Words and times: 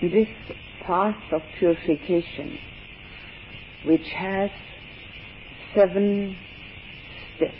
this 0.00 0.28
path 0.86 1.16
of 1.32 1.42
purification, 1.58 2.58
which 3.84 4.06
has 4.16 4.50
seven 5.74 6.36
steps, 7.36 7.54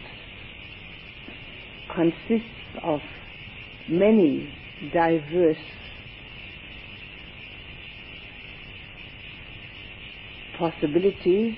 consists 1.94 2.48
of 2.82 3.00
many 3.88 4.52
diverse 4.92 5.56
possibilities 10.58 11.54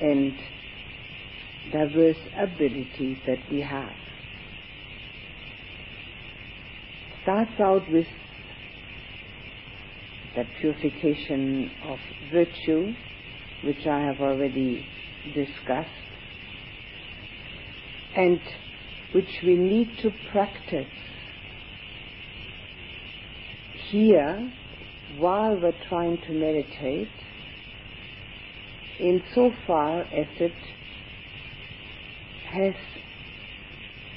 and 0.00 0.32
diverse 1.72 2.16
abilities 2.36 3.18
that 3.26 3.38
we 3.50 3.60
have. 3.60 3.92
Starts 7.22 7.60
out 7.60 7.90
with 7.90 8.06
that 10.38 10.46
purification 10.60 11.68
of 11.84 11.98
virtue, 12.32 12.92
which 13.64 13.84
I 13.88 14.02
have 14.02 14.20
already 14.20 14.86
discussed, 15.34 15.88
and 18.14 18.38
which 19.14 19.40
we 19.42 19.56
need 19.56 19.90
to 20.02 20.12
practice 20.30 20.86
here 23.90 24.52
while 25.16 25.58
we're 25.60 25.72
trying 25.88 26.18
to 26.18 26.32
meditate 26.32 27.08
insofar 29.00 30.02
as 30.02 30.26
it 30.38 30.52
has 32.52 32.74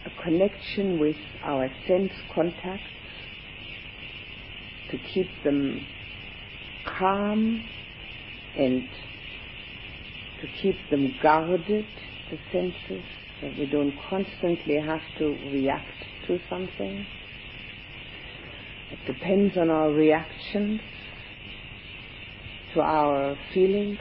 a 0.06 0.24
connection 0.24 1.00
with 1.00 1.16
our 1.44 1.68
sense 1.88 2.12
contacts 2.36 2.84
to 4.92 4.98
keep 5.00 5.28
them 5.44 5.84
calm 6.98 7.64
and 8.58 8.88
to 10.42 10.48
keep 10.62 10.76
them 10.90 11.14
guarded, 11.22 11.86
the 12.30 12.38
senses, 12.52 13.04
so 13.40 13.52
we 13.58 13.66
don't 13.66 13.94
constantly 14.10 14.80
have 14.80 15.02
to 15.18 15.38
react 15.52 15.88
to 16.28 16.40
something. 16.50 17.06
It 18.92 19.00
depends 19.06 19.58
on 19.58 19.70
our 19.70 19.92
reactions 19.92 20.82
to 22.74 22.82
our 22.82 23.38
feelings. 23.54 24.00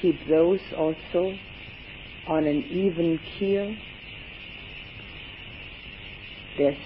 Keep 0.00 0.28
those 0.28 0.60
also 0.76 1.36
on 2.26 2.46
an 2.46 2.64
even 2.64 3.18
keel. 3.38 3.74
There's 6.58 6.76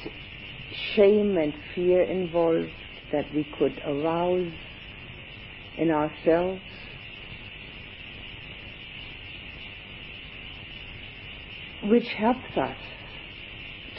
shame 0.95 1.36
and 1.36 1.55
fear 1.75 2.03
involved 2.03 2.70
that 3.12 3.33
we 3.35 3.45
could 3.59 3.81
arouse 3.87 4.53
in 5.79 5.91
ourselves. 5.91 6.61
Which 11.85 12.09
helps 12.09 12.57
us 12.57 12.77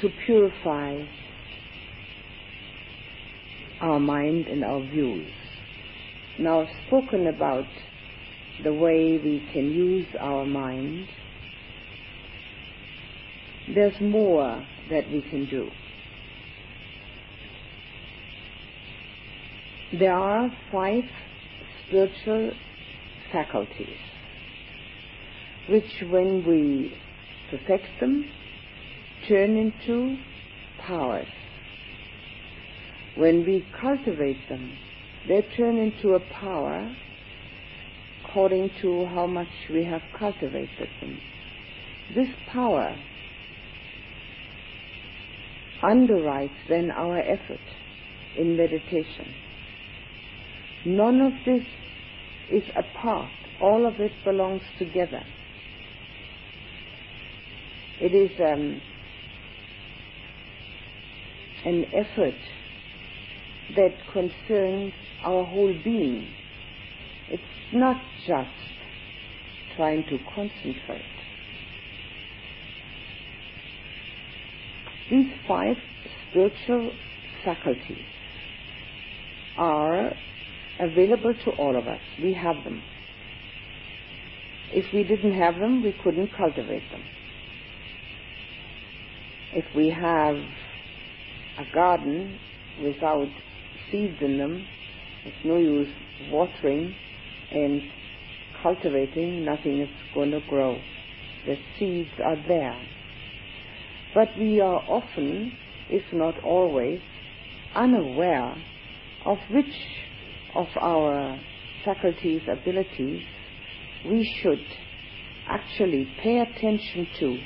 to 0.01 0.09
purify 0.25 1.03
our 3.81 3.99
mind 3.99 4.47
and 4.47 4.63
our 4.63 4.81
views. 4.81 5.31
Now, 6.39 6.61
I've 6.61 6.87
spoken 6.87 7.27
about 7.27 7.65
the 8.63 8.73
way 8.73 9.19
we 9.23 9.47
can 9.53 9.71
use 9.71 10.07
our 10.19 10.45
mind. 10.45 11.07
There's 13.73 13.99
more 14.01 14.65
that 14.89 15.09
we 15.11 15.21
can 15.21 15.45
do. 15.49 15.69
There 19.93 20.13
are 20.13 20.51
five 20.69 21.05
spiritual 21.87 22.51
faculties, 23.31 23.97
which 25.69 26.03
when 26.09 26.45
we 26.45 26.93
perfect 27.49 27.87
them, 28.01 28.29
turn 29.29 29.55
into 29.55 30.17
powers. 30.85 31.27
When 33.15 33.45
we 33.45 33.65
cultivate 33.79 34.49
them, 34.49 34.77
they 35.29 35.41
turn 35.55 35.77
into 35.77 36.15
a 36.15 36.19
power 36.33 36.93
according 38.25 38.71
to 38.81 39.05
how 39.05 39.25
much 39.25 39.47
we 39.71 39.85
have 39.85 40.01
cultivated 40.19 40.89
them. 40.99 41.17
This 42.13 42.27
power 42.51 42.93
underwrites 45.81 46.49
then 46.67 46.91
our 46.91 47.19
effort 47.19 47.61
in 48.37 48.57
meditation. 48.57 49.33
None 50.85 51.21
of 51.21 51.33
this 51.45 51.63
is 52.51 52.63
apart. 52.75 53.31
All 53.61 53.85
of 53.87 53.99
it 53.99 54.11
belongs 54.23 54.61
together. 54.77 55.23
It 57.99 58.13
is 58.13 58.31
um, 58.39 58.81
an 61.65 61.85
effort 61.93 62.35
that 63.75 63.93
concerns 64.13 64.93
our 65.23 65.43
whole 65.43 65.73
being. 65.83 66.27
It's 67.29 67.43
not 67.73 67.97
just 68.27 68.49
trying 69.75 70.03
to 70.03 70.17
concentrate. 70.33 71.01
These 75.09 75.31
five 75.47 75.77
spiritual 76.29 76.91
faculties 77.43 78.05
are 79.57 80.11
available 80.79 81.33
to 81.45 81.51
all 81.51 81.77
of 81.77 81.87
us. 81.87 82.01
We 82.21 82.33
have 82.33 82.63
them. 82.63 82.81
If 84.73 84.93
we 84.93 85.03
didn't 85.03 85.33
have 85.33 85.55
them, 85.55 85.83
we 85.83 85.93
couldn't 86.03 86.29
cultivate 86.35 86.89
them. 86.91 87.03
If 89.53 89.65
we 89.75 89.89
have 89.89 90.35
a 91.57 91.73
garden 91.73 92.37
without 92.83 93.29
seeds 93.89 94.17
in 94.21 94.37
them, 94.37 94.65
it's 95.25 95.45
no 95.45 95.57
use 95.57 95.89
watering 96.29 96.93
and 97.51 97.81
cultivating, 98.61 99.45
nothing 99.45 99.81
is 99.81 99.89
going 100.13 100.31
to 100.31 100.41
grow. 100.41 100.79
The 101.45 101.57
seeds 101.79 102.09
are 102.23 102.35
there. 102.47 102.77
But 104.13 104.37
we 104.37 104.59
are 104.59 104.83
often, 104.87 105.53
if 105.89 106.03
not 106.11 106.43
always, 106.43 106.99
unaware 107.73 108.55
of 109.25 109.37
which 109.49 109.73
of 110.57 110.67
our 110.81 111.39
faculties, 111.85 112.41
abilities, 112.51 113.23
we 114.05 114.23
should 114.41 114.65
actually 115.47 116.07
pay 116.21 116.39
attention 116.39 117.07
to, 117.19 117.39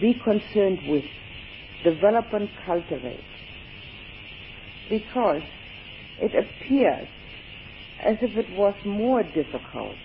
be 0.00 0.14
concerned 0.24 0.80
with, 0.86 1.04
develop 1.84 2.32
and 2.32 2.48
cultivate. 2.64 3.24
Because 4.88 5.42
it 6.20 6.32
appears 6.34 7.08
as 8.02 8.16
if 8.22 8.36
it 8.36 8.50
was 8.56 8.74
more 8.84 9.22
difficult 9.22 9.96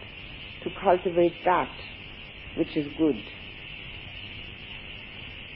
to 0.63 0.69
cultivate 0.81 1.34
that 1.45 1.72
which 2.57 2.75
is 2.75 2.85
good 2.97 3.22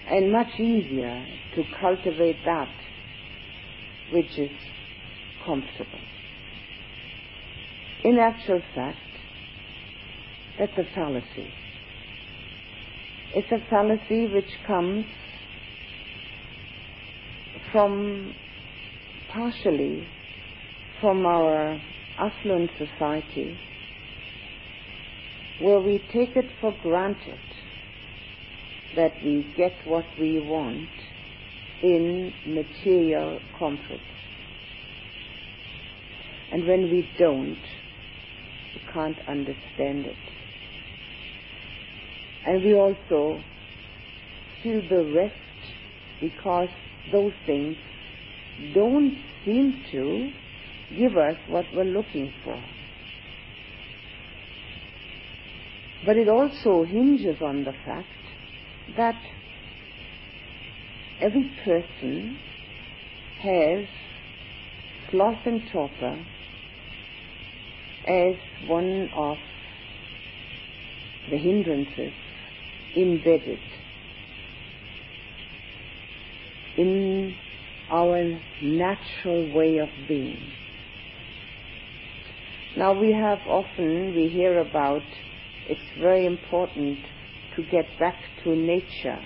and 0.09 0.31
much 0.31 0.59
easier 0.59 1.25
to 1.55 1.63
cultivate 1.79 2.37
that 2.45 2.73
which 4.11 4.37
is 4.37 4.51
comfortable. 5.47 5.99
In 8.03 8.19
actual 8.19 8.61
fact, 8.75 8.97
that's 10.59 10.77
a 10.77 10.83
fallacy. 10.93 11.49
It's 13.33 13.51
a 13.51 13.69
fallacy 13.69 14.27
which 14.27 14.49
comes 14.67 15.05
from 17.71 18.33
partially 19.31 20.07
from 21.01 21.25
our 21.25 21.79
affluent 22.17 22.71
society 22.77 23.57
where 25.61 25.79
we 25.79 25.99
take 26.11 26.35
it 26.35 26.49
for 26.61 26.75
granted 26.81 27.39
that 28.95 29.11
we 29.23 29.53
get 29.55 29.73
what 29.85 30.05
we 30.19 30.39
want 30.39 30.89
in 31.83 32.33
material 32.45 33.39
comfort. 33.59 33.99
And 36.51 36.65
when 36.65 36.83
we 36.83 37.09
don't, 37.19 37.57
we 38.73 38.81
can't 38.93 39.17
understand 39.27 40.05
it. 40.05 40.15
And 42.45 42.63
we 42.63 42.73
also 42.73 43.41
feel 44.63 44.81
bereft 44.87 45.35
because 46.21 46.69
those 47.11 47.33
things 47.45 47.75
don't 48.73 49.17
seem 49.45 49.83
to 49.91 50.31
give 50.97 51.17
us 51.17 51.35
what 51.49 51.65
we're 51.75 51.83
looking 51.83 52.33
for. 52.43 52.61
But 56.05 56.15
it 56.15 56.29
also 56.29 56.85
hinges 56.85 57.41
on 57.41 57.65
the 57.65 57.73
fact 57.85 58.07
that 58.95 59.19
every 61.19 61.51
person 61.65 62.37
has 63.41 63.85
sloth 65.11 65.39
and 65.45 65.61
torpor 65.71 66.25
as 68.07 68.35
one 68.67 69.09
of 69.15 69.37
the 71.29 71.37
hindrances 71.37 72.13
embedded 72.95 73.59
in 76.77 77.35
our 77.91 78.39
natural 78.61 79.53
way 79.53 79.77
of 79.77 79.89
being. 80.07 80.39
Now 82.77 82.93
we 82.93 83.11
have 83.11 83.39
often, 83.47 84.15
we 84.15 84.29
hear 84.29 84.59
about 84.59 85.01
it's 85.69 85.99
very 85.99 86.25
important 86.25 86.99
to 87.55 87.63
get 87.63 87.85
back 87.99 88.15
to 88.43 88.55
nature. 88.55 89.19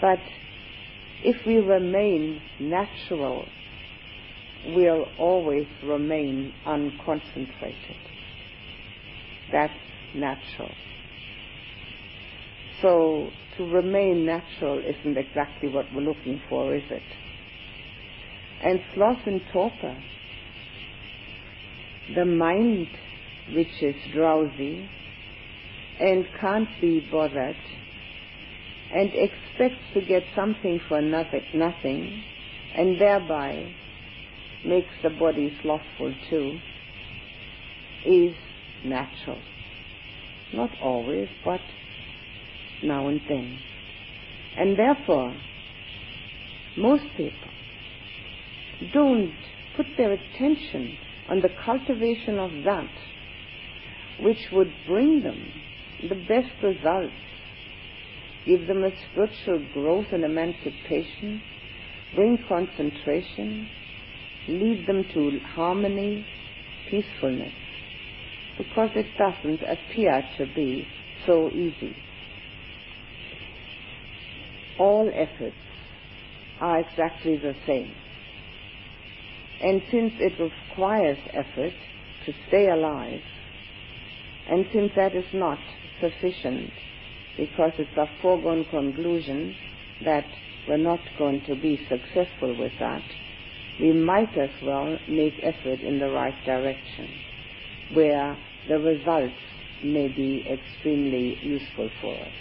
But 0.00 0.20
if 1.24 1.44
we 1.46 1.56
remain 1.56 2.40
natural, 2.60 3.46
we'll 4.66 5.06
always 5.18 5.66
remain 5.82 6.52
unconcentrated. 6.66 7.96
That's 9.52 9.72
natural. 10.14 10.70
So 12.82 13.30
to 13.56 13.64
remain 13.64 14.24
natural 14.24 14.78
isn't 14.78 15.16
exactly 15.16 15.68
what 15.68 15.86
we're 15.92 16.02
looking 16.02 16.40
for, 16.48 16.74
is 16.74 16.84
it? 16.90 17.02
And 18.62 18.80
sloth 18.94 19.26
and 19.26 19.40
torpor, 19.52 19.96
the 22.14 22.24
mind 22.24 22.88
which 23.52 23.82
is 23.82 23.94
drowsy 24.12 24.88
and 25.98 26.26
can't 26.40 26.68
be 26.80 27.00
bothered 27.10 27.56
and 28.92 29.10
expects 29.14 29.82
to 29.94 30.00
get 30.00 30.24
something 30.34 30.80
for 30.88 31.00
nothing, 31.00 31.44
nothing 31.54 32.22
and 32.74 33.00
thereby 33.00 33.66
makes 34.64 34.90
the 35.02 35.10
body 35.10 35.56
slothful 35.62 36.14
too, 36.28 36.58
is 38.06 38.34
natural. 38.84 39.40
Not 40.52 40.70
always, 40.82 41.28
but 41.44 41.60
now 42.82 43.08
and 43.08 43.20
then. 43.28 43.58
And 44.56 44.76
therefore, 44.78 45.34
most 46.76 47.04
people 47.16 47.50
don't 48.92 49.34
put 49.76 49.86
their 49.96 50.12
attention 50.12 50.96
on 51.28 51.40
the 51.40 51.50
cultivation 51.64 52.38
of 52.38 52.50
that 52.64 52.90
which 54.20 54.50
would 54.52 54.72
bring 54.86 55.22
them 55.22 55.40
the 56.08 56.14
best 56.14 56.50
results, 56.62 57.14
give 58.46 58.66
them 58.66 58.84
a 58.84 58.90
spiritual 59.10 59.66
growth 59.72 60.06
and 60.12 60.24
emancipation, 60.24 61.42
bring 62.14 62.38
concentration, 62.48 63.68
lead 64.50 64.86
them 64.86 65.04
to 65.14 65.38
harmony, 65.54 66.26
peacefulness, 66.90 67.52
because 68.58 68.90
it 68.94 69.06
doesn't 69.16 69.60
appear 69.62 70.22
to 70.38 70.46
be 70.54 70.86
so 71.26 71.50
easy. 71.50 71.96
All 74.78 75.10
efforts 75.14 75.56
are 76.60 76.80
exactly 76.80 77.36
the 77.36 77.54
same. 77.66 77.92
And 79.62 79.82
since 79.90 80.12
it 80.18 80.32
requires 80.40 81.18
effort 81.34 81.74
to 82.26 82.32
stay 82.48 82.66
alive, 82.68 83.20
and 84.48 84.66
since 84.72 84.92
that 84.96 85.14
is 85.14 85.26
not 85.34 85.58
sufficient, 86.00 86.70
because 87.36 87.72
it's 87.78 87.96
a 87.96 88.22
foregone 88.22 88.64
conclusion 88.70 89.54
that 90.04 90.26
we're 90.66 90.76
not 90.76 91.00
going 91.18 91.42
to 91.46 91.54
be 91.54 91.78
successful 91.88 92.56
with 92.58 92.72
that, 92.80 93.02
we 93.80 93.92
might 93.92 94.36
as 94.36 94.50
well 94.62 94.98
make 95.08 95.34
effort 95.42 95.80
in 95.80 95.98
the 95.98 96.08
right 96.08 96.34
direction, 96.44 97.08
where 97.94 98.36
the 98.68 98.78
results 98.78 99.40
may 99.82 100.08
be 100.08 100.44
extremely 100.50 101.38
useful 101.42 101.90
for 102.00 102.14
us. 102.14 102.32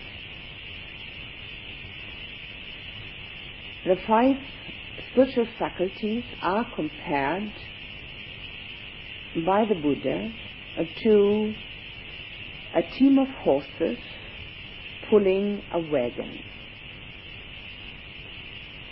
The 3.86 3.96
five 4.06 4.36
spiritual 5.12 5.48
faculties 5.58 6.24
are 6.42 6.66
compared 6.76 7.54
by 9.46 9.66
the 9.70 9.76
Buddha 9.76 10.32
to 11.04 11.54
a 12.76 12.82
team 12.98 13.18
of 13.18 13.28
horses 13.44 13.98
pulling 15.10 15.64
a 15.74 15.80
wagon. 15.80 16.44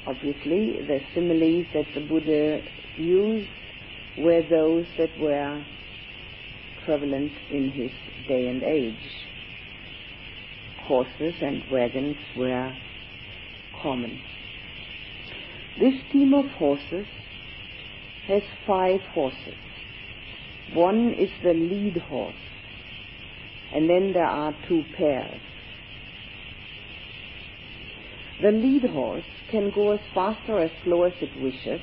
Obviously, 0.07 0.79
the 0.87 1.01
similes 1.13 1.65
that 1.73 1.85
the 1.93 1.99
Buddha 1.99 2.61
used 2.97 3.49
were 4.17 4.41
those 4.41 4.85
that 4.97 5.09
were 5.19 5.65
prevalent 6.85 7.33
in 7.51 7.71
his 7.71 7.91
day 8.25 8.47
and 8.47 8.63
age. 8.63 9.27
Horses 10.87 11.33
and 11.41 11.61
wagons 11.69 12.15
were 12.37 12.73
common. 13.81 14.21
This 15.77 15.95
team 16.09 16.33
of 16.33 16.45
horses 16.51 17.05
has 18.27 18.43
five 18.65 19.01
horses. 19.13 19.57
One 20.73 21.13
is 21.19 21.29
the 21.43 21.53
lead 21.53 21.97
horse, 21.97 22.33
and 23.73 23.89
then 23.89 24.13
there 24.13 24.23
are 24.23 24.55
two 24.69 24.85
pairs. 24.95 25.41
The 28.41 28.51
lead 28.51 28.83
horse 28.83 29.25
can 29.49 29.71
go 29.73 29.91
as 29.93 29.99
fast 30.13 30.41
or 30.47 30.63
as 30.63 30.71
slow 30.83 31.03
as 31.03 31.13
it 31.21 31.29
wishes. 31.41 31.81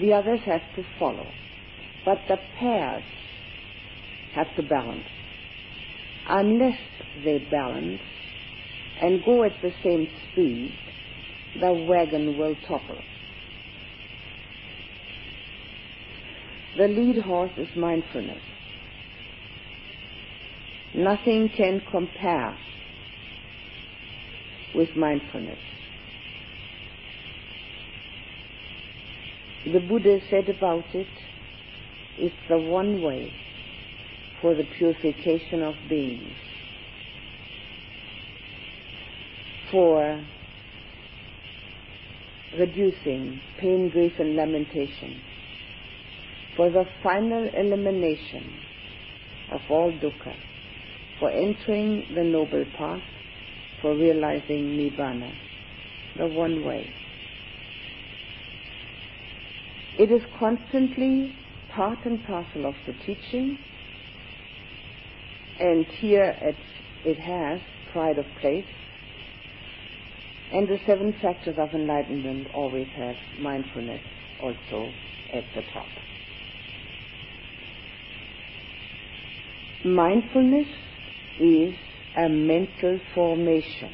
The 0.00 0.12
others 0.12 0.40
have 0.46 0.62
to 0.76 0.84
follow. 0.98 1.26
But 2.04 2.18
the 2.28 2.36
pairs 2.58 3.04
have 4.34 4.54
to 4.56 4.62
balance. 4.62 5.06
Unless 6.28 6.78
they 7.24 7.38
balance 7.50 8.00
and 9.00 9.24
go 9.24 9.44
at 9.44 9.52
the 9.62 9.72
same 9.82 10.08
speed, 10.30 10.74
the 11.60 11.72
wagon 11.72 12.38
will 12.38 12.54
topple. 12.66 13.02
The 16.76 16.88
lead 16.88 17.22
horse 17.22 17.50
is 17.56 17.68
mindfulness. 17.76 18.42
Nothing 20.94 21.50
can 21.56 21.82
compare 21.90 22.56
with 24.74 24.94
mindfulness. 24.96 25.58
The 29.64 29.80
Buddha 29.80 30.20
said 30.30 30.48
about 30.48 30.84
it, 30.94 31.08
it's 32.16 32.34
the 32.48 32.58
one 32.58 33.02
way 33.02 33.32
for 34.40 34.54
the 34.54 34.64
purification 34.64 35.62
of 35.62 35.74
beings, 35.88 36.32
for 39.70 40.24
reducing 42.56 43.40
pain, 43.58 43.90
grief, 43.90 44.12
and 44.18 44.36
lamentation, 44.36 45.20
for 46.56 46.70
the 46.70 46.84
final 47.02 47.50
elimination 47.52 48.52
of 49.52 49.60
all 49.68 49.92
dukkha, 49.92 50.34
for 51.18 51.30
entering 51.30 52.06
the 52.14 52.24
noble 52.24 52.64
path, 52.76 53.02
for 53.82 53.94
realizing 53.96 54.78
nibbana, 54.78 55.32
the 56.16 56.26
one 56.28 56.64
way. 56.64 56.86
It 59.98 60.12
is 60.12 60.22
constantly 60.38 61.34
part 61.74 61.98
and 62.04 62.24
parcel 62.24 62.66
of 62.66 62.74
the 62.86 62.92
teaching, 63.04 63.58
and 65.58 65.84
here 65.86 66.36
it, 66.40 66.56
it 67.04 67.18
has 67.18 67.60
pride 67.92 68.16
of 68.16 68.24
place, 68.40 68.64
and 70.52 70.68
the 70.68 70.78
seven 70.86 71.12
factors 71.20 71.56
of 71.58 71.74
enlightenment 71.74 72.46
always 72.54 72.86
have 72.94 73.16
mindfulness 73.40 74.00
also 74.40 74.88
at 75.32 75.42
the 75.56 75.62
top. 75.72 75.86
Mindfulness 79.84 80.68
is 81.40 81.74
a 82.16 82.28
mental 82.28 83.00
formation. 83.16 83.92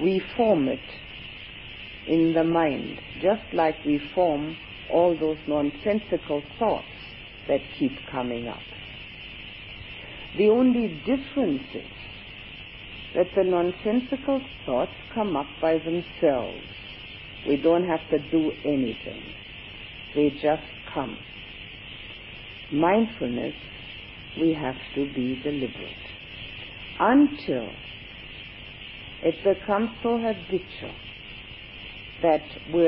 We 0.00 0.20
form 0.36 0.66
it 0.66 0.80
in 2.06 2.32
the 2.34 2.44
mind, 2.44 2.98
just 3.20 3.42
like 3.52 3.76
we 3.84 4.00
form 4.14 4.56
all 4.92 5.16
those 5.18 5.38
nonsensical 5.46 6.42
thoughts 6.58 6.84
that 7.48 7.60
keep 7.78 7.92
coming 8.10 8.48
up. 8.48 8.58
The 10.36 10.48
only 10.50 10.88
difference 11.06 11.62
is 11.74 11.90
that 13.14 13.26
the 13.36 13.44
nonsensical 13.44 14.40
thoughts 14.66 14.92
come 15.14 15.36
up 15.36 15.46
by 15.62 15.78
themselves. 15.78 16.64
We 17.46 17.56
don't 17.56 17.86
have 17.86 18.00
to 18.10 18.30
do 18.30 18.50
anything. 18.64 19.22
They 20.14 20.30
just 20.30 20.62
come. 20.92 21.16
Mindfulness 22.72 23.54
we 24.40 24.52
have 24.52 24.76
to 24.96 25.12
be 25.14 25.40
deliberate 25.42 26.04
until 26.98 27.70
it 29.22 29.36
becomes 29.44 29.90
so 30.02 30.18
habitual 30.18 30.94
that 32.24 32.72
we 32.72 32.84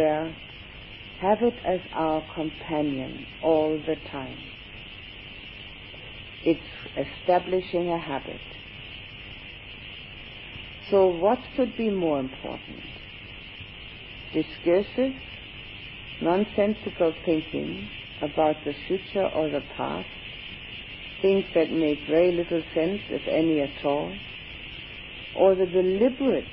have 1.21 1.43
it 1.43 1.55
as 1.67 1.81
our 1.95 2.25
companion 2.35 3.27
all 3.43 3.79
the 3.87 3.97
time. 4.11 4.39
It's 6.43 6.61
establishing 6.97 7.91
a 7.91 7.99
habit. 7.99 8.41
So 10.91 11.09
what 11.09 11.39
could 11.55 11.77
be 11.77 11.91
more 11.91 12.21
important? 12.21 12.81
Discursive, 14.33 15.13
nonsensical 16.23 17.13
thinking 17.27 17.91
about 18.23 18.57
the 18.65 18.73
future 18.87 19.29
or 19.35 19.51
the 19.51 19.63
past, 19.77 20.09
things 21.21 21.45
that 21.55 21.71
make 21.71 21.99
very 22.09 22.33
little 22.33 22.63
sense, 22.75 23.03
if 23.11 23.23
any 23.29 23.61
at 23.61 23.85
all, 23.85 24.15
or 25.37 25.55
the 25.57 25.67
deliberate 25.67 26.45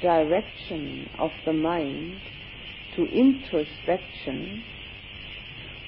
direction 0.00 1.08
of 1.18 1.30
the 1.44 1.52
mind 1.52 2.20
to 2.96 3.04
introspection 3.04 4.62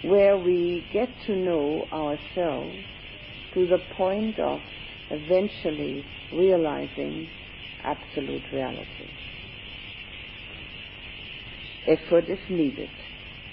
where 0.03 0.37
we 0.37 0.85
get 0.93 1.09
to 1.27 1.35
know 1.35 1.87
ourselves 1.93 2.77
to 3.55 3.67
the 3.67 3.79
point 3.97 4.39
of 4.39 4.61
eventually 5.11 6.05
realizing 6.33 7.29
absolute 7.83 8.43
reality. 8.53 9.09
Effort 11.87 12.29
is 12.29 12.39
needed. 12.51 12.91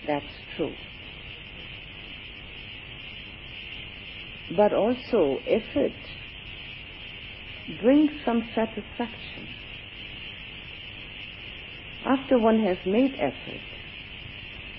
That's 0.06 0.26
true. 0.56 0.74
But 4.56 4.74
also 4.74 5.40
effort 5.48 5.94
brings 7.82 8.12
some 8.26 8.48
satisfaction. 8.54 9.48
After 12.06 12.38
one 12.38 12.64
has 12.64 12.78
made 12.86 13.16
effort, 13.16 13.62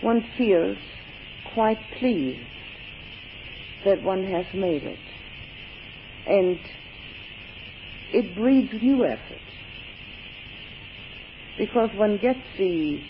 one 0.00 0.24
feels 0.38 0.78
quite 1.54 1.78
pleased 1.98 2.38
that 3.84 4.02
one 4.02 4.24
has 4.24 4.46
made 4.54 4.82
it. 4.84 4.98
And 6.26 6.58
it 8.12 8.34
breeds 8.36 8.72
new 8.80 9.04
effort. 9.04 9.40
Because 11.58 11.90
one 11.94 12.18
gets 12.18 12.40
the 12.58 13.00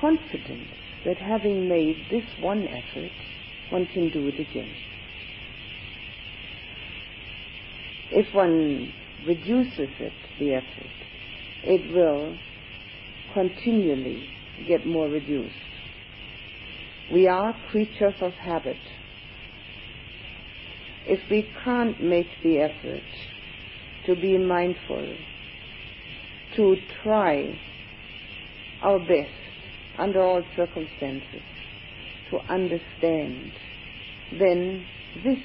confidence 0.00 0.68
that 1.04 1.18
having 1.18 1.68
made 1.68 1.96
this 2.10 2.24
one 2.40 2.66
effort, 2.66 3.12
one 3.70 3.86
can 3.86 4.10
do 4.10 4.26
it 4.28 4.40
again. 4.40 4.72
If 8.10 8.34
one 8.34 8.92
reduces 9.26 9.90
it, 10.00 10.12
the 10.38 10.54
effort, 10.54 10.90
it 11.64 11.92
will 11.92 12.36
continually 13.34 14.28
get 14.66 14.86
more 14.86 15.08
reduced. 15.08 15.54
We 17.12 17.28
are 17.28 17.54
creatures 17.70 18.14
of 18.22 18.32
habit. 18.32 18.78
If 21.06 21.20
we 21.30 21.46
can't 21.64 22.02
make 22.02 22.28
the 22.42 22.60
effort 22.60 23.02
to 24.06 24.14
be 24.16 24.38
mindful, 24.38 25.16
to 26.56 26.76
try 27.02 27.58
our 28.82 28.98
best 29.00 29.30
under 29.98 30.22
all 30.22 30.42
circumstances 30.56 31.42
to 32.30 32.38
understand, 32.48 33.52
then 34.38 34.86
this 35.22 35.38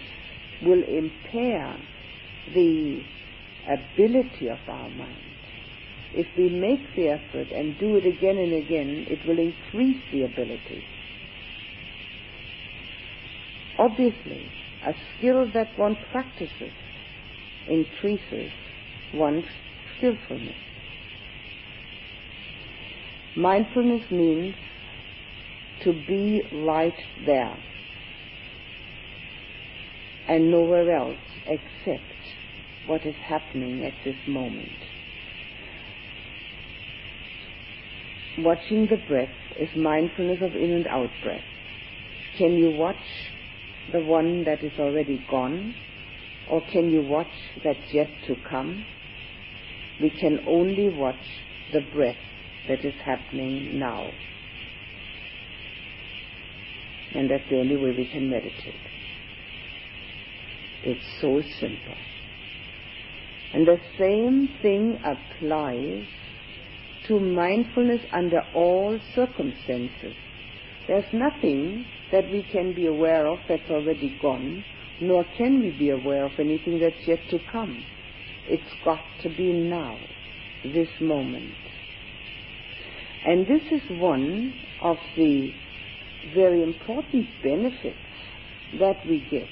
will 0.64 0.84
impair 0.84 1.78
the 2.54 3.02
ability 3.68 4.48
of 4.48 4.60
our 4.68 4.90
mind. 4.90 5.29
If 6.14 6.28
we 6.38 6.50
make 6.50 6.96
the 6.96 7.10
effort 7.10 7.52
and 7.52 7.78
do 7.80 7.96
it 7.96 8.06
again 8.06 8.38
and 8.38 8.54
again, 8.66 9.06
it 9.10 9.20
will 9.28 9.38
increase 9.38 10.02
the 10.12 10.24
ability. 10.24 10.84
Obviously, 13.78 14.42
a 14.86 14.94
skill 15.18 15.46
that 15.54 15.78
one 15.78 15.96
practices 16.12 16.74
increases 17.68 18.52
one's 19.14 19.46
skillfulness. 19.98 20.56
Mindfulness 23.36 24.10
means 24.12 24.56
to 25.84 25.94
be 25.94 26.42
right 26.52 26.98
there 27.26 27.58
and 30.28 30.52
nowhere 30.52 30.92
else 30.92 31.18
except 31.46 32.04
what 32.86 33.06
is 33.06 33.16
happening 33.24 33.86
at 33.86 33.94
this 34.04 34.18
moment. 34.28 34.89
Watching 38.42 38.88
the 38.90 38.98
breath 39.08 39.30
is 39.60 39.70
mindfulness 39.76 40.40
of 40.42 40.56
in 40.56 40.72
and 40.72 40.88
out 40.88 41.10
breath. 41.24 41.44
Can 42.38 42.54
you 42.54 42.72
watch 42.72 42.96
the 43.92 44.00
one 44.00 44.46
that 44.46 44.64
is 44.64 44.72
already 44.80 45.26
gone? 45.30 45.76
Or 46.50 46.62
can 46.72 46.90
you 46.90 47.02
watch 47.02 47.28
that's 47.64 47.94
yet 47.94 48.08
to 48.28 48.36
come? 48.50 48.86
We 50.02 50.10
can 50.10 50.40
only 50.48 50.90
watch 50.90 51.16
the 51.74 51.82
breath 51.94 52.16
that 52.70 52.86
is 52.86 52.94
happening 53.04 53.78
now. 53.78 54.10
And 57.14 57.30
that's 57.30 57.44
the 57.50 57.60
only 57.60 57.76
way 57.76 57.92
we 57.92 58.08
can 58.10 58.30
meditate. 58.30 58.80
It's 60.84 61.06
so 61.20 61.42
simple. 61.60 61.98
And 63.54 63.68
the 63.68 63.80
same 63.98 64.50
thing 64.62 64.98
applies 65.04 66.06
to 67.10 67.20
mindfulness 67.20 68.02
under 68.14 68.40
all 68.56 68.98
circumstances. 69.16 70.14
There's 70.88 71.12
nothing 71.12 71.86
that 72.12 72.24
we 72.32 72.48
can 72.52 72.74
be 72.74 72.86
aware 72.86 73.28
of 73.28 73.40
that's 73.50 73.70
already 73.70 74.18
gone, 74.22 74.64
nor 75.02 75.26
can 75.38 75.60
we 75.60 75.72
be 75.78 75.90
aware 75.90 76.26
of 76.26 76.32
anything 76.40 76.80
that's 76.80 77.08
yet 77.08 77.20
to 77.32 77.40
come. 77.52 77.84
It's 78.48 78.64
got 78.86 79.02
to 79.24 79.30
be 79.30 79.52
now, 79.52 79.98
this 80.64 80.90
moment. 81.02 81.54
And 83.26 83.46
this 83.46 83.62
is 83.72 83.82
one 84.00 84.54
of 84.82 84.98
the 85.18 85.52
very 86.34 86.64
important 86.64 87.28
benefits 87.44 87.98
that 88.80 88.98
we 89.08 89.26
get 89.30 89.50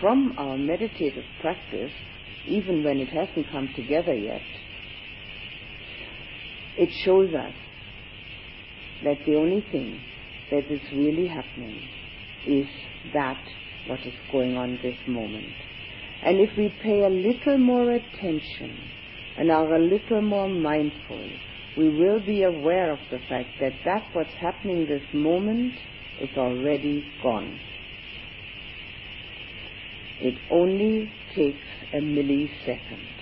from 0.00 0.34
our 0.38 0.56
meditative 0.56 1.24
practice, 1.42 1.92
even 2.46 2.82
when 2.82 2.98
it 2.98 3.08
hasn't 3.08 3.50
come 3.50 3.68
together 3.76 4.14
yet. 4.14 4.40
It 6.80 6.88
shows 7.04 7.28
us 7.34 7.52
that 9.04 9.18
the 9.26 9.36
only 9.36 9.60
thing 9.70 10.00
that 10.50 10.64
is 10.72 10.80
really 10.94 11.26
happening 11.26 11.78
is 12.46 12.66
that 13.12 13.38
what 13.86 14.00
is 14.00 14.14
going 14.32 14.56
on 14.56 14.78
this 14.82 14.96
moment. 15.06 15.52
And 16.24 16.40
if 16.40 16.56
we 16.56 16.74
pay 16.82 17.04
a 17.04 17.10
little 17.10 17.58
more 17.58 17.90
attention 17.90 18.78
and 19.36 19.50
are 19.50 19.74
a 19.74 19.78
little 19.78 20.22
more 20.22 20.48
mindful, 20.48 21.28
we 21.76 21.90
will 21.90 22.20
be 22.24 22.44
aware 22.44 22.92
of 22.92 22.98
the 23.10 23.18
fact 23.28 23.50
that 23.60 23.72
that 23.84 24.04
what's 24.14 24.32
happening 24.40 24.86
this 24.86 25.02
moment 25.12 25.74
is 26.18 26.30
already 26.38 27.04
gone. 27.22 27.60
It 30.22 30.34
only 30.50 31.12
takes 31.34 31.58
a 31.92 31.98
millisecond. 31.98 33.19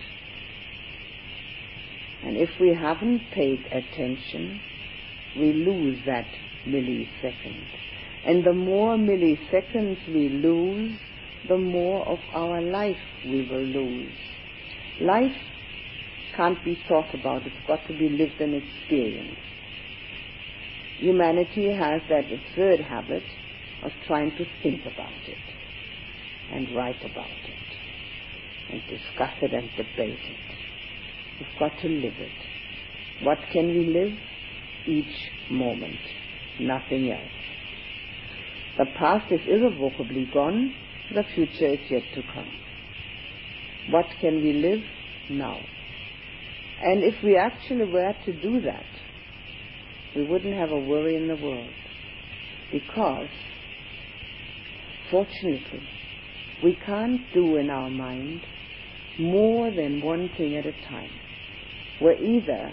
And 2.25 2.37
if 2.37 2.51
we 2.61 2.75
haven't 2.75 3.21
paid 3.33 3.65
attention, 3.67 4.61
we 5.37 5.53
lose 5.53 5.99
that 6.07 6.27
millisecond. 6.67 7.65
And 8.25 8.45
the 8.45 8.53
more 8.53 8.97
milliseconds 8.97 10.07
we 10.09 10.29
lose, 10.29 10.99
the 11.49 11.57
more 11.57 12.07
of 12.07 12.19
our 12.33 12.61
life 12.61 12.97
we 13.25 13.49
will 13.49 13.65
lose. 13.65 14.13
Life 15.01 15.37
can't 16.37 16.63
be 16.65 16.79
thought 16.89 17.15
about, 17.15 17.47
it's 17.47 17.67
got 17.67 17.87
to 17.87 17.97
be 17.97 18.09
lived 18.09 18.41
and 18.41 18.55
experienced. 18.55 19.41
Humanity 20.99 21.73
has 21.73 22.03
that 22.09 22.25
absurd 22.33 22.81
habit 22.81 23.23
of 23.85 23.93
trying 24.07 24.33
to 24.33 24.45
think 24.63 24.83
about 24.83 25.13
it 25.27 25.39
and 26.53 26.75
write 26.75 27.01
about 27.05 27.27
it 27.27 28.73
and 28.73 28.83
discuss 28.89 29.35
it 29.41 29.53
and 29.53 29.71
debate 29.77 30.19
it. 30.19 30.48
We've 31.39 31.59
got 31.59 31.79
to 31.83 31.89
live 31.89 32.15
it. 32.19 33.25
What 33.25 33.39
can 33.53 33.69
we 33.69 33.87
live? 33.87 34.13
Each 34.87 35.51
moment, 35.51 35.99
nothing 36.61 37.11
else. 37.13 37.31
The 38.79 38.87
past 38.99 39.31
is 39.31 39.41
irrevocably 39.47 40.29
gone, 40.33 40.73
the 41.15 41.25
future 41.35 41.75
is 41.75 41.81
yet 41.91 42.03
to 42.15 42.23
come. 42.33 42.51
What 43.91 44.07
can 44.21 44.43
we 44.43 44.53
live 44.53 44.83
now? 45.31 45.59
And 46.83 47.03
if 47.03 47.23
we 47.23 47.37
actually 47.37 47.91
were 47.91 48.15
to 48.25 48.33
do 48.41 48.61
that, 48.63 48.87
we 50.15 50.25
wouldn't 50.25 50.55
have 50.55 50.71
a 50.71 50.79
worry 50.79 51.17
in 51.17 51.29
the 51.29 51.37
world. 51.37 51.73
Because, 52.73 53.29
fortunately, 55.11 55.83
we 56.63 56.77
can't 56.85 57.21
do 57.33 57.57
in 57.57 57.71
our 57.71 57.91
mind 57.91 58.43
more 59.19 59.71
than 59.71 60.01
one 60.03 60.31
thing 60.37 60.57
at 60.57 60.67
a 60.67 60.73
time. 60.89 61.11
We're 62.01 62.21
either 62.23 62.73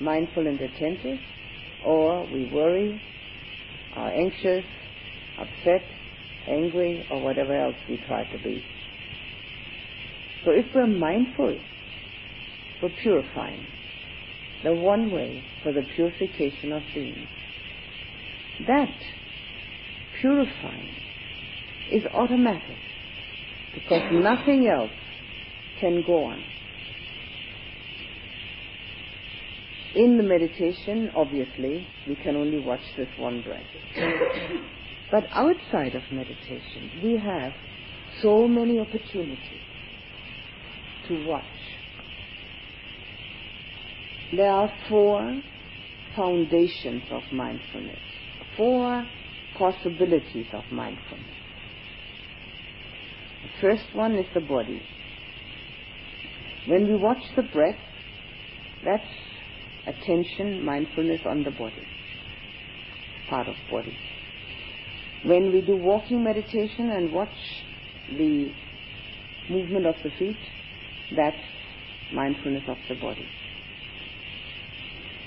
mindful 0.00 0.46
and 0.46 0.60
attentive, 0.60 1.18
or 1.84 2.26
we 2.26 2.46
worry, 2.52 3.00
are 3.94 4.10
anxious, 4.10 4.64
upset, 5.38 5.82
angry, 6.46 7.06
or 7.10 7.20
whatever 7.20 7.54
else 7.54 7.76
we 7.88 7.98
try 8.06 8.24
to 8.24 8.38
be. 8.38 8.62
So 10.44 10.50
if 10.52 10.66
we're 10.74 10.86
mindful, 10.86 11.58
we're 12.82 12.90
purifying. 13.02 13.66
The 14.62 14.74
one 14.74 15.10
way 15.10 15.42
for 15.62 15.72
the 15.72 15.82
purification 15.94 16.72
of 16.72 16.82
being. 16.94 17.26
That 18.66 18.94
purifying 20.20 20.90
is 21.92 22.02
automatic 22.12 22.78
because 23.74 24.02
nothing 24.12 24.68
else 24.68 24.90
can 25.80 26.02
go 26.06 26.24
on. 26.24 26.42
In 29.96 30.18
the 30.18 30.22
meditation, 30.22 31.10
obviously, 31.16 31.88
we 32.06 32.16
can 32.16 32.36
only 32.36 32.58
watch 32.58 32.82
this 32.98 33.08
one 33.16 33.40
breath. 33.40 33.64
but 35.10 35.24
outside 35.32 35.94
of 35.94 36.02
meditation, 36.12 37.00
we 37.02 37.16
have 37.16 37.54
so 38.20 38.46
many 38.46 38.78
opportunities 38.78 39.38
to 41.08 41.26
watch. 41.26 41.44
There 44.36 44.50
are 44.50 44.70
four 44.90 45.40
foundations 46.14 47.04
of 47.10 47.22
mindfulness, 47.32 47.98
four 48.58 49.02
possibilities 49.56 50.46
of 50.52 50.64
mindfulness. 50.70 51.24
The 53.44 53.60
first 53.62 53.94
one 53.94 54.14
is 54.16 54.26
the 54.34 54.40
body. 54.42 54.82
When 56.68 56.86
we 56.86 56.96
watch 56.96 57.22
the 57.34 57.44
breath, 57.44 57.78
that's 58.84 59.08
attention, 59.86 60.64
mindfulness 60.64 61.20
on 61.26 61.44
the 61.44 61.50
body, 61.50 61.86
part 63.28 63.48
of 63.48 63.54
body. 63.70 63.96
When 65.24 65.52
we 65.52 65.60
do 65.60 65.76
walking 65.76 66.22
meditation 66.22 66.90
and 66.90 67.12
watch 67.12 67.28
the 68.16 68.52
movement 69.48 69.86
of 69.86 69.94
the 70.02 70.10
feet, 70.18 70.36
that's 71.14 71.36
mindfulness 72.12 72.64
of 72.68 72.76
the 72.88 72.94
body. 72.96 73.26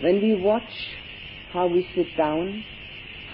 When 0.02 0.22
we 0.22 0.36
watch 0.36 0.72
how 1.52 1.68
we 1.68 1.88
sit 1.96 2.16
down, 2.18 2.64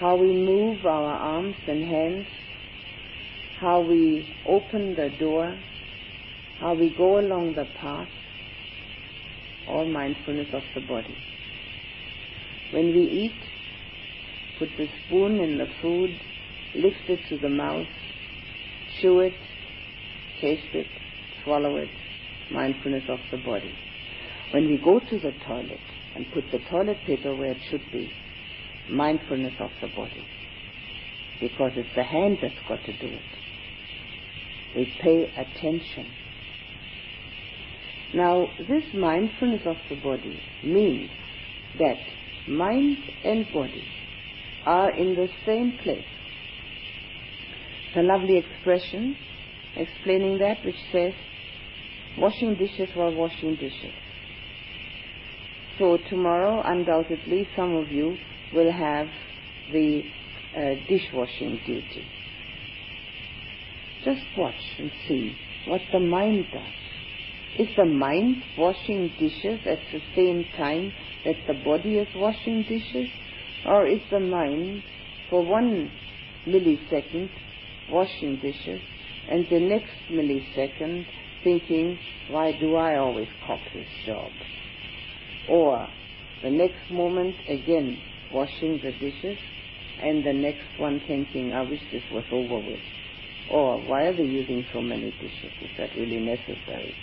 how 0.00 0.16
we 0.16 0.32
move 0.32 0.84
our 0.84 1.12
arms 1.12 1.56
and 1.66 1.84
hands, 1.84 2.26
how 3.60 3.80
we 3.80 4.34
open 4.46 4.94
the 4.94 5.10
door, 5.18 5.56
how 6.60 6.74
we 6.74 6.94
go 6.96 7.18
along 7.18 7.54
the 7.54 7.66
path, 7.80 8.08
all 9.68 9.86
mindfulness 9.86 10.48
of 10.52 10.62
the 10.74 10.80
body. 10.80 11.16
When 12.72 12.94
we 12.94 13.02
eat, 13.02 13.40
put 14.58 14.68
the 14.76 14.88
spoon 15.06 15.40
in 15.40 15.58
the 15.58 15.66
food, 15.80 16.10
lift 16.74 17.08
it 17.08 17.20
to 17.28 17.38
the 17.38 17.48
mouth, 17.48 17.86
chew 19.00 19.20
it, 19.20 19.34
taste 20.40 20.74
it, 20.74 20.86
swallow 21.44 21.76
it, 21.76 21.88
mindfulness 22.50 23.04
of 23.08 23.18
the 23.30 23.38
body. 23.38 23.72
When 24.52 24.68
we 24.68 24.78
go 24.78 24.98
to 24.98 25.18
the 25.18 25.32
toilet 25.46 25.80
and 26.14 26.26
put 26.32 26.44
the 26.50 26.58
toilet 26.70 26.98
paper 27.06 27.34
where 27.34 27.52
it 27.52 27.62
should 27.70 27.82
be, 27.92 28.10
mindfulness 28.90 29.54
of 29.60 29.70
the 29.80 29.88
body. 29.88 30.24
Because 31.40 31.72
it's 31.76 31.94
the 31.94 32.04
hand 32.04 32.38
that's 32.40 32.54
got 32.68 32.82
to 32.84 32.92
do 32.98 33.08
it. 33.14 33.22
We 34.74 34.92
pay 35.00 35.30
attention. 35.36 36.06
Now, 38.16 38.48
this 38.66 38.84
mindfulness 38.94 39.60
of 39.66 39.76
the 39.90 39.96
body 39.96 40.40
means 40.64 41.10
that 41.78 41.98
mind 42.48 42.96
and 43.22 43.46
body 43.52 43.84
are 44.64 44.90
in 44.96 45.14
the 45.14 45.28
same 45.44 45.76
place. 45.82 46.02
It's 47.88 47.96
a 47.98 48.02
lovely 48.02 48.38
expression 48.38 49.14
explaining 49.76 50.38
that 50.38 50.64
which 50.64 50.78
says, 50.90 51.12
washing 52.16 52.54
dishes 52.54 52.88
while 52.94 53.14
washing 53.14 53.56
dishes. 53.56 53.92
So 55.78 55.98
tomorrow, 56.08 56.62
undoubtedly, 56.64 57.46
some 57.54 57.76
of 57.76 57.90
you 57.90 58.16
will 58.54 58.72
have 58.72 59.08
the 59.70 60.02
uh, 60.56 60.88
dishwashing 60.88 61.60
duty. 61.66 62.06
Just 64.06 64.22
watch 64.38 64.54
and 64.78 64.90
see 65.06 65.36
what 65.66 65.82
the 65.92 66.00
mind 66.00 66.46
does. 66.50 66.85
Is 67.58 67.68
the 67.74 67.86
mind 67.86 68.42
washing 68.58 69.10
dishes 69.18 69.60
at 69.66 69.78
the 69.90 70.02
same 70.14 70.44
time 70.58 70.92
that 71.24 71.36
the 71.46 71.54
body 71.54 71.96
is 71.96 72.08
washing 72.14 72.62
dishes? 72.64 73.08
Or 73.64 73.86
is 73.86 74.02
the 74.10 74.20
mind 74.20 74.82
for 75.30 75.42
one 75.42 75.90
millisecond 76.46 77.30
washing 77.90 78.36
dishes 78.42 78.82
and 79.30 79.46
the 79.48 79.58
next 79.58 79.94
millisecond 80.10 81.06
thinking, 81.42 81.98
why 82.28 82.52
do 82.52 82.76
I 82.76 82.98
always 82.98 83.28
cop 83.46 83.60
this 83.72 83.88
job? 84.04 84.30
Or 85.48 85.88
the 86.42 86.50
next 86.50 86.90
moment 86.90 87.36
again 87.48 87.98
washing 88.32 88.80
the 88.82 88.92
dishes 88.92 89.38
and 90.02 90.22
the 90.22 90.34
next 90.34 90.78
one 90.78 91.00
thinking, 91.06 91.54
I 91.54 91.62
wish 91.62 91.80
this 91.90 92.02
was 92.12 92.24
over 92.30 92.58
with. 92.58 92.80
Or 93.50 93.80
why 93.80 94.02
are 94.08 94.16
they 94.16 94.24
using 94.24 94.66
so 94.74 94.82
many 94.82 95.10
dishes? 95.12 95.52
Is 95.62 95.70
that 95.78 95.96
really 95.96 96.18
necessary? 96.18 96.94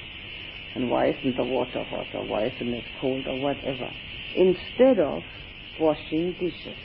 And 0.75 0.89
why 0.89 1.09
isn't 1.09 1.37
the 1.37 1.43
water 1.43 1.83
hot 1.83 2.07
or 2.13 2.25
why 2.25 2.47
isn't 2.47 2.73
it 2.73 2.83
cold 2.99 3.27
or 3.27 3.39
whatever? 3.39 3.91
Instead 4.35 4.99
of 4.99 5.23
washing 5.79 6.33
dishes. 6.39 6.77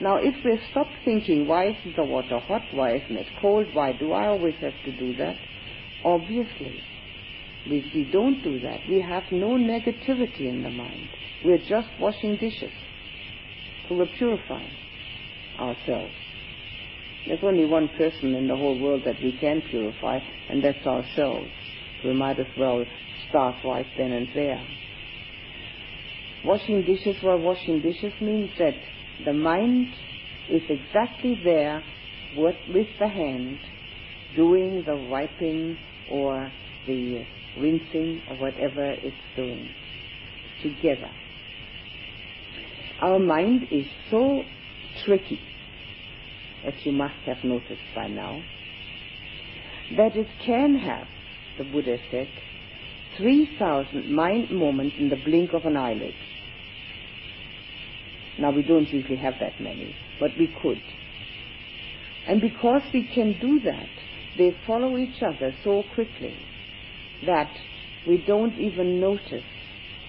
Now 0.00 0.16
if 0.16 0.34
we 0.44 0.58
stop 0.70 0.86
thinking, 1.04 1.46
why 1.46 1.70
isn't 1.70 1.96
the 1.96 2.04
water 2.04 2.38
hot? 2.38 2.62
Why 2.72 2.96
isn't 2.96 3.16
it 3.16 3.26
cold? 3.40 3.66
Why 3.72 3.92
do 3.92 4.12
I 4.12 4.28
always 4.28 4.54
have 4.60 4.74
to 4.84 4.92
do 4.98 5.16
that? 5.16 5.36
Obviously, 6.04 6.80
if 7.66 7.94
we 7.94 8.04
don't 8.10 8.42
do 8.42 8.60
that, 8.60 8.80
we 8.88 9.00
have 9.00 9.24
no 9.30 9.50
negativity 9.50 10.48
in 10.48 10.62
the 10.62 10.70
mind. 10.70 11.08
We're 11.44 11.58
just 11.58 11.88
washing 12.00 12.36
dishes. 12.36 12.72
So 13.88 13.96
we're 13.96 14.06
purifying 14.06 14.70
ourselves. 15.58 16.14
There's 17.26 17.40
only 17.42 17.66
one 17.66 17.88
person 17.98 18.34
in 18.34 18.48
the 18.48 18.56
whole 18.56 18.78
world 18.78 19.02
that 19.04 19.20
we 19.22 19.32
can 19.32 19.60
purify, 19.68 20.20
and 20.48 20.64
that's 20.64 20.86
ourselves. 20.86 21.50
We 22.04 22.14
might 22.14 22.38
as 22.38 22.46
well 22.56 22.84
start 23.28 23.56
right 23.64 23.86
then 23.96 24.12
and 24.12 24.28
there. 24.34 24.64
Washing 26.44 26.82
dishes 26.82 27.16
while 27.22 27.38
washing 27.38 27.80
dishes 27.80 28.12
means 28.20 28.50
that 28.58 28.76
the 29.24 29.32
mind 29.32 29.88
is 30.50 30.62
exactly 30.68 31.38
there 31.42 31.82
with, 32.36 32.56
with 32.72 32.86
the 32.98 33.08
hand 33.08 33.58
doing 34.36 34.84
the 34.86 34.96
wiping 34.96 35.76
or 36.10 36.50
the 36.86 37.24
rinsing 37.58 38.22
or 38.30 38.36
whatever 38.36 38.90
it's 38.90 39.16
doing 39.36 39.68
together. 40.62 41.10
Our 43.00 43.18
mind 43.18 43.68
is 43.70 43.86
so 44.10 44.42
tricky, 45.04 45.40
as 46.64 46.74
you 46.84 46.92
must 46.92 47.14
have 47.26 47.44
noticed 47.44 47.80
by 47.94 48.08
now, 48.08 48.42
that 49.96 50.16
it 50.16 50.28
can 50.44 50.76
have, 50.76 51.06
the 51.58 51.64
Buddha 51.64 51.98
said, 52.10 52.28
3,000 53.18 54.12
mind 54.14 54.50
moments 54.50 54.96
in 54.98 55.10
the 55.10 55.16
blink 55.24 55.52
of 55.52 55.64
an 55.64 55.76
eyelid. 55.76 56.14
Now, 58.38 58.52
we 58.52 58.62
don't 58.62 58.88
usually 58.88 59.16
have 59.16 59.34
that 59.40 59.60
many, 59.60 59.94
but 60.20 60.30
we 60.38 60.54
could. 60.62 60.80
And 62.28 62.40
because 62.40 62.82
we 62.94 63.10
can 63.12 63.36
do 63.40 63.60
that, 63.60 63.88
they 64.36 64.56
follow 64.66 64.96
each 64.96 65.22
other 65.22 65.52
so 65.64 65.82
quickly 65.94 66.36
that 67.26 67.50
we 68.06 68.22
don't 68.26 68.54
even 68.54 69.00
notice 69.00 69.44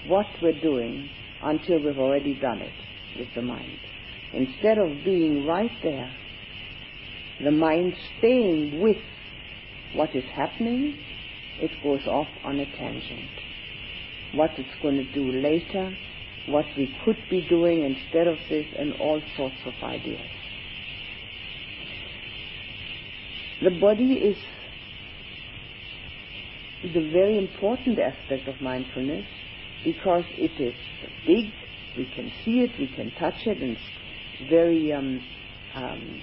what 0.07 0.27
we're 0.41 0.61
doing 0.61 1.09
until 1.41 1.83
we've 1.83 1.97
already 1.97 2.39
done 2.39 2.59
it 2.59 2.73
with 3.17 3.27
the 3.35 3.41
mind. 3.41 3.79
Instead 4.33 4.77
of 4.77 4.89
being 5.03 5.47
right 5.47 5.71
there, 5.81 6.11
the 7.43 7.51
mind 7.51 7.93
staying 8.17 8.81
with 8.81 8.97
what 9.95 10.15
is 10.15 10.25
happening, 10.35 10.97
it 11.61 11.71
goes 11.83 12.05
off 12.07 12.27
on 12.43 12.59
a 12.59 12.65
tangent. 12.77 13.29
What 14.33 14.51
it's 14.57 14.81
going 14.81 14.97
to 14.97 15.13
do 15.13 15.31
later, 15.31 15.95
what 16.47 16.65
we 16.77 16.95
could 17.03 17.17
be 17.29 17.41
doing 17.49 17.83
instead 17.83 18.27
of 18.27 18.37
this, 18.49 18.65
and 18.77 18.93
all 18.93 19.21
sorts 19.35 19.57
of 19.65 19.73
ideas. 19.83 20.29
The 23.61 23.71
body 23.71 24.13
is, 24.13 24.37
the 26.93 27.09
very 27.11 27.37
important 27.37 27.99
aspect 27.99 28.47
of 28.47 28.61
mindfulness 28.61 29.25
because 29.83 30.23
it 30.37 30.61
is 30.61 30.75
big, 31.25 31.51
we 31.97 32.05
can 32.15 32.31
see 32.45 32.61
it, 32.61 32.71
we 32.79 32.87
can 32.87 33.11
touch 33.19 33.45
it, 33.45 33.57
and 33.61 33.71
it's 33.71 34.49
very, 34.49 34.93
um, 34.93 35.21
um, 35.75 36.21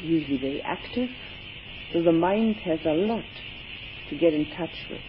usually 0.00 0.38
very 0.38 0.62
active. 0.62 1.10
So 1.92 2.02
the 2.02 2.12
mind 2.12 2.56
has 2.64 2.80
a 2.86 2.92
lot 2.92 3.24
to 4.12 4.18
get 4.18 4.34
in 4.34 4.44
touch 4.56 4.74
with. 4.90 5.00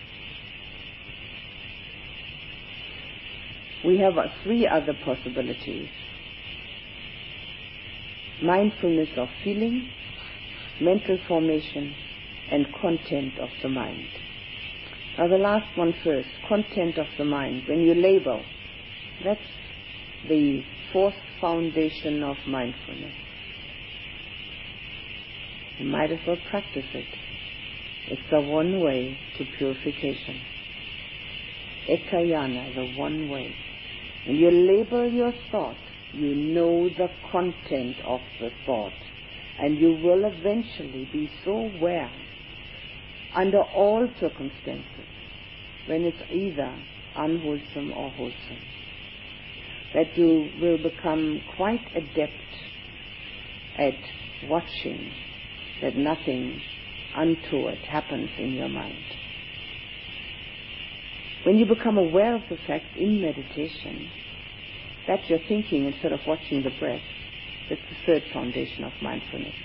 We 3.85 3.99
have 3.99 4.17
uh, 4.17 4.29
three 4.43 4.67
other 4.67 4.93
possibilities 5.03 5.89
mindfulness 8.41 9.09
of 9.15 9.29
feeling, 9.43 9.89
mental 10.81 11.17
formation, 11.27 11.93
and 12.51 12.65
content 12.81 13.33
of 13.39 13.49
the 13.61 13.69
mind. 13.69 14.07
Now 15.17 15.27
the 15.27 15.37
last 15.37 15.77
one 15.77 15.93
first, 16.03 16.27
content 16.49 16.97
of 16.97 17.07
the 17.17 17.23
mind. 17.23 17.63
When 17.67 17.81
you 17.81 17.93
label, 17.93 18.43
that's 19.23 19.39
the 20.27 20.61
fourth 20.91 21.15
foundation 21.39 22.23
of 22.23 22.35
mindfulness. 22.47 23.13
You 25.77 25.85
might 25.85 26.11
as 26.11 26.19
well 26.27 26.37
practice 26.49 26.85
it. 26.93 27.05
It's 28.07 28.21
the 28.31 28.41
one 28.41 28.81
way 28.81 29.17
to 29.37 29.45
purification. 29.57 30.41
Ekayana, 31.89 32.75
the 32.75 32.85
one 32.97 33.29
way. 33.29 33.53
When 34.25 34.37
you 34.37 34.51
label 34.51 35.11
your 35.11 35.33
thought, 35.51 35.77
you 36.13 36.35
know 36.35 36.89
the 36.89 37.09
content 37.31 37.97
of 38.05 38.21
the 38.39 38.51
thought, 38.65 38.93
and 39.59 39.77
you 39.77 39.93
will 39.93 40.25
eventually 40.25 41.07
be 41.11 41.29
so 41.43 41.51
aware 41.51 42.11
under 43.35 43.61
all 43.75 44.07
circumstances 44.19 45.07
when 45.87 46.03
it's 46.03 46.31
either 46.31 46.73
unwholesome 47.15 47.91
or 47.93 48.09
wholesome 48.11 48.59
that 49.93 50.17
you 50.17 50.49
will 50.59 50.77
become 50.77 51.41
quite 51.55 51.85
adept 51.95 52.33
at 53.77 53.93
watching 54.49 55.11
that 55.81 55.95
nothing 55.95 56.59
untoward 57.15 57.77
happens 57.79 58.29
in 58.37 58.53
your 58.53 58.69
mind. 58.69 59.03
When 61.45 61.57
you 61.57 61.65
become 61.65 61.97
aware 61.97 62.35
of 62.35 62.41
the 62.49 62.57
fact 62.67 62.85
in 62.95 63.21
meditation 63.21 64.09
that 65.07 65.29
you're 65.29 65.39
thinking 65.47 65.85
instead 65.85 66.13
of 66.13 66.19
watching 66.25 66.63
the 66.63 66.71
breath, 66.79 67.01
that's 67.69 67.81
the 67.89 68.05
third 68.05 68.23
foundation 68.33 68.83
of 68.83 68.91
mindfulness. 69.01 69.55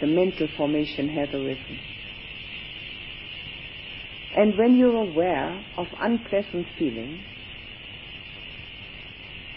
The 0.00 0.06
mental 0.06 0.48
formation 0.56 1.08
has 1.08 1.28
arisen. 1.34 1.78
And 4.36 4.58
when 4.58 4.76
you're 4.76 4.96
aware 4.96 5.64
of 5.76 5.86
unpleasant 5.98 6.66
feeling, 6.78 7.22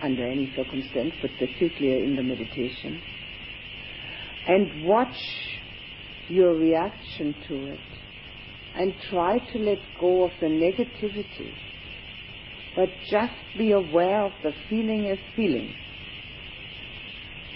under 0.02 0.26
any 0.26 0.52
circumstance, 0.56 1.14
but 1.22 1.32
particularly 1.38 2.06
in 2.06 2.16
the 2.16 2.24
meditation, 2.24 3.02
and 4.48 4.86
watch 4.86 5.16
your 6.30 6.56
reaction 6.56 7.36
to 7.48 7.66
it, 7.68 7.80
and 8.76 8.94
try 9.10 9.38
to 9.52 9.60
let 9.60 9.80
go 10.00 10.26
of 10.26 10.32
the 10.40 10.48
negativity, 10.48 11.52
but 12.76 12.90
just 13.12 13.34
be 13.58 13.72
aware 13.72 14.26
of 14.26 14.32
the 14.44 14.54
feeling 14.70 15.10
as 15.12 15.20
feeling, 15.36 15.74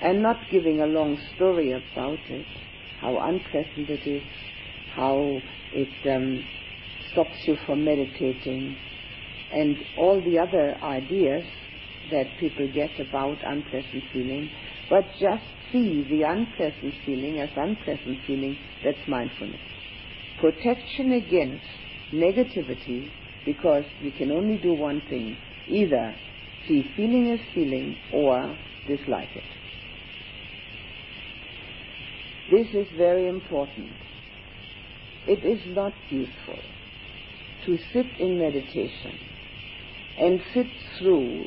and 0.01 0.21
not 0.21 0.49
giving 0.51 0.81
a 0.81 0.87
long 0.87 1.17
story 1.35 1.71
about 1.71 2.19
it, 2.29 2.45
how 2.99 3.17
unpleasant 3.29 3.89
it 3.89 4.07
is, 4.07 4.23
how 4.95 5.41
it 5.73 6.15
um, 6.15 6.43
stops 7.11 7.37
you 7.47 7.57
from 7.65 7.85
meditating, 7.85 8.75
and 9.51 9.77
all 9.97 10.21
the 10.21 10.39
other 10.39 10.75
ideas 10.83 11.45
that 12.09 12.25
people 12.39 12.67
get 12.73 12.99
about 12.99 13.37
unpleasant 13.45 14.03
feeling, 14.11 14.49
but 14.89 15.03
just 15.19 15.45
see 15.73 16.05
the 16.09 16.21
unpleasant 16.21 16.93
feeling 17.05 17.39
as 17.39 17.49
unpleasant 17.57 18.19
feeling, 18.25 18.55
that's 18.83 19.05
mindfulness. 19.07 19.59
Protection 20.39 21.13
against 21.13 21.65
negativity 22.13 23.09
because 23.45 23.83
you 24.01 24.11
can 24.11 24.31
only 24.31 24.57
do 24.57 24.73
one 24.73 25.01
thing, 25.09 25.35
either 25.67 26.15
see 26.67 26.83
feeling 26.95 27.31
as 27.31 27.39
feeling 27.53 27.97
or 28.13 28.55
dislike 28.87 29.29
it. 29.35 29.43
This 32.51 32.67
is 32.73 32.87
very 32.95 33.27
important. 33.27 33.91
It 35.27 35.43
is 35.43 35.75
not 35.75 35.93
useful 36.09 36.59
to 37.65 37.77
sit 37.93 38.05
in 38.19 38.37
meditation 38.37 39.17
and 40.19 40.39
sit 40.53 40.67
through 40.99 41.45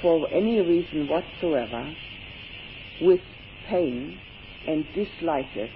for 0.00 0.28
any 0.32 0.60
reason 0.60 1.08
whatsoever 1.08 1.94
with 3.02 3.20
pain 3.68 4.18
and 4.66 4.86
dislike 4.94 5.56
it 5.56 5.70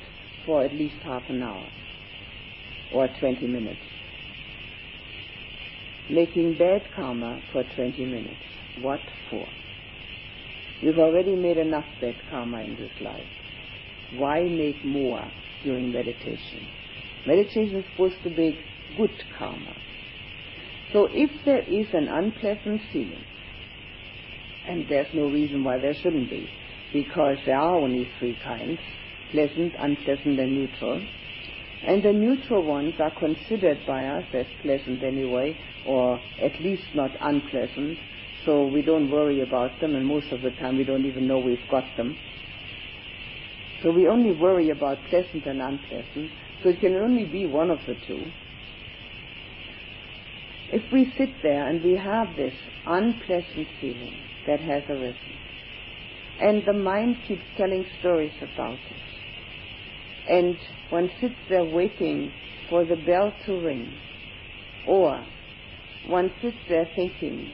for 0.44 0.64
at 0.64 0.72
least 0.72 0.96
half 1.04 1.22
an 1.28 1.42
hour 1.42 1.66
or 2.94 3.08
20 3.20 3.46
minutes. 3.46 3.80
Making 6.08 6.56
bad 6.56 6.82
karma 6.94 7.42
for 7.52 7.64
20 7.74 8.04
minutes. 8.04 8.36
What 8.80 9.00
for? 9.28 9.46
You've 10.80 10.98
already 10.98 11.34
made 11.34 11.56
enough 11.58 11.86
bad 12.00 12.14
karma 12.30 12.60
in 12.60 12.76
this 12.76 12.92
life. 13.00 13.26
Why 14.14 14.42
make 14.44 14.84
more 14.84 15.24
during 15.64 15.92
meditation? 15.92 16.68
Meditation 17.26 17.76
is 17.78 17.84
supposed 17.90 18.22
to 18.22 18.30
make 18.30 18.56
good 18.96 19.10
karma. 19.36 19.74
So 20.92 21.08
if 21.10 21.30
there 21.44 21.62
is 21.62 21.86
an 21.92 22.08
unpleasant 22.08 22.82
feeling, 22.92 23.24
and 24.68 24.86
there's 24.88 25.12
no 25.12 25.24
reason 25.24 25.64
why 25.64 25.78
there 25.78 25.94
shouldn't 25.94 26.30
be, 26.30 26.48
because 26.96 27.36
there 27.44 27.58
are 27.58 27.76
only 27.76 28.08
three 28.18 28.38
kinds 28.42 28.80
pleasant, 29.30 29.74
unpleasant, 29.78 30.38
and 30.38 30.54
neutral. 30.54 31.04
And 31.86 32.02
the 32.02 32.12
neutral 32.12 32.64
ones 32.64 32.94
are 32.98 33.10
considered 33.10 33.78
by 33.86 34.06
us 34.06 34.24
as 34.32 34.46
pleasant 34.62 35.02
anyway, 35.02 35.56
or 35.84 36.18
at 36.40 36.58
least 36.60 36.84
not 36.94 37.10
unpleasant, 37.20 37.98
so 38.44 38.66
we 38.66 38.82
don't 38.82 39.10
worry 39.10 39.40
about 39.42 39.78
them, 39.80 39.94
and 39.94 40.06
most 40.06 40.32
of 40.32 40.40
the 40.42 40.52
time 40.52 40.78
we 40.78 40.84
don't 40.84 41.04
even 41.04 41.26
know 41.26 41.38
we've 41.38 41.68
got 41.70 41.84
them. 41.96 42.16
So 43.82 43.90
we 43.90 44.08
only 44.08 44.32
worry 44.32 44.70
about 44.70 44.98
pleasant 45.10 45.44
and 45.44 45.60
unpleasant, 45.60 46.30
so 46.62 46.70
it 46.70 46.80
can 46.80 46.96
only 46.96 47.26
be 47.26 47.46
one 47.46 47.70
of 47.70 47.80
the 47.86 47.96
two. 48.06 48.24
If 50.72 50.90
we 50.92 51.12
sit 51.18 51.30
there 51.42 51.68
and 51.68 51.82
we 51.84 51.96
have 51.96 52.36
this 52.36 52.54
unpleasant 52.86 53.68
feeling, 53.80 54.16
that 54.46 54.60
has 54.60 54.84
arisen. 54.88 55.45
And 56.40 56.62
the 56.66 56.72
mind 56.72 57.16
keeps 57.26 57.42
telling 57.56 57.84
stories 58.00 58.32
about 58.42 58.74
it. 58.74 60.28
And 60.28 60.56
one 60.90 61.10
sits 61.20 61.34
there 61.48 61.64
waiting 61.64 62.32
for 62.68 62.84
the 62.84 62.96
bell 62.96 63.32
to 63.46 63.60
ring. 63.60 63.92
Or 64.86 65.24
one 66.08 66.30
sits 66.42 66.56
there 66.68 66.88
thinking, 66.94 67.50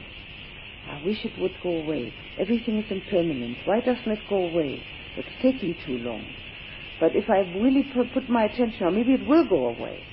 I 0.89 1.01
wish 1.05 1.23
it 1.23 1.39
would 1.39 1.53
go 1.61 1.69
away. 1.69 2.13
Everything 2.37 2.79
is 2.79 2.91
impermanent. 2.91 3.57
Why 3.65 3.79
doesn't 3.79 4.11
it 4.11 4.19
go 4.29 4.47
away? 4.47 4.83
It's 5.15 5.29
taking 5.41 5.75
too 5.85 5.99
long. 5.99 6.25
But 6.99 7.15
if 7.15 7.29
I 7.29 7.39
really 7.57 7.85
put 7.93 8.29
my 8.29 8.45
attention 8.45 8.85
on, 8.85 8.95
maybe 8.95 9.13
it 9.13 9.27
will 9.27 9.47
go 9.47 9.67
away. 9.67 10.03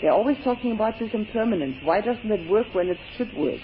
They're 0.00 0.12
always 0.12 0.38
talking 0.44 0.72
about 0.72 0.98
this 0.98 1.10
impermanence. 1.12 1.76
Why 1.82 2.00
doesn't 2.00 2.30
it 2.30 2.48
work 2.48 2.68
when 2.72 2.88
it 2.88 2.98
should 3.16 3.34
work? 3.36 3.60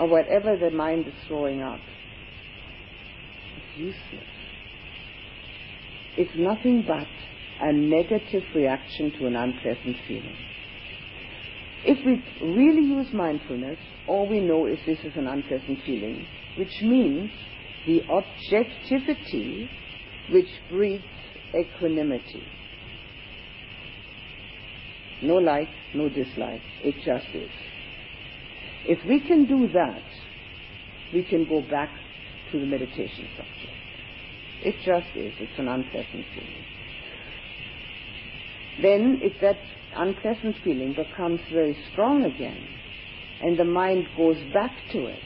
or 0.00 0.08
whatever 0.08 0.56
the 0.56 0.70
mind 0.70 1.06
is 1.06 1.14
throwing 1.26 1.60
out. 1.60 1.80
Useless. 3.80 4.28
It's 6.18 6.36
nothing 6.36 6.84
but 6.86 7.06
a 7.66 7.72
negative 7.72 8.42
reaction 8.54 9.10
to 9.18 9.26
an 9.26 9.36
unpleasant 9.36 9.96
feeling. 10.06 10.36
If 11.86 12.04
we 12.04 12.22
really 12.46 12.86
use 12.86 13.06
mindfulness, 13.14 13.78
all 14.06 14.28
we 14.28 14.40
know 14.40 14.66
is 14.66 14.78
this 14.86 14.98
is 14.98 15.16
an 15.16 15.26
unpleasant 15.26 15.78
feeling, 15.86 16.26
which 16.58 16.82
means 16.82 17.30
the 17.86 18.02
objectivity 18.10 19.70
which 20.30 20.48
breeds 20.70 21.04
equanimity. 21.58 22.44
No 25.22 25.36
like, 25.36 25.68
no 25.94 26.10
dislike. 26.10 26.60
It 26.84 26.96
just 26.96 27.34
is. 27.34 27.50
If 28.84 28.98
we 29.08 29.20
can 29.20 29.46
do 29.46 29.68
that, 29.72 30.02
we 31.14 31.24
can 31.24 31.48
go 31.48 31.62
back 31.70 31.90
to 32.52 32.60
the 32.60 32.66
meditation 32.66 33.28
subject. 33.36 33.76
It 34.62 34.74
just 34.84 35.16
is. 35.16 35.32
It's 35.40 35.58
an 35.58 35.68
unpleasant 35.68 36.26
feeling. 36.34 36.64
Then, 38.82 39.20
if 39.22 39.40
that 39.40 39.58
unpleasant 39.96 40.56
feeling 40.64 40.94
becomes 40.94 41.40
very 41.52 41.76
strong 41.92 42.24
again, 42.24 42.66
and 43.42 43.58
the 43.58 43.64
mind 43.64 44.06
goes 44.16 44.38
back 44.52 44.72
to 44.92 45.06
it, 45.06 45.22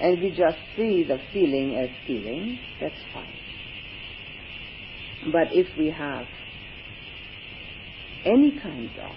and 0.00 0.20
we 0.20 0.30
just 0.30 0.58
see 0.76 1.04
the 1.06 1.20
feeling 1.32 1.78
as 1.82 1.90
feeling, 2.06 2.58
that's 2.80 2.94
fine. 3.12 3.26
But 5.30 5.48
if 5.52 5.66
we 5.78 5.90
have 5.96 6.26
any 8.24 8.52
kind 8.62 8.90
of 8.98 9.16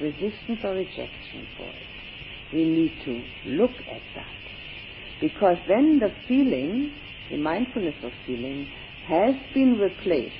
resistance 0.00 0.60
or 0.64 0.74
rejection 0.74 1.46
for 1.56 1.68
it, 1.68 2.52
we 2.52 2.64
need 2.64 2.92
to 3.04 3.22
look 3.46 3.76
at 3.90 4.02
that. 4.14 4.37
Because 5.20 5.58
then 5.66 5.98
the 5.98 6.12
feeling, 6.26 6.92
the 7.30 7.36
mindfulness 7.36 7.96
of 8.02 8.12
feeling, 8.26 8.68
has 9.06 9.34
been 9.54 9.78
replaced 9.78 10.34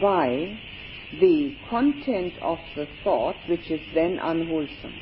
by 0.00 0.56
the 1.20 1.54
content 1.68 2.34
of 2.42 2.58
the 2.76 2.86
thought, 3.02 3.36
which 3.48 3.70
is 3.70 3.80
then 3.94 4.18
unwholesome. 4.22 4.94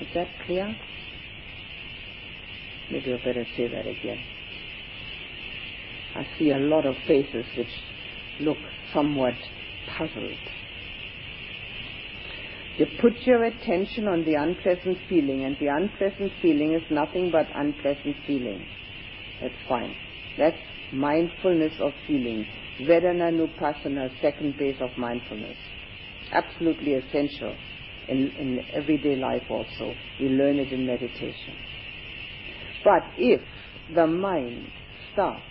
Is 0.00 0.08
that 0.14 0.28
clear? 0.46 0.74
maybe 2.90 3.12
I 3.12 3.16
better 3.16 3.46
say 3.56 3.66
that 3.66 3.86
again. 3.86 4.20
I 6.14 6.26
see 6.38 6.50
a 6.50 6.58
lot 6.58 6.86
of 6.86 6.94
faces 7.08 7.44
which 7.56 7.68
look 8.40 8.58
somewhat 8.92 9.34
puzzled. 9.98 10.38
You 12.76 12.86
put 13.00 13.12
your 13.20 13.44
attention 13.44 14.08
on 14.08 14.24
the 14.24 14.34
unpleasant 14.34 14.98
feeling, 15.08 15.44
and 15.44 15.56
the 15.60 15.68
unpleasant 15.68 16.32
feeling 16.42 16.74
is 16.74 16.82
nothing 16.90 17.30
but 17.30 17.46
unpleasant 17.54 18.16
feeling. 18.26 18.66
That's 19.40 19.54
fine. 19.68 19.94
That's 20.36 20.56
mindfulness 20.92 21.74
of 21.80 21.92
feeling. 22.08 22.44
Vedananupassana, 22.82 24.20
second 24.20 24.56
base 24.58 24.76
of 24.80 24.90
mindfulness. 24.98 25.56
Absolutely 26.32 26.94
essential 26.94 27.54
in, 28.08 28.32
in 28.38 28.64
everyday 28.72 29.16
life 29.16 29.44
also. 29.48 29.94
We 30.20 30.28
learn 30.30 30.58
it 30.58 30.72
in 30.72 30.84
meditation. 30.84 31.54
But 32.82 33.02
if 33.16 33.40
the 33.94 34.06
mind 34.06 34.66
starts 35.12 35.42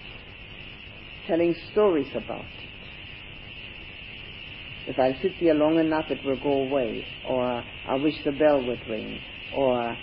telling 1.27 1.55
stories 1.71 2.12
about 2.12 2.41
it, 2.41 2.69
if 4.88 5.00
I 5.00 5.13
sit 5.22 5.34
here 5.36 5.54
long 5.54 5.80
enough, 5.80 6.06
it 6.10 6.24
will 6.26 6.38
go 6.38 6.63
away, 6.63 7.06
or 7.28 7.63
I 7.88 7.96
wish 7.96 8.15
the 8.26 8.32
bell 8.32 8.65
would 8.65 8.82
ring, 8.89 9.19
or 9.56 9.98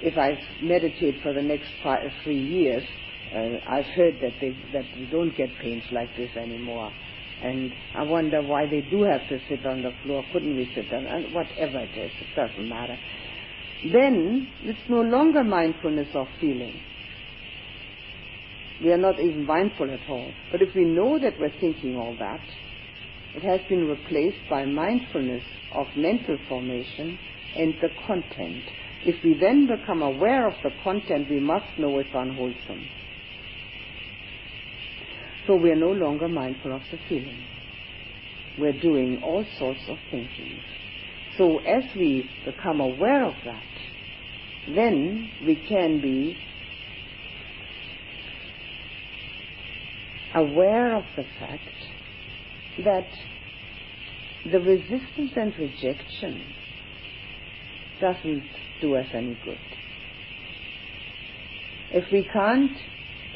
if 0.00 0.18
I 0.18 0.38
meditate 0.60 1.22
for 1.22 1.32
the 1.32 1.42
next 1.42 1.68
five, 1.82 2.00
three 2.24 2.40
years, 2.40 2.82
uh, 3.34 3.70
I've 3.70 3.86
heard 3.86 4.14
that 4.20 4.32
they 4.40 4.56
that 4.72 4.84
we 4.96 5.06
don't 5.06 5.34
get 5.36 5.48
pains 5.60 5.84
like 5.92 6.14
this 6.16 6.30
anymore, 6.36 6.92
and 7.42 7.72
I 7.94 8.02
wonder 8.02 8.42
why 8.42 8.66
they 8.66 8.80
do 8.90 9.04
have 9.04 9.28
to 9.28 9.38
sit 9.48 9.64
on 9.64 9.82
the 9.82 9.92
floor. 10.02 10.24
Couldn't 10.32 10.56
we 10.56 10.70
sit 10.74 10.92
on? 10.92 11.06
And 11.06 11.32
whatever 11.32 11.78
it 11.78 11.96
is, 11.96 12.10
it 12.20 12.34
doesn't 12.36 12.68
matter. 12.68 12.98
Then 13.92 14.48
it's 14.62 14.88
no 14.88 15.00
longer 15.02 15.42
mindfulness 15.42 16.08
of 16.14 16.26
feeling. 16.40 16.80
We 18.82 18.92
are 18.92 18.98
not 18.98 19.20
even 19.20 19.46
mindful 19.46 19.90
at 19.92 20.08
all. 20.08 20.32
But 20.50 20.62
if 20.62 20.74
we 20.74 20.84
know 20.84 21.18
that 21.18 21.38
we're 21.38 21.58
thinking 21.60 21.96
all 21.96 22.16
that, 22.18 22.40
it 23.34 23.42
has 23.42 23.60
been 23.68 23.86
replaced 23.86 24.48
by 24.50 24.64
mindfulness 24.64 25.42
of 25.74 25.86
mental 25.96 26.36
formation 26.48 27.18
and 27.56 27.74
the 27.80 27.88
content. 28.06 28.62
If 29.04 29.22
we 29.24 29.34
then 29.40 29.66
become 29.66 30.02
aware 30.02 30.46
of 30.46 30.54
the 30.62 30.70
content, 30.82 31.28
we 31.30 31.40
must 31.40 31.66
know 31.78 31.98
it's 31.98 32.10
unwholesome. 32.14 32.86
So 35.46 35.56
we 35.56 35.70
are 35.70 35.76
no 35.76 35.92
longer 35.92 36.28
mindful 36.28 36.74
of 36.74 36.82
the 36.90 36.98
feeling. 37.08 37.42
We're 38.58 38.78
doing 38.78 39.22
all 39.24 39.44
sorts 39.58 39.80
of 39.88 39.96
thinking. 40.10 40.60
So 41.36 41.58
as 41.60 41.84
we 41.96 42.28
become 42.44 42.80
aware 42.80 43.26
of 43.26 43.34
that, 43.44 43.62
then 44.74 45.30
we 45.44 45.56
can 45.68 46.00
be 46.00 46.36
aware 50.34 50.96
of 50.96 51.04
the 51.16 51.24
fact 51.40 51.62
that 52.78 53.08
the 54.44 54.58
resistance 54.60 55.32
and 55.36 55.52
rejection 55.58 56.44
doesn't 58.00 58.44
do 58.80 58.96
us 58.96 59.06
any 59.14 59.38
good. 59.44 59.58
If 61.92 62.10
we 62.10 62.26
can't 62.32 62.76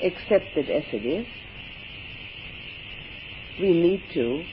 accept 0.05 0.57
it 0.57 0.70
as 0.70 0.85
it 0.92 1.07
is, 1.07 1.27
we 3.61 3.72
need 3.72 4.03
to 4.14 4.44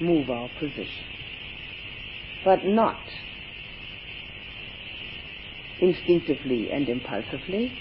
move 0.00 0.30
our 0.30 0.48
position. 0.58 1.04
But 2.44 2.64
not 2.64 3.00
instinctively 5.80 6.68
and 6.72 6.88
impulsively, 6.88 7.72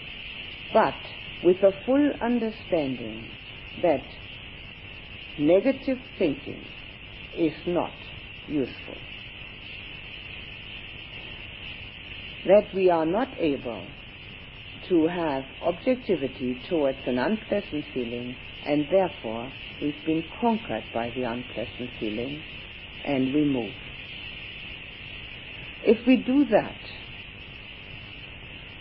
but 0.74 0.96
with 1.44 1.58
a 1.58 1.72
full 1.86 2.12
understanding 2.22 3.28
that 3.82 4.04
negative 5.40 5.98
thinking 6.18 6.64
is 7.38 7.54
not 7.66 7.94
useful. 8.48 8.98
That 12.46 12.68
we 12.74 12.90
are 12.90 13.06
not 13.06 13.30
able 13.40 13.86
to 14.90 15.08
have 15.08 15.44
objectivity 15.62 16.60
towards 16.70 16.98
an 17.06 17.20
unpleasant 17.20 17.86
feeling 17.94 18.36
and 18.66 18.88
therefore 18.90 19.52
we've 19.82 20.06
been 20.06 20.24
conquered 20.42 20.84
by 20.94 21.10
the 21.16 21.24
unpleasant 21.24 21.90
feeling 22.00 22.42
and 23.06 23.34
we 23.34 23.44
move. 23.44 23.74
If 25.84 26.06
we 26.06 26.18
do 26.18 26.46
that, 26.46 26.76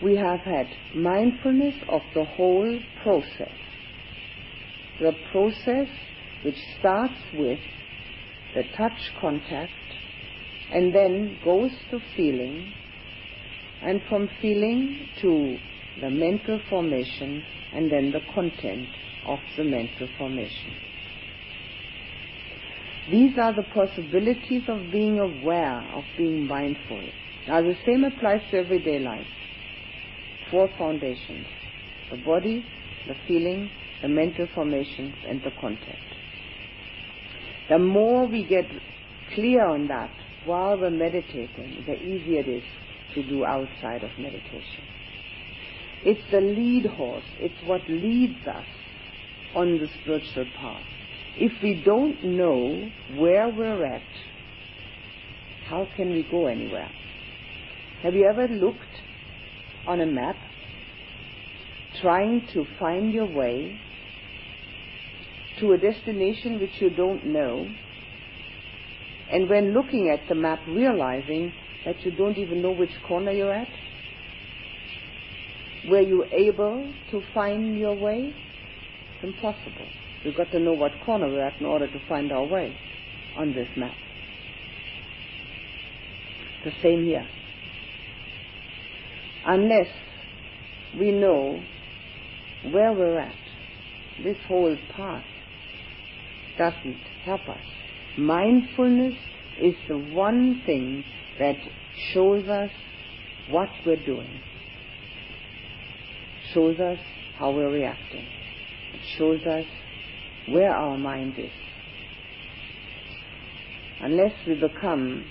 we 0.02 0.16
have 0.16 0.40
had 0.40 0.66
mindfulness 0.94 1.74
of 1.88 2.02
the 2.14 2.24
whole 2.24 2.78
process. 3.02 3.52
The 5.00 5.12
process 5.30 5.88
which 6.42 6.56
starts 6.78 7.20
with 7.34 7.58
the 8.54 8.62
touch 8.76 9.12
contact 9.20 9.72
and 10.72 10.94
then 10.94 11.38
goes 11.44 11.70
to 11.90 12.00
feeling 12.16 12.72
and 13.82 14.00
from 14.08 14.28
feeling 14.40 15.08
to 15.20 15.58
the 16.00 16.10
mental 16.10 16.60
formation 16.68 17.42
and 17.72 17.90
then 17.90 18.10
the 18.12 18.20
content 18.34 18.88
of 19.26 19.38
the 19.56 19.64
mental 19.64 20.08
formation. 20.16 20.74
These 23.10 23.38
are 23.38 23.54
the 23.54 23.62
possibilities 23.74 24.64
of 24.68 24.90
being 24.92 25.18
aware, 25.18 25.80
of 25.94 26.04
being 26.16 26.46
mindful. 26.46 27.02
Now 27.46 27.62
the 27.62 27.76
same 27.86 28.04
applies 28.04 28.42
to 28.50 28.58
everyday 28.58 28.98
life. 28.98 29.26
Four 30.50 30.68
foundations. 30.76 31.46
The 32.10 32.18
body, 32.18 32.64
the 33.06 33.14
feeling, 33.26 33.70
the 34.02 34.08
mental 34.08 34.46
formations, 34.54 35.14
and 35.26 35.40
the 35.42 35.50
content. 35.60 35.98
The 37.68 37.78
more 37.78 38.26
we 38.26 38.44
get 38.46 38.64
clear 39.34 39.66
on 39.66 39.88
that 39.88 40.10
while 40.46 40.78
we're 40.78 40.90
meditating, 40.90 41.84
the 41.86 41.94
easier 41.94 42.40
it 42.40 42.48
is 42.48 42.62
to 43.14 43.28
do 43.28 43.44
outside 43.44 44.02
of 44.02 44.10
meditation. 44.18 44.84
It's 46.04 46.30
the 46.30 46.40
lead 46.40 46.86
horse. 46.86 47.24
It's 47.38 47.66
what 47.66 47.82
leads 47.88 48.46
us 48.46 48.64
on 49.54 49.78
the 49.78 49.88
spiritual 50.00 50.46
path. 50.58 50.82
If 51.36 51.52
we 51.62 51.82
don't 51.84 52.24
know 52.24 52.88
where 53.18 53.48
we're 53.48 53.84
at, 53.84 54.02
how 55.68 55.86
can 55.96 56.10
we 56.10 56.26
go 56.30 56.46
anywhere? 56.46 56.90
Have 58.02 58.14
you 58.14 58.26
ever 58.30 58.48
looked 58.48 58.80
on 59.86 60.00
a 60.00 60.06
map 60.06 60.36
trying 62.00 62.46
to 62.54 62.64
find 62.78 63.12
your 63.12 63.26
way 63.26 63.78
to 65.60 65.72
a 65.72 65.78
destination 65.78 66.60
which 66.60 66.80
you 66.80 66.90
don't 66.90 67.26
know, 67.26 67.66
and 69.30 69.48
when 69.48 69.74
looking 69.74 70.10
at 70.10 70.28
the 70.28 70.34
map, 70.34 70.60
realizing 70.68 71.52
that 71.84 72.00
you 72.04 72.10
don't 72.12 72.38
even 72.38 72.62
know 72.62 72.72
which 72.72 72.90
corner 73.06 73.30
you're 73.30 73.52
at? 73.52 73.68
Were 75.88 76.00
you 76.00 76.24
able 76.24 76.92
to 77.10 77.22
find 77.34 77.78
your 77.78 77.94
way? 77.94 78.34
It's 79.14 79.24
impossible. 79.24 79.86
We've 80.24 80.36
got 80.36 80.50
to 80.50 80.58
know 80.58 80.72
what 80.72 80.92
corner 81.04 81.28
we're 81.28 81.46
at 81.46 81.60
in 81.60 81.66
order 81.66 81.86
to 81.86 82.08
find 82.08 82.32
our 82.32 82.44
way 82.44 82.76
on 83.36 83.54
this 83.54 83.68
map. 83.76 83.94
The 86.64 86.72
same 86.82 87.04
here. 87.04 87.26
Unless 89.46 89.88
we 90.98 91.12
know 91.12 91.62
where 92.72 92.92
we're 92.92 93.18
at, 93.18 93.34
this 94.22 94.36
whole 94.48 94.76
path 94.96 95.24
doesn't 96.58 97.00
help 97.24 97.48
us. 97.48 97.62
Mindfulness 98.18 99.14
is 99.60 99.74
the 99.88 99.96
one 99.96 100.62
thing 100.66 101.04
that 101.38 101.56
shows 102.12 102.46
us 102.48 102.70
what 103.50 103.68
we're 103.86 104.04
doing, 104.04 104.40
shows 106.52 106.78
us 106.80 106.98
how 107.38 107.52
we're 107.52 107.70
reacting, 107.70 108.26
it 108.94 109.00
shows 109.16 109.40
us 109.46 109.64
where 110.48 110.74
our 110.74 110.98
mind 110.98 111.34
is. 111.38 111.50
Unless 114.00 114.32
we 114.46 114.54
become 114.54 115.24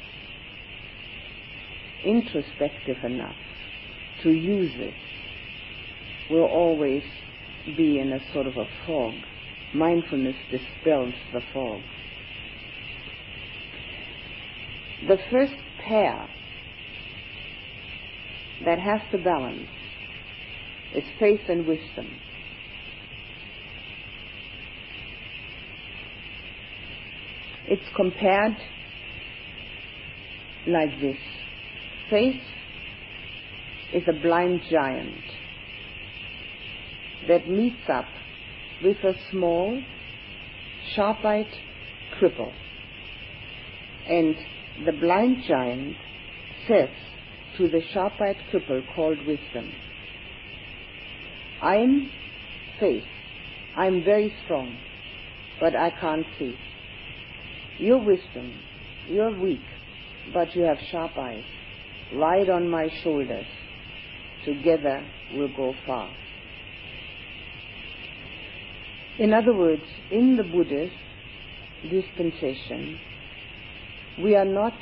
introspective 2.06 2.98
enough 3.04 3.36
to 4.24 4.32
use 4.32 4.72
it, 4.76 4.94
we'll 6.30 6.44
always 6.44 7.04
be 7.76 8.00
in 8.00 8.14
a 8.14 8.34
sort 8.34 8.48
of 8.48 8.56
a 8.58 8.66
fog 8.86 9.14
mindfulness 9.74 10.36
dispels 10.52 11.14
the 11.34 11.42
fog. 11.54 11.82
The 15.08 15.18
first 15.32 15.54
pair 15.88 16.28
that 18.66 18.80
has 18.80 19.02
to 19.12 19.18
balance 19.18 19.70
is 20.96 21.04
faith 21.20 21.42
and 21.48 21.68
wisdom. 21.68 22.08
It's 27.70 27.84
compared 27.96 28.56
like 30.68 31.00
this. 31.02 31.18
Faith 32.10 32.42
is 33.94 34.04
a 34.08 34.22
blind 34.22 34.62
giant 34.72 35.22
that 37.28 37.50
meets 37.50 37.90
up 37.90 38.06
with 38.84 38.98
a 39.04 39.14
small, 39.32 39.82
sharp-eyed 40.96 41.48
cripple. 42.20 42.52
And 44.08 44.36
the 44.86 44.94
blind 44.94 45.44
giant 45.48 45.96
says 46.68 46.90
to 47.58 47.68
the 47.68 47.82
sharp-eyed 47.94 48.38
cripple 48.52 48.84
called 48.96 49.18
wisdom, 49.26 49.72
I'm 51.62 52.12
faith. 52.80 53.04
I'm 53.76 54.04
very 54.04 54.34
strong, 54.46 54.78
but 55.60 55.76
I 55.76 55.92
can't 55.92 56.26
see. 56.38 56.56
You're 57.80 58.04
wisdom. 58.04 58.54
You're 59.08 59.40
weak, 59.40 59.62
but 60.34 60.56
you 60.56 60.64
have 60.64 60.78
sharp 60.92 61.18
eyes. 61.18 61.44
Ride 62.14 62.50
on 62.50 62.70
my 62.70 62.90
shoulders. 63.04 63.46
Together 64.46 65.06
we'll 65.34 65.56
go 65.56 65.74
far. 65.86 66.10
In 69.20 69.34
other 69.34 69.54
words, 69.54 69.82
in 70.12 70.38
the 70.38 70.44
Buddhist 70.44 70.94
dispensation, 71.90 73.00
we 74.24 74.36
are 74.36 74.46
not 74.46 74.74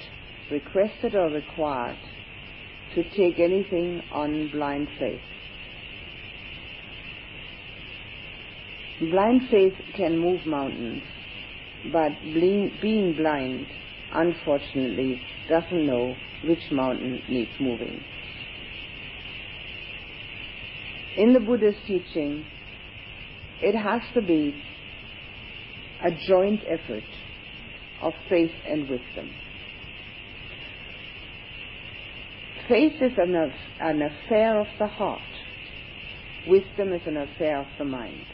requested 0.52 1.15
or 1.15 1.30
required 1.30 1.98
to 2.95 3.04
take 3.12 3.39
anything 3.39 4.02
on 4.12 4.50
blind 4.52 4.89
faith. 5.00 5.21
Blind 9.10 9.41
faith 9.50 9.74
can 9.95 10.19
move 10.19 10.45
mountains, 10.45 11.04
but 11.93 12.12
being 12.34 13.15
blind, 13.17 13.65
unfortunately, 14.13 15.21
doesn't 15.50 15.86
know 15.86 16.13
which 16.45 16.71
mountain 16.71 17.21
needs 17.30 17.52
moving. 17.60 18.04
In 21.17 21.32
the 21.32 21.39
Buddha's 21.39 21.76
teaching, 21.88 22.45
it 23.65 23.73
has 23.73 24.01
to 24.13 24.21
be 24.21 24.54
a 26.04 26.12
joint 26.28 26.62
effort 26.67 27.04
of 28.04 28.13
faith 28.30 28.51
and 28.67 28.82
wisdom. 28.88 29.32
Faith 32.69 33.01
is 33.01 33.13
an, 33.17 33.34
an 33.82 34.01
affair 34.04 34.60
of 34.60 34.67
the 34.78 34.86
heart. 34.86 35.19
Wisdom 36.47 36.93
is 36.93 37.01
an 37.08 37.17
affair 37.17 37.62
of 37.62 37.65
the 37.80 37.86
mind. 37.86 38.25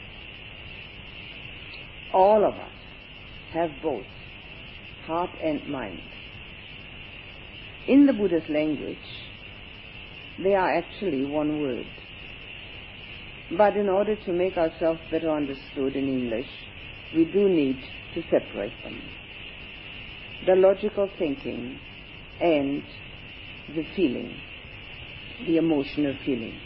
All 2.12 2.44
of 2.44 2.52
us 2.52 2.70
have 3.54 3.70
both 3.82 4.04
heart 5.06 5.30
and 5.42 5.66
mind. 5.66 6.02
In 7.88 8.04
the 8.04 8.12
Buddha's 8.12 8.48
language, 8.50 8.98
they 10.42 10.54
are 10.54 10.76
actually 10.76 11.24
one 11.24 11.62
word. 11.62 11.86
But 13.56 13.76
in 13.76 13.88
order 13.88 14.16
to 14.16 14.32
make 14.32 14.56
ourselves 14.56 15.00
better 15.10 15.30
understood 15.30 15.94
in 15.94 16.08
English, 16.08 16.48
we 17.14 17.26
do 17.26 17.48
need 17.48 17.78
to 18.14 18.22
separate 18.30 18.72
them. 18.82 19.00
The 20.46 20.54
logical 20.56 21.10
thinking 21.18 21.78
and 22.40 22.82
the 23.74 23.84
feeling, 23.94 24.34
the 25.46 25.58
emotional 25.58 26.16
feeling, 26.24 26.58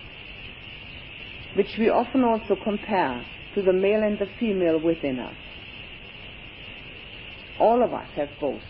which 1.56 1.76
we 1.78 1.88
often 1.88 2.22
also 2.22 2.56
compare 2.62 3.26
to 3.54 3.62
the 3.62 3.72
male 3.72 4.02
and 4.02 4.18
the 4.18 4.28
female 4.38 4.78
within 4.78 5.18
us. 5.18 5.34
All 7.58 7.82
of 7.82 7.92
us 7.92 8.08
have 8.14 8.28
both. 8.40 8.62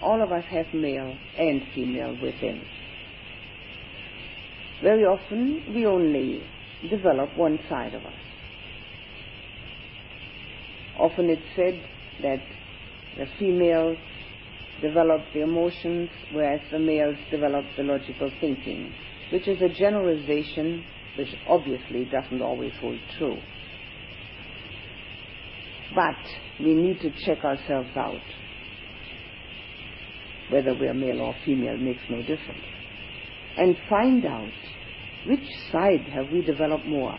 All 0.00 0.22
of 0.22 0.32
us 0.32 0.44
have 0.50 0.66
male 0.72 1.14
and 1.36 1.62
female 1.74 2.16
within. 2.22 2.62
Very 4.82 5.04
often 5.04 5.74
we 5.74 5.86
only 5.86 6.42
develop 6.88 7.36
one 7.36 7.58
side 7.68 7.94
of 7.94 8.04
us. 8.04 8.12
Often 10.98 11.30
it's 11.30 11.42
said 11.56 11.82
that 12.22 12.42
the 13.16 13.26
females 13.38 13.98
develop 14.80 15.22
the 15.32 15.42
emotions, 15.42 16.10
whereas 16.32 16.60
the 16.70 16.78
males 16.78 17.16
develop 17.30 17.64
the 17.76 17.82
logical 17.82 18.30
thinking, 18.40 18.92
which 19.32 19.46
is 19.48 19.60
a 19.62 19.68
generalization 19.68 20.84
which 21.16 21.28
obviously 21.48 22.04
doesn't 22.06 22.42
always 22.42 22.72
hold 22.80 22.98
true. 23.18 23.38
But 25.94 26.64
we 26.64 26.74
need 26.74 27.00
to 27.00 27.10
check 27.24 27.44
ourselves 27.44 27.90
out. 27.96 28.20
Whether 30.50 30.74
we're 30.74 30.94
male 30.94 31.20
or 31.20 31.34
female 31.44 31.76
makes 31.76 32.02
no 32.08 32.20
difference. 32.22 32.64
And 33.56 33.76
find 33.88 34.24
out 34.24 34.50
which 35.26 35.46
side 35.70 36.02
have 36.12 36.30
we 36.30 36.42
developed 36.42 36.86
more. 36.86 37.18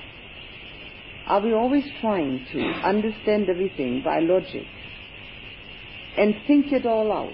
Are 1.28 1.42
we 1.42 1.54
always 1.54 1.86
trying 2.02 2.46
to 2.52 2.60
understand 2.86 3.50
everything 3.50 4.02
by 4.04 4.20
logic 4.20 4.68
and 6.18 6.36
think 6.46 6.72
it 6.72 6.86
all 6.86 7.12
out 7.12 7.34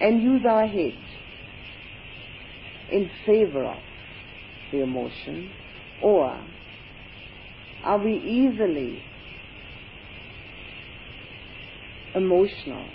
and 0.00 0.22
use 0.22 0.42
our 0.48 0.66
head 0.66 0.98
in 2.92 3.10
favor 3.24 3.64
of 3.64 3.78
the 4.70 4.82
emotion 4.82 5.50
or 6.02 6.38
are 7.82 7.98
we 7.98 8.16
easily 8.16 9.02
emotional, 12.16 12.88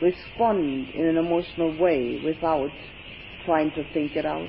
respond 0.00 0.88
in 0.94 1.06
an 1.06 1.16
emotional 1.16 1.76
way 1.78 2.20
without 2.24 2.70
trying 3.44 3.70
to 3.72 3.84
think 3.92 4.16
it 4.16 4.26
out? 4.26 4.48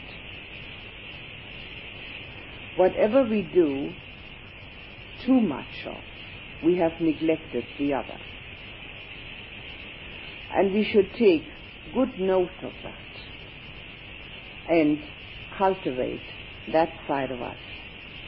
Whatever 2.77 3.23
we 3.23 3.41
do 3.53 3.91
too 5.25 5.39
much 5.39 5.85
of, 5.85 5.97
we 6.63 6.77
have 6.77 6.91
neglected 6.99 7.63
the 7.77 7.93
other. 7.93 8.19
And 10.53 10.73
we 10.73 10.83
should 10.91 11.09
take 11.17 11.43
good 11.93 12.19
note 12.19 12.49
of 12.63 12.71
that 12.83 13.01
and 14.69 14.97
cultivate 15.57 16.21
that 16.71 16.89
side 17.07 17.31
of 17.31 17.41
us 17.41 17.57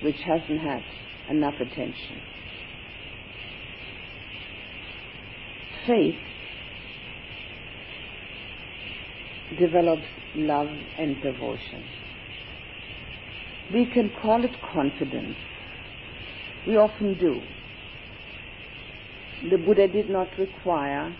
which 0.03 0.17
hasn't 0.25 0.59
had 0.59 0.81
enough 1.29 1.53
attention. 1.59 2.21
Faith 5.87 6.15
develops 9.59 10.03
love 10.35 10.69
and 10.97 11.21
devotion. 11.21 11.83
We 13.73 13.85
can 13.85 14.11
call 14.21 14.43
it 14.43 14.51
confidence. 14.73 15.37
We 16.67 16.77
often 16.77 17.17
do. 17.17 17.41
The 19.49 19.57
Buddha 19.57 19.87
did 19.87 20.09
not 20.09 20.27
require 20.37 21.15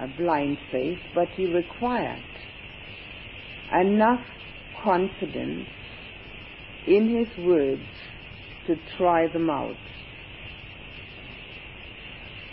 a 0.00 0.08
blind 0.18 0.58
faith, 0.72 0.98
but 1.14 1.28
he 1.36 1.46
required 1.46 2.22
enough 3.72 4.24
confidence 4.82 5.68
in 6.86 7.08
his 7.08 7.44
words 7.44 7.82
to 8.66 8.76
try 8.96 9.26
them 9.32 9.50
out. 9.50 9.76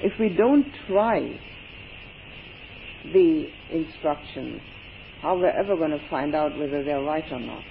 If 0.02 0.14
we 0.20 0.30
don't 0.30 0.68
try 0.88 1.40
the 3.12 3.46
instructions, 3.72 4.62
how 5.24 5.38
we're 5.38 5.58
ever 5.58 5.78
going 5.78 5.98
to 5.98 6.10
find 6.10 6.36
out 6.36 6.58
whether 6.60 6.84
they're 6.84 7.02
right 7.02 7.24
or 7.32 7.40
not? 7.40 7.64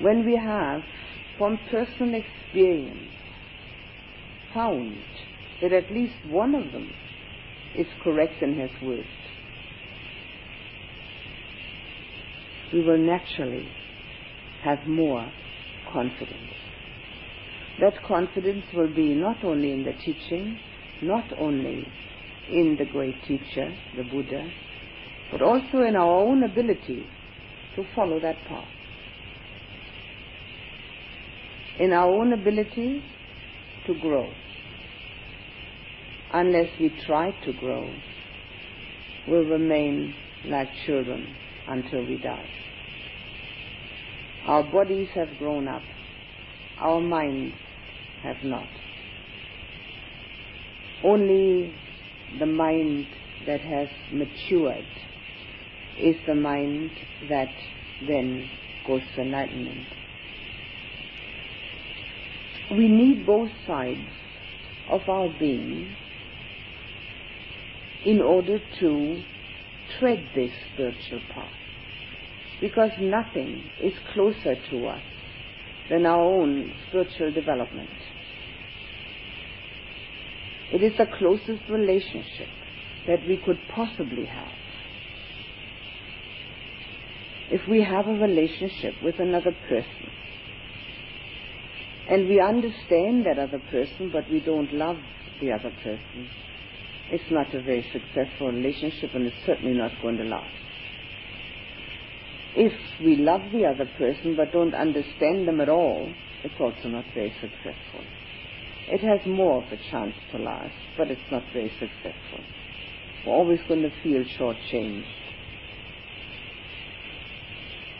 When 0.00 0.24
we 0.26 0.36
have, 0.36 0.82
from 1.38 1.58
personal 1.70 2.20
experience, 2.20 3.10
found 4.52 4.98
that 5.62 5.72
at 5.72 5.90
least 5.90 6.14
one 6.28 6.54
of 6.54 6.70
them 6.72 6.92
is 7.74 7.86
correct 8.02 8.42
in 8.42 8.60
his 8.60 8.70
words, 8.82 9.08
we 12.72 12.82
will 12.82 12.98
naturally 12.98 13.66
have 14.62 14.86
more 14.86 15.32
confidence. 15.90 16.52
That 17.80 17.94
confidence 18.06 18.64
will 18.74 18.94
be 18.94 19.14
not 19.14 19.42
only 19.42 19.72
in 19.72 19.84
the 19.84 19.94
teaching, 20.04 20.58
not 21.02 21.32
only 21.38 21.86
in 22.50 22.76
the 22.78 22.84
great 22.84 23.14
teacher, 23.26 23.74
the 23.96 24.04
Buddha, 24.04 24.50
but 25.32 25.42
also 25.42 25.82
in 25.82 25.96
our 25.96 26.20
own 26.20 26.42
ability 26.42 27.06
to 27.76 27.84
follow 27.94 28.20
that 28.20 28.36
path. 28.48 28.68
In 31.80 31.92
our 31.92 32.08
own 32.08 32.32
ability 32.32 33.02
to 33.86 33.94
grow. 34.00 34.30
Unless 36.32 36.68
we 36.80 36.90
try 37.06 37.30
to 37.44 37.52
grow, 37.54 37.92
we'll 39.28 39.44
remain 39.44 40.14
like 40.46 40.68
children 40.86 41.34
until 41.68 42.04
we 42.06 42.18
die. 42.18 42.48
Our 44.46 44.62
bodies 44.62 45.08
have 45.14 45.28
grown 45.38 45.68
up. 45.68 45.82
Our 46.78 47.00
minds 47.00 47.54
have 48.22 48.36
not. 48.42 48.68
Only 51.02 51.74
the 52.38 52.46
mind 52.46 53.06
that 53.46 53.60
has 53.60 53.88
matured 54.12 54.86
is 55.98 56.16
the 56.26 56.34
mind 56.34 56.90
that 57.28 57.52
then 58.06 58.48
goes 58.86 59.02
to 59.14 59.22
enlightenment. 59.22 59.86
We 62.70 62.88
need 62.88 63.26
both 63.26 63.50
sides 63.66 64.08
of 64.90 65.02
our 65.08 65.28
being 65.38 65.94
in 68.04 68.20
order 68.20 68.58
to 68.80 69.22
tread 69.98 70.28
this 70.34 70.50
spiritual 70.72 71.20
path. 71.32 71.52
Because 72.60 72.90
nothing 73.00 73.62
is 73.82 73.92
closer 74.12 74.56
to 74.70 74.86
us 74.86 75.02
than 75.90 76.06
our 76.06 76.20
own 76.20 76.72
spiritual 76.88 77.32
development. 77.32 77.90
It 80.74 80.82
is 80.82 80.92
the 80.98 81.06
closest 81.06 81.62
relationship 81.68 82.48
that 83.06 83.24
we 83.28 83.36
could 83.36 83.58
possibly 83.72 84.24
have. 84.24 84.52
If 87.52 87.60
we 87.68 87.80
have 87.80 88.08
a 88.08 88.18
relationship 88.18 89.00
with 89.00 89.20
another 89.20 89.52
person, 89.68 90.10
and 92.10 92.28
we 92.28 92.40
understand 92.40 93.24
that 93.24 93.38
other 93.38 93.62
person, 93.70 94.10
but 94.12 94.28
we 94.28 94.40
don't 94.40 94.72
love 94.72 94.98
the 95.40 95.52
other 95.52 95.70
person, 95.84 96.28
it's 97.08 97.30
not 97.30 97.54
a 97.54 97.62
very 97.62 97.86
successful 97.92 98.48
relationship 98.48 99.14
and 99.14 99.28
it's 99.28 99.46
certainly 99.46 99.74
not 99.74 99.92
going 100.02 100.16
to 100.16 100.24
last. 100.24 100.50
If 102.56 102.72
we 103.00 103.16
love 103.16 103.52
the 103.52 103.64
other 103.66 103.88
person 103.96 104.34
but 104.34 104.50
don't 104.50 104.74
understand 104.74 105.46
them 105.46 105.60
at 105.60 105.68
all, 105.68 106.12
it's 106.42 106.54
also 106.58 106.88
not 106.88 107.04
very 107.14 107.32
successful. 107.40 108.02
It 108.88 109.00
has 109.00 109.26
more 109.26 109.62
of 109.62 109.72
a 109.72 109.76
chance 109.90 110.14
to 110.32 110.38
last, 110.38 110.74
but 110.98 111.10
it's 111.10 111.20
not 111.32 111.42
very 111.52 111.70
successful. 111.80 112.44
We're 113.26 113.32
always 113.32 113.60
going 113.66 113.82
to 113.82 113.90
feel 114.02 114.22
shortchanged. 114.38 115.04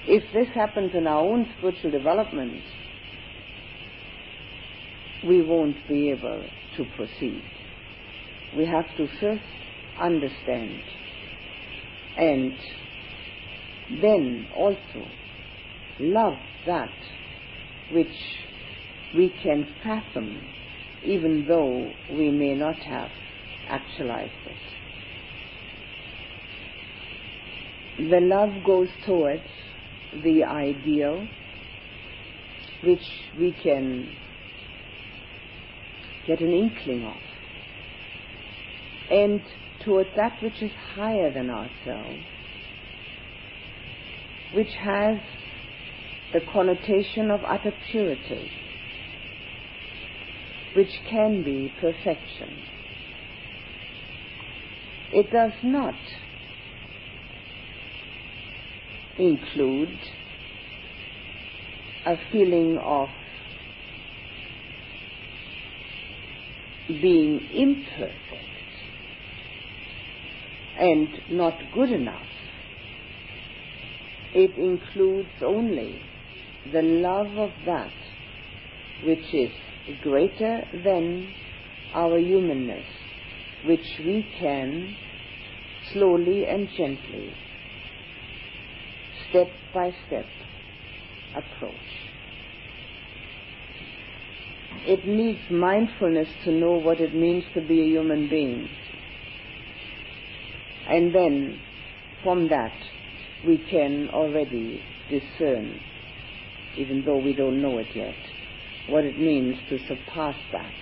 If 0.07 0.23
this 0.35 0.49
happens 0.55 0.93
in 0.95 1.07
our 1.07 1.21
own 1.21 1.47
spiritual 1.57 1.91
development, 1.91 2.61
we 5.27 5.43
won't 5.43 5.77
be 5.89 6.11
able 6.11 6.45
to 6.77 6.85
proceed. 6.97 7.43
We 8.55 8.67
have 8.67 8.95
to 8.99 9.09
first 9.19 9.43
understand 9.99 10.83
and 12.17 12.53
then 14.03 14.47
also 14.55 15.09
love 15.99 16.39
that 16.67 16.93
which 17.91 18.07
we 19.15 19.33
can 19.43 19.67
fathom 19.83 20.41
even 21.05 21.45
though 21.47 21.93
we 22.17 22.31
may 22.31 22.55
not 22.55 22.77
have 22.77 23.11
actualized 23.69 24.33
it. 24.47 24.57
The 28.11 28.21
love 28.21 28.65
goes 28.65 28.89
towards 29.07 29.43
the 30.23 30.45
ideal 30.45 31.27
which 32.83 33.05
we 33.39 33.53
can 33.63 34.09
get 36.27 36.41
an 36.41 36.53
inkling 36.53 37.05
of 37.05 37.17
and 39.11 39.41
towards 39.85 40.09
that 40.17 40.43
which 40.43 40.63
is 40.63 40.71
higher 40.95 41.33
than 41.33 41.51
ourselves 41.51 42.25
which 44.55 44.73
has 44.81 45.19
the 46.33 46.41
connotation 46.53 47.31
of 47.31 47.41
utter 47.45 47.73
purity, 47.91 48.51
which 50.75 50.91
can 51.09 51.43
be 51.43 51.73
perfection. 51.81 52.63
It 55.13 55.31
does 55.31 55.53
not 55.63 55.95
include 59.19 59.99
a 62.07 62.17
feeling 62.33 62.79
of 62.83 63.09
being 66.89 67.41
imperfect 67.55 68.15
and 70.79 71.09
not 71.31 71.55
good 71.73 71.91
enough 71.91 72.27
it 74.35 74.51
includes 74.59 75.31
only 75.41 76.03
the 76.73 76.83
love 76.83 77.39
of 77.39 77.53
that 77.65 77.93
which 79.05 79.33
is 79.33 79.51
greater 80.03 80.63
than 80.85 81.33
our 81.95 82.19
humanness, 82.19 82.87
which 83.65 83.87
we 84.01 84.27
can 84.39 84.97
slowly 85.93 86.47
and 86.47 86.69
gently, 86.77 87.33
step 89.31 89.49
by 89.73 89.91
step, 90.07 90.27
approach. 91.37 91.75
It 94.87 95.07
needs 95.07 95.41
mindfulness 95.51 96.29
to 96.45 96.53
know 96.53 96.73
what 96.73 97.01
it 97.01 97.15
means 97.15 97.45
to 97.55 97.61
be 97.61 97.81
a 97.81 97.87
human 97.87 98.29
being. 98.29 98.69
And 100.89 101.15
then, 101.15 101.61
from 102.23 102.49
that, 102.49 102.75
we 103.47 103.59
can 103.71 104.11
already 104.13 104.83
discern, 105.09 105.81
even 106.77 107.03
though 107.07 107.19
we 107.19 107.35
don't 107.35 107.63
know 107.63 107.79
it 107.79 107.87
yet, 107.95 108.15
what 108.89 109.05
it 109.05 109.19
means 109.19 109.57
to 109.69 109.79
surpass 109.87 110.37
that 110.53 110.73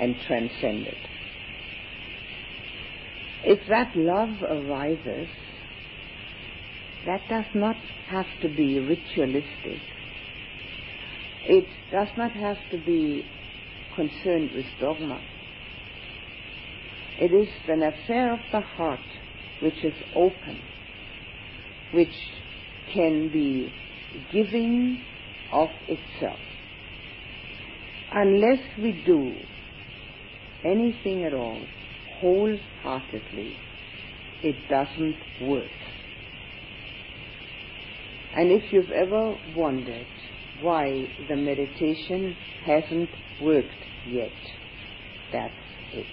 and 0.00 0.16
transcend 0.26 0.86
it. 0.86 0.96
If 3.44 3.60
that 3.68 3.94
love 3.94 4.42
arises, 4.42 5.28
that 7.06 7.20
does 7.28 7.44
not 7.54 7.76
have 8.08 8.26
to 8.42 8.48
be 8.48 8.78
ritualistic. 8.78 9.80
It 11.46 11.66
does 11.92 12.08
not 12.16 12.32
have 12.32 12.56
to 12.70 12.78
be 12.78 13.24
concerned 13.94 14.50
with 14.54 14.64
dogma. 14.80 15.20
It 17.20 17.32
is 17.32 17.48
an 17.68 17.82
affair 17.82 18.32
of 18.32 18.40
the 18.50 18.60
heart 18.60 19.00
which 19.60 19.84
is 19.84 19.94
open 20.16 20.60
which 21.94 22.14
can 22.92 23.28
be 23.28 23.72
giving 24.32 25.00
of 25.52 25.68
itself. 25.88 26.38
Unless 28.16 28.60
we 28.78 28.92
do 29.04 29.34
anything 30.64 31.24
at 31.24 31.34
all 31.34 31.60
wholeheartedly, 32.20 33.56
it 34.42 34.54
doesn't 34.70 35.16
work. 35.42 35.66
And 38.36 38.52
if 38.52 38.72
you've 38.72 38.90
ever 38.90 39.36
wondered 39.56 40.06
why 40.60 41.08
the 41.28 41.34
meditation 41.34 42.36
hasn't 42.64 43.10
worked 43.42 43.84
yet, 44.08 44.30
that's 45.32 45.52
it. 45.92 46.06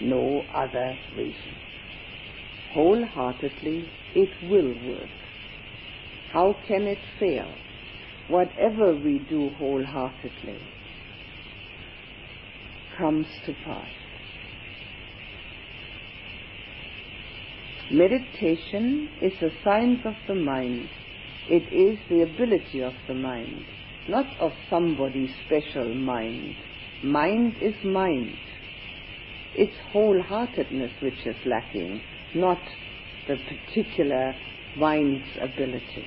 No 0.00 0.42
other 0.52 0.98
reason. 1.16 1.54
Wholeheartedly 2.72 3.88
it 4.16 4.30
will 4.42 4.74
work. 4.88 5.10
How 6.32 6.56
can 6.66 6.88
it 6.88 6.98
fail? 7.20 7.54
Whatever 8.28 8.96
we 8.96 9.20
do 9.28 9.50
wholeheartedly 9.58 10.58
comes 12.98 13.26
to 13.44 13.54
pass. 13.64 13.88
Meditation 17.90 19.08
is 19.22 19.32
a 19.42 19.50
science 19.62 20.00
of 20.04 20.14
the 20.26 20.34
mind. 20.34 20.88
It 21.48 21.72
is 21.72 21.98
the 22.08 22.22
ability 22.22 22.80
of 22.80 22.94
the 23.06 23.14
mind, 23.14 23.64
not 24.08 24.26
of 24.40 24.50
somebody's 24.68 25.30
special 25.46 25.94
mind. 25.94 26.56
Mind 27.04 27.54
is 27.62 27.74
mind. 27.84 28.36
It's 29.54 29.76
wholeheartedness 29.92 31.00
which 31.00 31.24
is 31.24 31.36
lacking, 31.46 32.00
not 32.34 32.58
the 33.28 33.36
particular 33.36 34.34
mind's 34.76 35.28
ability. 35.40 36.04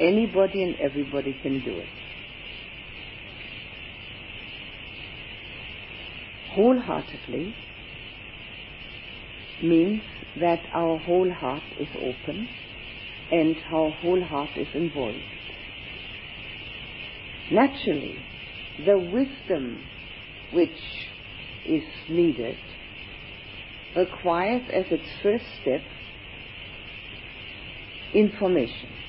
Anybody 0.00 0.62
and 0.62 0.76
everybody 0.80 1.38
can 1.42 1.62
do 1.62 1.78
it. 1.78 1.88
Wholeheartedly 6.54 7.54
means 9.62 10.02
that 10.40 10.60
our 10.74 10.98
whole 10.98 11.30
heart 11.30 11.62
is 11.78 11.88
open 11.96 12.48
and 13.30 13.56
our 13.72 13.90
whole 13.90 14.24
heart 14.24 14.50
is 14.56 14.68
involved. 14.74 15.18
Naturally, 17.52 18.16
the 18.84 18.98
wisdom 18.98 19.84
which 20.52 20.70
is 21.66 21.82
needed 22.08 22.56
requires 23.96 24.62
as 24.72 24.86
its 24.90 25.08
first 25.22 25.44
step 25.60 25.82
information. 28.14 28.99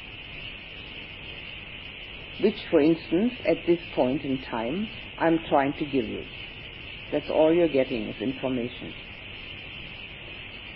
Which, 2.39 2.55
for 2.69 2.81
instance, 2.81 3.33
at 3.47 3.65
this 3.67 3.79
point 3.93 4.23
in 4.23 4.41
time, 4.49 4.87
I'm 5.19 5.39
trying 5.49 5.73
to 5.73 5.85
give 5.85 6.07
you. 6.07 6.23
That's 7.11 7.29
all 7.29 7.53
you're 7.53 7.67
getting 7.67 8.07
is 8.07 8.21
information. 8.21 8.93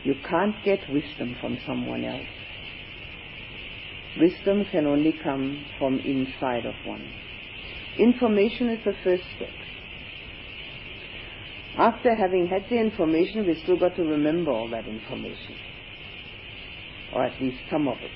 You 0.04 0.16
can't 0.30 0.56
get 0.64 0.80
wisdom 0.90 1.36
from 1.42 1.58
someone 1.66 2.04
else. 2.04 2.28
Wisdom 4.20 4.66
can 4.72 4.86
only 4.86 5.14
come 5.24 5.66
from 5.80 6.00
inside 6.00 6.66
of 6.66 6.76
one. 6.86 7.12
Information 7.98 8.70
is 8.70 8.80
the 8.86 8.94
first 9.04 9.24
step. 9.36 9.50
After 11.78 12.16
having 12.16 12.48
had 12.48 12.70
the 12.70 12.78
information, 12.78 13.46
we 13.46 13.60
still 13.64 13.78
got 13.78 13.96
to 13.96 14.04
remember 14.04 14.52
all 14.52 14.70
that 14.70 14.88
information, 14.88 15.56
or 17.14 17.24
at 17.24 17.42
least 17.42 17.58
some 17.70 17.88
of 17.88 17.98
it. 17.98 18.12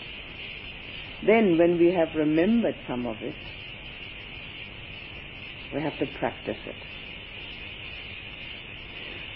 Then, 1.26 1.57
when 1.57 1.78
we 1.78 1.93
have 1.93 2.09
remembered 2.15 2.76
some 2.88 3.05
of 3.05 3.17
it, 3.22 3.36
we 5.74 5.82
have 5.82 5.97
to 5.99 6.05
practice 6.17 6.57
it. 6.65 6.76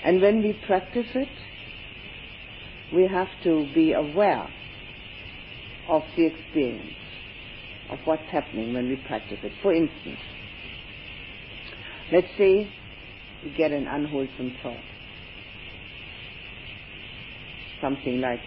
And 0.05 0.21
when 0.21 0.41
we 0.41 0.53
practice 0.65 1.07
it, 1.13 1.29
we 2.93 3.07
have 3.07 3.27
to 3.43 3.67
be 3.73 3.93
aware 3.93 4.49
of 5.89 6.03
the 6.15 6.25
experience 6.25 6.93
of 7.89 7.99
what's 8.05 8.29
happening 8.31 8.73
when 8.73 8.87
we 8.87 8.95
practice 9.07 9.39
it. 9.43 9.51
For 9.61 9.73
instance, 9.73 10.19
let's 12.11 12.27
say 12.37 12.69
you 13.43 13.57
get 13.57 13.71
an 13.71 13.87
unwholesome 13.87 14.55
thought. 14.61 14.77
Something 17.81 18.21
like, 18.21 18.39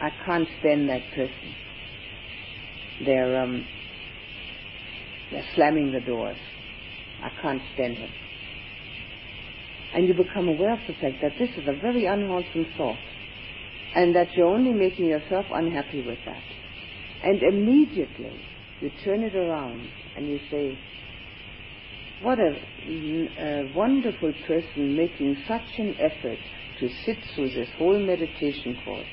I 0.00 0.10
can't 0.24 0.48
stand 0.60 0.88
that 0.88 1.02
person. 1.14 1.54
They're, 3.04 3.42
um, 3.42 3.66
they're 5.30 5.46
slamming 5.54 5.92
the 5.92 6.00
doors. 6.00 6.36
I 7.22 7.30
can't 7.42 7.62
stand 7.74 7.96
him. 7.96 8.10
And 9.94 10.06
you 10.06 10.14
become 10.14 10.48
aware 10.48 10.74
of 10.74 10.80
the 10.86 10.94
fact 10.94 11.16
that 11.22 11.32
this 11.38 11.50
is 11.56 11.66
a 11.66 11.80
very 11.80 12.06
unwholesome 12.06 12.66
thought 12.76 12.98
and 13.94 14.14
that 14.14 14.32
you're 14.34 14.46
only 14.46 14.72
making 14.72 15.06
yourself 15.06 15.46
unhappy 15.52 16.06
with 16.06 16.18
that. 16.24 16.42
And 17.24 17.42
immediately 17.42 18.40
you 18.80 18.90
turn 19.04 19.22
it 19.22 19.34
around 19.34 19.86
and 20.16 20.28
you 20.28 20.38
say, 20.50 20.78
what 22.22 22.38
a, 22.38 22.52
a, 22.86 23.72
wonderful 23.74 24.32
person 24.46 24.96
making 24.96 25.36
such 25.48 25.78
an 25.78 25.96
effort 25.98 26.38
to 26.78 26.88
sit 27.04 27.16
through 27.34 27.50
this 27.50 27.68
whole 27.78 27.98
meditation 27.98 28.76
course. 28.84 29.06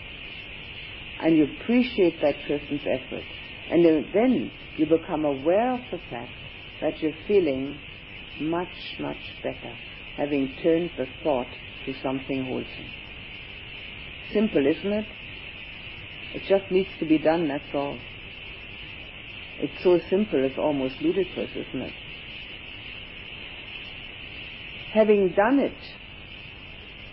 And 1.21 1.37
you 1.37 1.47
appreciate 1.61 2.21
that 2.21 2.35
person's 2.47 2.81
effort. 2.81 3.23
And 3.69 3.85
then 4.13 4.51
you 4.77 4.85
become 4.85 5.25
aware 5.25 5.73
of 5.73 5.81
the 5.91 5.99
fact 6.09 6.31
that 6.81 7.01
you're 7.01 7.13
feeling 7.27 7.77
much, 8.39 8.67
much 8.99 9.17
better, 9.43 9.75
having 10.15 10.53
turned 10.63 10.91
the 10.97 11.07
thought 11.23 11.47
to 11.85 11.93
something 12.01 12.45
wholesome. 12.45 12.91
Simple, 14.31 14.65
isn't 14.65 14.93
it? 14.93 15.05
It 16.35 16.43
just 16.47 16.71
needs 16.71 16.89
to 16.99 17.05
be 17.05 17.17
done, 17.17 17.47
that's 17.47 17.73
all. 17.73 17.97
It's 19.59 19.83
so 19.83 19.99
simple, 20.09 20.43
it's 20.43 20.57
almost 20.57 21.01
ludicrous, 21.01 21.49
isn't 21.51 21.81
it? 21.81 21.93
Having 24.93 25.29
done 25.29 25.59
it, 25.59 25.77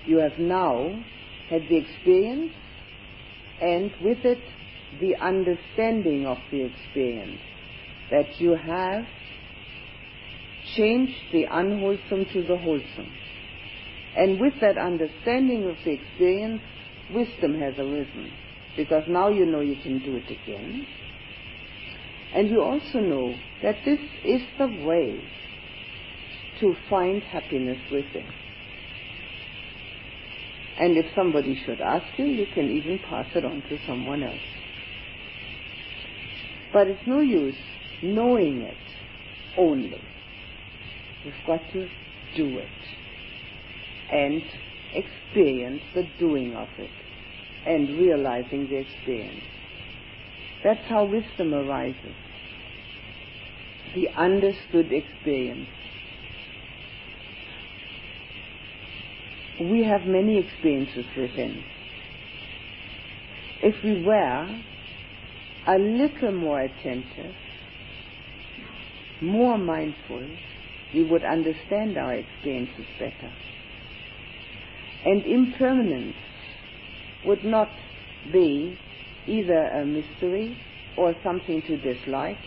you 0.07 0.19
have 0.19 0.39
now 0.39 1.03
had 1.49 1.63
the 1.69 1.77
experience 1.77 2.53
and 3.61 3.91
with 4.03 4.19
it 4.25 4.43
the 5.01 5.17
understanding 5.17 6.27
of 6.27 6.39
the 6.51 6.65
experience 6.65 7.41
that 8.11 8.41
you 8.41 8.55
have 8.55 9.05
changed 10.77 11.19
the 11.33 11.45
unwholesome 11.51 12.27
to 12.33 12.43
the 12.43 12.57
wholesome. 12.57 13.13
And 14.17 14.41
with 14.41 14.55
that 14.61 14.79
understanding 14.79 15.69
of 15.69 15.77
the 15.85 15.93
experience, 15.93 16.63
wisdom 17.13 17.61
has 17.61 17.75
arisen 17.79 18.31
because 18.77 19.05
now 19.09 19.29
you 19.29 19.47
know 19.47 19.61
you 19.61 19.77
can 19.83 19.99
do 19.99 20.17
it 20.17 20.31
again. 20.31 20.87
And 22.35 22.49
you 22.49 22.63
also 22.63 22.99
know 22.99 23.35
that 23.63 23.77
this 23.85 24.01
is 24.25 24.43
the 24.59 24.67
way 24.67 25.23
to 26.61 26.75
find 26.91 27.23
happiness 27.23 27.79
within. 27.91 28.27
And 30.79 30.97
if 30.97 31.07
somebody 31.15 31.61
should 31.65 31.81
ask 31.81 32.07
you, 32.17 32.27
you 32.27 32.47
can 32.53 32.71
even 32.71 32.99
pass 33.09 33.27
it 33.35 33.45
on 33.45 33.63
to 33.69 33.79
someone 33.87 34.25
else. 34.25 34.54
But 36.75 36.89
it's 36.89 37.07
no 37.07 37.21
use 37.21 37.57
knowing 38.03 38.63
it 38.63 38.77
only. 39.57 40.03
You've 41.25 41.35
got 41.47 41.61
to 41.73 41.89
do 42.37 42.59
it 42.59 42.69
and 44.13 44.43
experience 44.93 45.83
the 45.95 46.03
doing 46.19 46.55
of 46.57 46.69
it 46.79 46.91
and 47.65 47.97
realizing 47.97 48.69
the 48.69 48.77
experience. 48.77 49.45
That's 50.65 50.85
how 50.89 51.05
wisdom 51.05 51.55
arises. 51.55 52.17
The 53.95 54.09
understood 54.17 54.91
experience. 54.93 55.69
We 59.61 59.85
have 59.85 60.07
many 60.07 60.45
experiences 60.45 61.05
within. 61.17 61.63
If 63.63 63.77
we 63.85 64.03
were 64.03 64.61
a 65.67 65.79
little 65.79 66.33
more 66.33 66.61
attentive, 66.61 67.35
more 69.23 69.57
mindful, 69.57 70.27
we 70.93 71.05
would 71.05 71.25
understand 71.25 71.97
our 71.97 72.15
experiences 72.15 72.85
better. 72.99 73.33
And 75.05 75.25
impermanence 75.25 76.17
would 77.25 77.45
not 77.45 77.71
be 78.33 78.79
either 79.27 79.65
a 79.81 79.87
mystery 79.87 80.57
or 80.97 81.15
something 81.25 81.63
to 81.63 81.77
dislike 81.79 82.39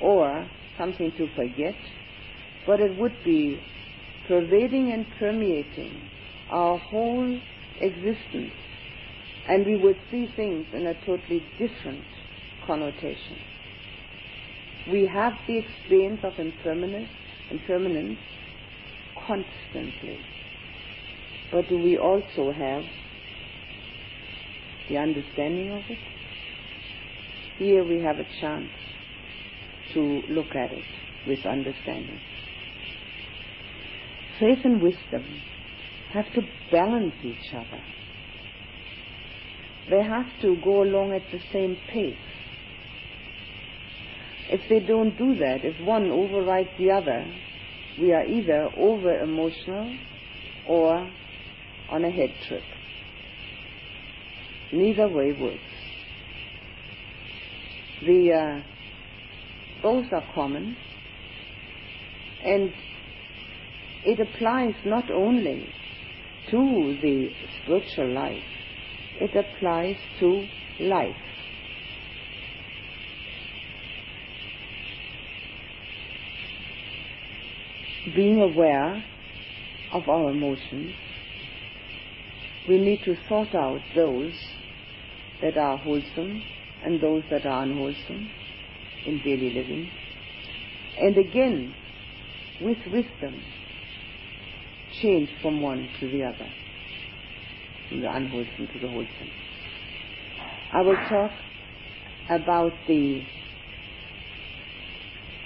or 0.00 0.48
something 0.78 1.12
to 1.12 1.26
forget, 1.34 1.74
but 2.66 2.80
it 2.80 2.98
would 2.98 3.16
be 3.24 3.58
pervading 4.28 4.92
and 4.92 5.06
permeating 5.18 6.08
our 6.50 6.78
whole 6.78 7.40
existence, 7.80 8.52
and 9.48 9.66
we 9.66 9.76
would 9.76 9.96
see 10.10 10.26
things 10.36 10.66
in 10.72 10.86
a 10.86 10.94
totally 11.06 11.42
different 11.58 12.04
connotation. 12.66 13.38
We 14.90 15.06
have 15.12 15.32
the 15.46 15.58
experience 15.58 16.20
of 16.24 16.32
impermanence, 16.38 17.08
impermanence 17.50 18.18
constantly. 19.26 20.18
But 21.50 21.68
do 21.68 21.78
we 21.78 21.96
also 21.96 22.52
have 22.52 22.82
the 24.88 24.98
understanding 24.98 25.70
of 25.70 25.82
it? 25.88 25.98
Here 27.58 27.84
we 27.84 28.02
have 28.02 28.16
a 28.18 28.26
chance 28.40 28.70
to 29.94 30.22
look 30.28 30.54
at 30.54 30.72
it 30.72 30.84
with 31.26 31.46
understanding. 31.46 32.20
Faith 34.40 34.58
and 34.64 34.82
wisdom 34.82 35.24
have 36.12 36.26
to 36.34 36.42
balance 36.70 37.14
each 37.22 37.54
other. 37.54 37.82
They 39.90 40.02
have 40.02 40.26
to 40.42 40.56
go 40.64 40.82
along 40.82 41.12
at 41.12 41.22
the 41.30 41.40
same 41.52 41.76
pace. 41.92 42.16
If 44.50 44.60
they 44.68 44.80
don't 44.86 45.16
do 45.16 45.34
that, 45.36 45.64
if 45.64 45.80
one 45.86 46.10
overrides 46.10 46.68
the 46.78 46.90
other, 46.90 47.26
we 48.00 48.12
are 48.12 48.26
either 48.26 48.68
over 48.76 49.20
emotional 49.20 49.96
or 50.68 51.10
on 51.90 52.04
a 52.04 52.10
head 52.10 52.30
trip. 52.46 52.62
Neither 54.72 55.08
way 55.08 55.32
works. 55.32 55.60
The 58.04 58.32
uh, 58.32 58.62
both 59.82 60.06
are 60.12 60.24
common, 60.34 60.76
and 62.42 62.72
it 64.04 64.20
applies 64.20 64.74
not 64.84 65.10
only 65.10 65.68
to 66.50 66.98
the 67.00 67.30
spiritual 67.62 68.14
life, 68.14 68.42
it 69.20 69.30
applies 69.36 69.96
to 70.20 70.46
life. 70.80 71.16
Being 78.04 78.40
aware 78.40 79.04
of 79.92 80.08
our 80.08 80.30
emotions 80.30 80.94
we 82.66 82.78
need 82.78 83.02
to 83.04 83.14
sort 83.28 83.54
out 83.54 83.80
those 83.94 84.32
that 85.42 85.56
are 85.58 85.76
wholesome 85.76 86.42
and 86.82 87.00
those 87.00 87.22
that 87.30 87.44
are 87.44 87.62
unwholesome 87.62 88.30
in 89.06 89.18
daily 89.18 89.52
living. 89.52 89.90
And 90.98 91.16
again, 91.18 91.74
with 92.62 92.78
wisdom, 92.86 93.42
change 95.02 95.28
from 95.42 95.60
one 95.60 95.88
to 96.00 96.08
the 96.08 96.22
other, 96.22 96.48
from 97.88 98.00
the 98.00 98.10
unwholesome 98.10 98.68
to 98.72 98.78
the 98.80 98.88
wholesome. 98.88 99.30
I 100.72 100.80
will 100.80 100.96
talk 101.08 101.32
about 102.30 102.72
the 102.88 103.22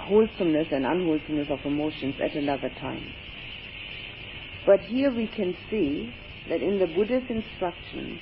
wholesomeness 0.09 0.67
and 0.71 0.85
unwholesomeness 0.85 1.47
of 1.49 1.59
emotions 1.65 2.15
at 2.21 2.35
another 2.35 2.69
time. 2.81 3.13
But 4.65 4.81
here 4.81 5.13
we 5.13 5.27
can 5.27 5.55
see 5.69 6.13
that 6.49 6.61
in 6.61 6.79
the 6.79 6.87
Buddha's 6.87 7.29
instruction, 7.29 8.19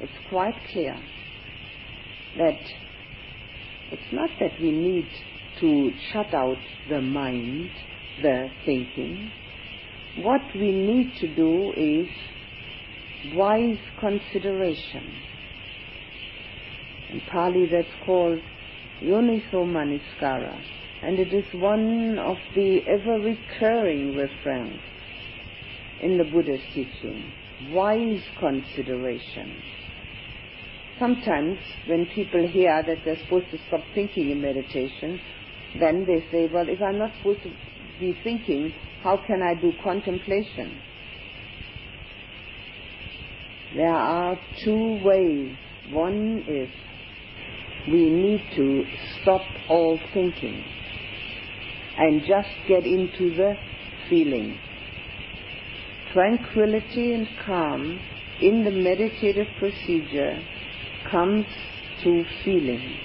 it's 0.00 0.12
quite 0.30 0.54
clear 0.72 0.96
that 2.38 2.58
it's 3.92 4.12
not 4.12 4.30
that 4.40 4.52
we 4.60 4.70
need 4.70 5.08
to 5.60 5.90
shut 6.12 6.32
out 6.34 6.56
the 6.88 7.00
mind, 7.00 7.70
the 8.22 8.48
thinking. 8.64 9.30
What 10.18 10.40
we 10.54 10.72
need 10.72 11.12
to 11.20 11.34
do 11.34 11.72
is 11.76 12.08
wise 13.34 13.78
consideration. 14.00 15.12
In 17.10 17.20
Pali 17.30 17.68
that's 17.70 18.04
called 18.04 18.40
Yoniso 19.02 19.64
Manasikara, 19.64 20.60
and 21.04 21.18
it 21.18 21.34
is 21.34 21.44
one 21.52 22.18
of 22.18 22.38
the 22.54 22.80
ever 22.88 23.18
recurring 23.20 24.14
refrains 24.14 24.80
in 26.00 26.16
the 26.16 26.24
Buddha's 26.24 26.62
teaching. 26.72 27.30
Wise 27.72 28.22
consideration. 28.40 29.54
Sometimes 30.98 31.58
when 31.86 32.06
people 32.06 32.48
hear 32.48 32.82
that 32.86 33.04
they're 33.04 33.18
supposed 33.24 33.50
to 33.50 33.58
stop 33.68 33.80
thinking 33.94 34.30
in 34.30 34.40
meditation, 34.40 35.20
then 35.78 36.06
they 36.06 36.24
say, 36.30 36.48
well, 36.50 36.68
if 36.68 36.80
I'm 36.80 36.98
not 36.98 37.10
supposed 37.18 37.42
to 37.42 37.50
be 38.00 38.16
thinking, 38.24 38.72
how 39.02 39.18
can 39.26 39.42
I 39.42 39.60
do 39.60 39.74
contemplation? 39.82 40.80
There 43.76 43.94
are 43.94 44.38
two 44.64 45.00
ways. 45.04 45.54
One 45.90 46.44
is 46.48 46.70
we 47.88 48.08
need 48.08 48.42
to 48.56 48.84
stop 49.20 49.42
all 49.68 50.00
thinking 50.14 50.64
and 51.98 52.22
just 52.26 52.48
get 52.68 52.84
into 52.84 53.34
the 53.34 53.54
feeling. 54.08 54.58
Tranquility 56.12 57.14
and 57.14 57.28
calm 57.44 58.00
in 58.40 58.64
the 58.64 58.70
meditative 58.70 59.48
procedure 59.58 60.42
comes 61.10 61.46
through 62.02 62.24
feeling. 62.44 62.96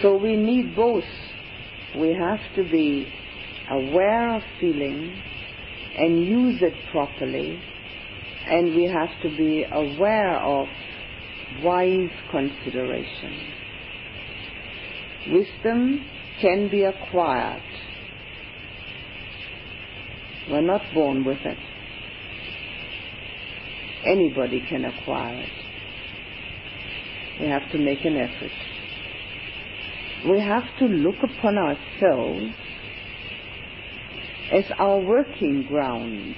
So 0.00 0.16
we 0.16 0.36
need 0.36 0.74
both. 0.74 1.04
We 1.96 2.14
have 2.14 2.40
to 2.56 2.62
be 2.70 3.06
aware 3.70 4.34
of 4.34 4.42
feeling 4.60 5.22
and 5.96 6.26
use 6.26 6.62
it 6.62 6.74
properly, 6.90 7.60
and 8.46 8.74
we 8.74 8.84
have 8.84 9.10
to 9.22 9.28
be 9.36 9.64
aware 9.70 10.38
of 10.38 10.66
wise 11.62 12.10
consideration. 12.30 13.52
Wisdom 15.30 16.04
can 16.42 16.68
be 16.68 16.82
acquired. 16.82 17.62
We're 20.50 20.60
not 20.60 20.82
born 20.92 21.24
with 21.24 21.38
it. 21.38 21.58
Anybody 24.04 24.60
can 24.68 24.84
acquire 24.84 25.40
it. 25.40 25.48
We 27.40 27.46
have 27.46 27.70
to 27.70 27.78
make 27.78 28.04
an 28.04 28.16
effort. 28.16 28.50
We 30.28 30.40
have 30.40 30.64
to 30.80 30.84
look 30.86 31.16
upon 31.22 31.56
ourselves 31.56 32.54
as 34.52 34.64
our 34.78 34.98
working 34.98 35.66
ground. 35.68 36.34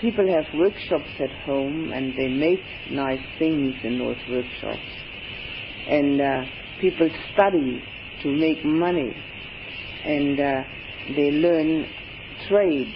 People 0.00 0.26
have 0.32 0.46
workshops 0.58 1.10
at 1.18 1.30
home 1.44 1.90
and 1.92 2.14
they 2.16 2.28
make 2.28 2.60
nice 2.90 3.20
things 3.38 3.74
in 3.82 3.98
those 3.98 4.16
workshops. 4.30 4.78
And 5.88 6.20
uh, 6.20 6.44
people 6.80 7.10
study 7.32 7.82
to 8.22 8.28
make 8.28 8.64
money 8.64 9.14
and 10.04 10.40
uh, 10.40 10.62
they 11.14 11.30
learn 11.30 11.86
trades 12.48 12.94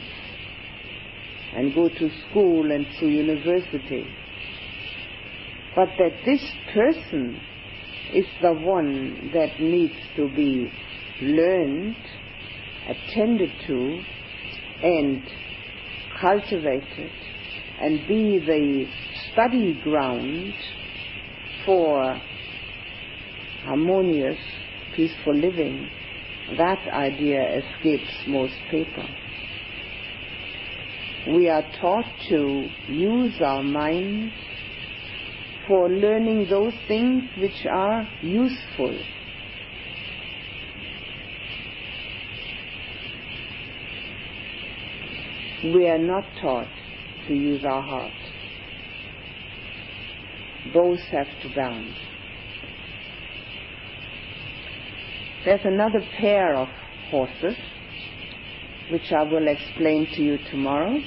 and 1.55 1.75
go 1.75 1.89
to 1.89 2.11
school 2.29 2.71
and 2.73 2.87
to 2.99 3.07
university. 3.07 4.07
But 5.77 5.89
that 5.99 6.13
this 6.25 6.43
person 6.73 7.41
is 8.13 8.27
the 8.43 8.53
one 8.53 9.31
that 9.35 9.61
needs 9.61 9.95
to 10.17 10.29
be 10.35 10.71
learned, 11.21 11.97
attended 12.89 13.51
to, 13.67 14.03
and 14.83 15.23
cultivated, 16.21 17.11
and 17.81 18.07
be 18.07 18.39
the 18.39 18.87
study 19.33 19.81
ground 19.83 20.55
for 21.67 22.21
harmonious, 23.65 24.39
peaceful 24.95 25.35
living, 25.35 25.89
that 26.57 26.79
idea 26.93 27.59
escapes 27.59 28.13
most 28.27 28.55
people. 28.71 29.07
We 31.27 31.49
are 31.49 31.65
taught 31.81 32.05
to 32.29 32.69
use 32.89 33.41
our 33.41 33.63
minds 33.63 34.35
for 35.67 35.89
learning 35.89 36.49
those 36.51 36.75
things 36.87 37.23
which 37.39 37.67
are 37.71 38.07
useful. 38.21 38.99
We 45.65 45.89
are 45.89 45.99
not 45.99 46.25
taught 46.43 46.69
to 47.27 47.35
use 47.35 47.65
our 47.65 47.81
heart. 47.81 48.13
Both 50.75 51.01
have 51.11 51.29
to 51.43 51.55
balance. 51.55 51.97
There's 55.45 55.65
another 55.65 56.01
pair 56.19 56.57
of 56.57 56.69
horses, 57.11 57.55
which 58.91 59.13
I 59.13 59.23
will 59.25 59.47
explain 59.47 60.07
to 60.15 60.23
you 60.23 60.39
tomorrow, 60.51 60.99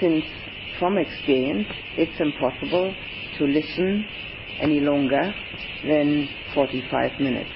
since 0.00 0.24
from 0.80 0.98
experience 0.98 1.68
it's 1.96 2.20
impossible 2.20 2.94
to 3.38 3.44
listen 3.44 4.04
any 4.60 4.80
longer 4.80 5.34
than 5.84 6.28
45 6.52 7.20
minutes, 7.20 7.50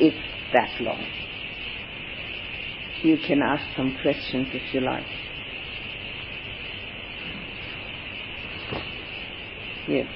if 0.00 0.14
that 0.52 0.80
long. 0.80 1.06
You 3.02 3.18
can 3.24 3.40
ask 3.42 3.64
some 3.76 3.96
questions 4.02 4.48
if 4.52 4.74
you 4.74 4.80
like. 4.80 5.06
Yes. 9.88 10.06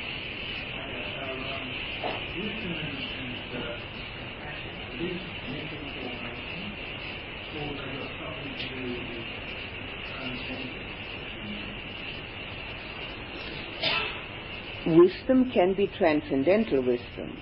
Wisdom 14.97 15.51
can 15.53 15.74
be 15.74 15.88
transcendental 15.99 16.82
wisdom, 16.82 17.36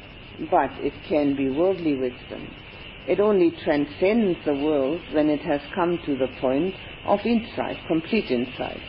but 0.51 0.71
it 0.79 0.95
can 1.09 1.37
be 1.37 1.51
worldly 1.51 1.97
wisdom. 1.97 2.49
It 3.07 3.21
only 3.21 3.53
transcends 3.65 4.39
the 4.47 4.55
world 4.55 5.01
when 5.13 5.29
it 5.29 5.41
has 5.41 5.61
come 5.75 5.99
to 6.07 6.17
the 6.17 6.29
point 6.41 6.75
of 7.05 7.21
insight, 7.25 7.77
complete 7.89 8.31
insight. 8.31 8.81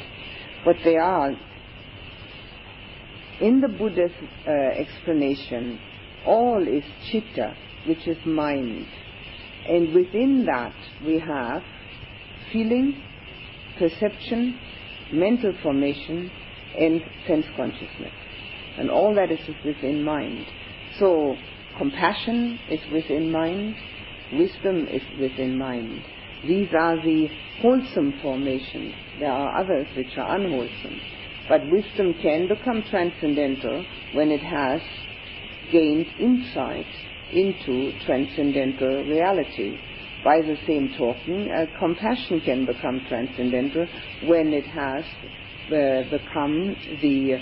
But 0.63 0.77
they 0.83 0.95
are, 0.95 1.31
in 3.41 3.59
the 3.59 3.67
Buddha's 3.67 4.11
uh, 4.47 4.51
explanation, 4.79 5.79
all 6.25 6.65
is 6.65 6.83
chitta, 7.11 7.55
which 7.87 8.07
is 8.07 8.17
mind. 8.25 8.85
And 9.67 9.93
within 9.93 10.45
that 10.45 10.75
we 11.05 11.19
have 11.19 11.63
feeling, 12.51 13.01
perception, 13.79 14.57
mental 15.11 15.53
formation, 15.61 16.31
and 16.79 17.01
sense 17.27 17.45
consciousness. 17.57 18.22
And 18.77 18.89
all 18.89 19.13
that 19.15 19.31
is 19.31 19.39
within 19.63 20.03
mind. 20.03 20.45
So 20.99 21.35
compassion 21.77 22.59
is 22.69 22.79
within 22.91 23.31
mind, 23.31 23.75
wisdom 24.33 24.87
is 24.87 25.01
within 25.19 25.57
mind. 25.57 26.01
These 26.47 26.69
are 26.77 26.97
the 26.97 27.27
wholesome 27.61 28.19
formations. 28.21 28.93
There 29.19 29.31
are 29.31 29.61
others 29.61 29.87
which 29.95 30.17
are 30.17 30.35
unwholesome. 30.35 30.99
But 31.47 31.69
wisdom 31.69 32.15
can 32.21 32.47
become 32.47 32.83
transcendental 32.89 33.85
when 34.13 34.31
it 34.31 34.41
has 34.41 34.81
gained 35.71 36.07
insight 36.19 36.85
into 37.31 37.93
transcendental 38.05 39.03
reality. 39.05 39.77
By 40.23 40.41
the 40.41 40.57
same 40.65 40.93
token, 40.97 41.49
uh, 41.49 41.65
compassion 41.79 42.41
can 42.41 42.65
become 42.65 43.01
transcendental 43.09 43.87
when 44.25 44.53
it 44.53 44.65
has 44.65 45.03
uh, 45.67 46.09
become 46.09 46.75
the 47.01 47.41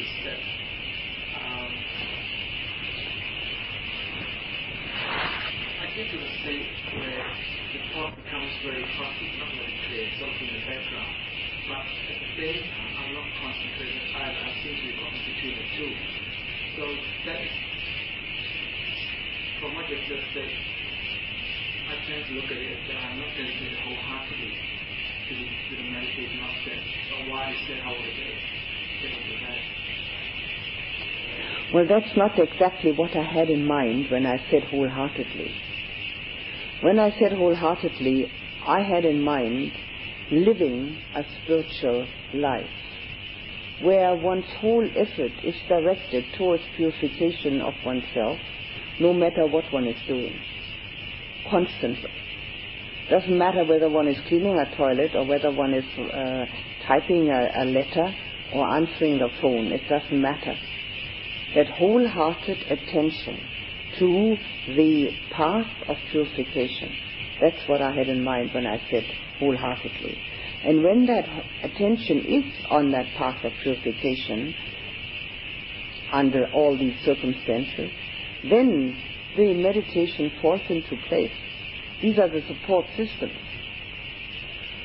is 0.00 0.10
that 0.24 0.40
um, 1.38 1.72
I 5.80 5.86
get 5.96 6.10
to 6.10 6.18
the 6.18 6.30
state 6.42 6.68
where 6.98 7.26
the 7.74 7.80
thought 7.94 8.12
becomes 8.18 8.52
very 8.64 8.84
fuzzy, 8.98 9.28
not 9.38 9.50
very 9.56 9.74
clear, 9.88 10.04
something 10.20 10.48
in 10.48 10.54
the 10.54 10.64
background. 10.66 11.14
But 11.68 11.82
at 12.10 12.18
the 12.20 12.30
same 12.38 12.60
time, 12.74 12.92
I'm 13.00 13.12
not 13.14 13.28
concentrating 13.40 14.02
either. 14.14 14.40
I 14.44 14.52
seem 14.62 14.74
to 14.76 14.84
be 14.84 15.50
the 15.54 15.66
two. 15.78 15.92
So 16.78 16.84
that 17.26 17.40
is, 17.42 17.54
from 19.60 19.76
what 19.76 19.88
you 19.90 19.98
just 20.08 20.26
said, 20.34 20.50
I 21.88 21.94
tend 22.08 22.22
to 22.28 22.32
look 22.34 22.50
at 22.50 22.58
it 22.60 22.78
that 22.88 22.98
I'm 22.98 23.18
not 23.20 23.30
dedicated 23.36 23.78
wholeheartedly 23.84 24.54
to 24.54 25.32
the, 25.36 25.46
to 25.46 25.72
the 25.78 25.86
meditation 25.90 26.40
aspect. 26.42 26.84
So 27.10 27.14
why 27.30 27.52
is 27.52 27.60
that 27.70 27.80
how 27.84 27.94
it 28.04 28.16
is? 28.18 28.40
Well, 31.72 31.86
that's 31.88 32.16
not 32.16 32.38
exactly 32.38 32.92
what 32.92 33.16
I 33.16 33.22
had 33.22 33.50
in 33.50 33.66
mind 33.66 34.10
when 34.10 34.26
I 34.26 34.36
said 34.50 34.64
wholeheartedly. 34.64 35.50
When 36.82 36.98
I 36.98 37.10
said 37.18 37.32
wholeheartedly, 37.32 38.30
I 38.66 38.82
had 38.82 39.04
in 39.04 39.22
mind 39.22 39.72
living 40.30 40.96
a 41.14 41.24
spiritual 41.42 42.06
life 42.34 42.70
where 43.82 44.14
one's 44.14 44.44
whole 44.60 44.88
effort 44.96 45.32
is 45.42 45.54
directed 45.68 46.24
towards 46.38 46.62
purification 46.76 47.60
of 47.60 47.74
oneself, 47.84 48.38
no 49.00 49.12
matter 49.12 49.46
what 49.46 49.64
one 49.72 49.86
is 49.86 50.00
doing. 50.06 50.38
Constantly. 51.50 52.10
Doesn't 53.10 53.36
matter 53.36 53.64
whether 53.64 53.88
one 53.90 54.08
is 54.08 54.16
cleaning 54.28 54.58
a 54.58 54.76
toilet 54.76 55.14
or 55.14 55.26
whether 55.26 55.50
one 55.50 55.74
is 55.74 55.84
uh, 55.98 56.46
typing 56.86 57.28
a, 57.28 57.62
a 57.62 57.64
letter 57.64 58.14
or 58.54 58.66
answering 58.76 59.18
the 59.18 59.28
phone. 59.42 59.66
It 59.72 59.82
doesn't 59.88 60.20
matter. 60.20 60.56
That 61.54 61.68
wholehearted 61.68 62.58
attention 62.68 63.40
to 63.98 64.36
the 64.66 65.10
path 65.30 65.70
of 65.88 65.96
purification. 66.10 66.92
That's 67.40 67.68
what 67.68 67.80
I 67.80 67.94
had 67.94 68.08
in 68.08 68.24
mind 68.24 68.50
when 68.52 68.66
I 68.66 68.80
said 68.90 69.04
wholeheartedly. 69.38 70.18
And 70.64 70.82
when 70.82 71.06
that 71.06 71.28
attention 71.62 72.24
is 72.26 72.66
on 72.70 72.90
that 72.92 73.06
path 73.16 73.44
of 73.44 73.52
purification, 73.62 74.54
under 76.12 76.50
all 76.52 76.76
these 76.76 76.98
circumstances, 77.04 77.90
then 78.48 78.96
the 79.36 79.54
meditation 79.54 80.30
falls 80.40 80.62
into 80.68 80.96
place. 81.08 81.32
These 82.00 82.18
are 82.18 82.28
the 82.28 82.42
support 82.46 82.86
systems. 82.96 83.38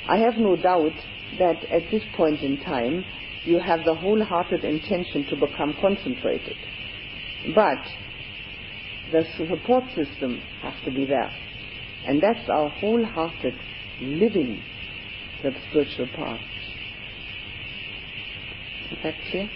I 0.08 0.18
have 0.18 0.38
no 0.38 0.56
doubt 0.56 0.94
that 1.38 1.64
at 1.72 1.92
this 1.92 2.04
point 2.16 2.42
in 2.42 2.58
time, 2.58 3.06
you 3.46 3.60
have 3.60 3.86
the 3.86 3.96
wholehearted 3.96 4.64
intention 4.64 5.26
to 5.30 5.36
become 5.36 5.76
concentrated. 5.80 6.58
But 7.56 7.86
the 9.12 9.26
support 9.38 9.86
system 9.96 10.42
has 10.62 10.74
to 10.86 10.92
be 10.92 11.06
there. 11.06 11.32
And 12.06 12.22
that's 12.22 12.48
our 12.50 12.70
wholehearted 12.70 13.54
living 14.02 14.62
the 15.44 15.52
spiritual 15.70 16.08
path. 16.16 16.42
Is 18.92 18.98
that 19.04 19.14
clear? 19.30 19.50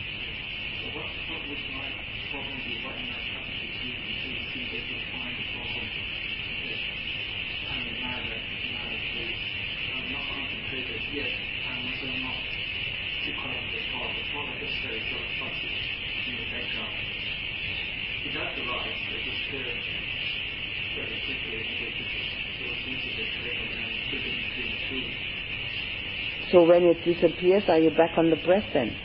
So 26.53 26.61
when 26.61 26.83
it 26.85 27.03
disappears, 27.03 27.63
are 27.67 27.79
you 27.79 27.89
back 27.89 28.11
on 28.15 28.29
the 28.29 28.35
breath 28.35 28.63
then? 28.75 28.95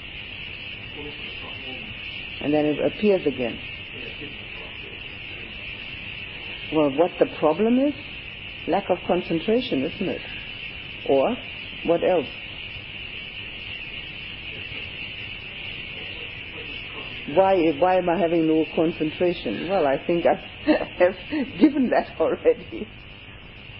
And 2.42 2.52
then 2.52 2.66
it 2.66 2.78
appears 2.78 3.22
again. 3.26 3.58
Well, 6.74 6.90
what 6.90 7.12
the 7.18 7.26
problem 7.38 7.78
is? 7.88 7.94
Lack 8.68 8.84
of 8.90 8.98
concentration, 9.06 9.90
isn't 9.94 10.08
it? 10.10 10.20
Or 11.08 11.38
what 11.84 12.02
else? 12.04 12.26
Why, 17.28 17.54
why 17.78 17.96
am 17.96 18.10
I 18.10 18.20
having 18.20 18.46
no 18.46 18.66
concentration? 18.76 19.68
Well, 19.70 19.86
I 19.86 20.06
think 20.06 20.24
I 20.26 20.70
have 20.98 21.58
given 21.58 21.90
that 21.90 22.20
already. 22.20 22.86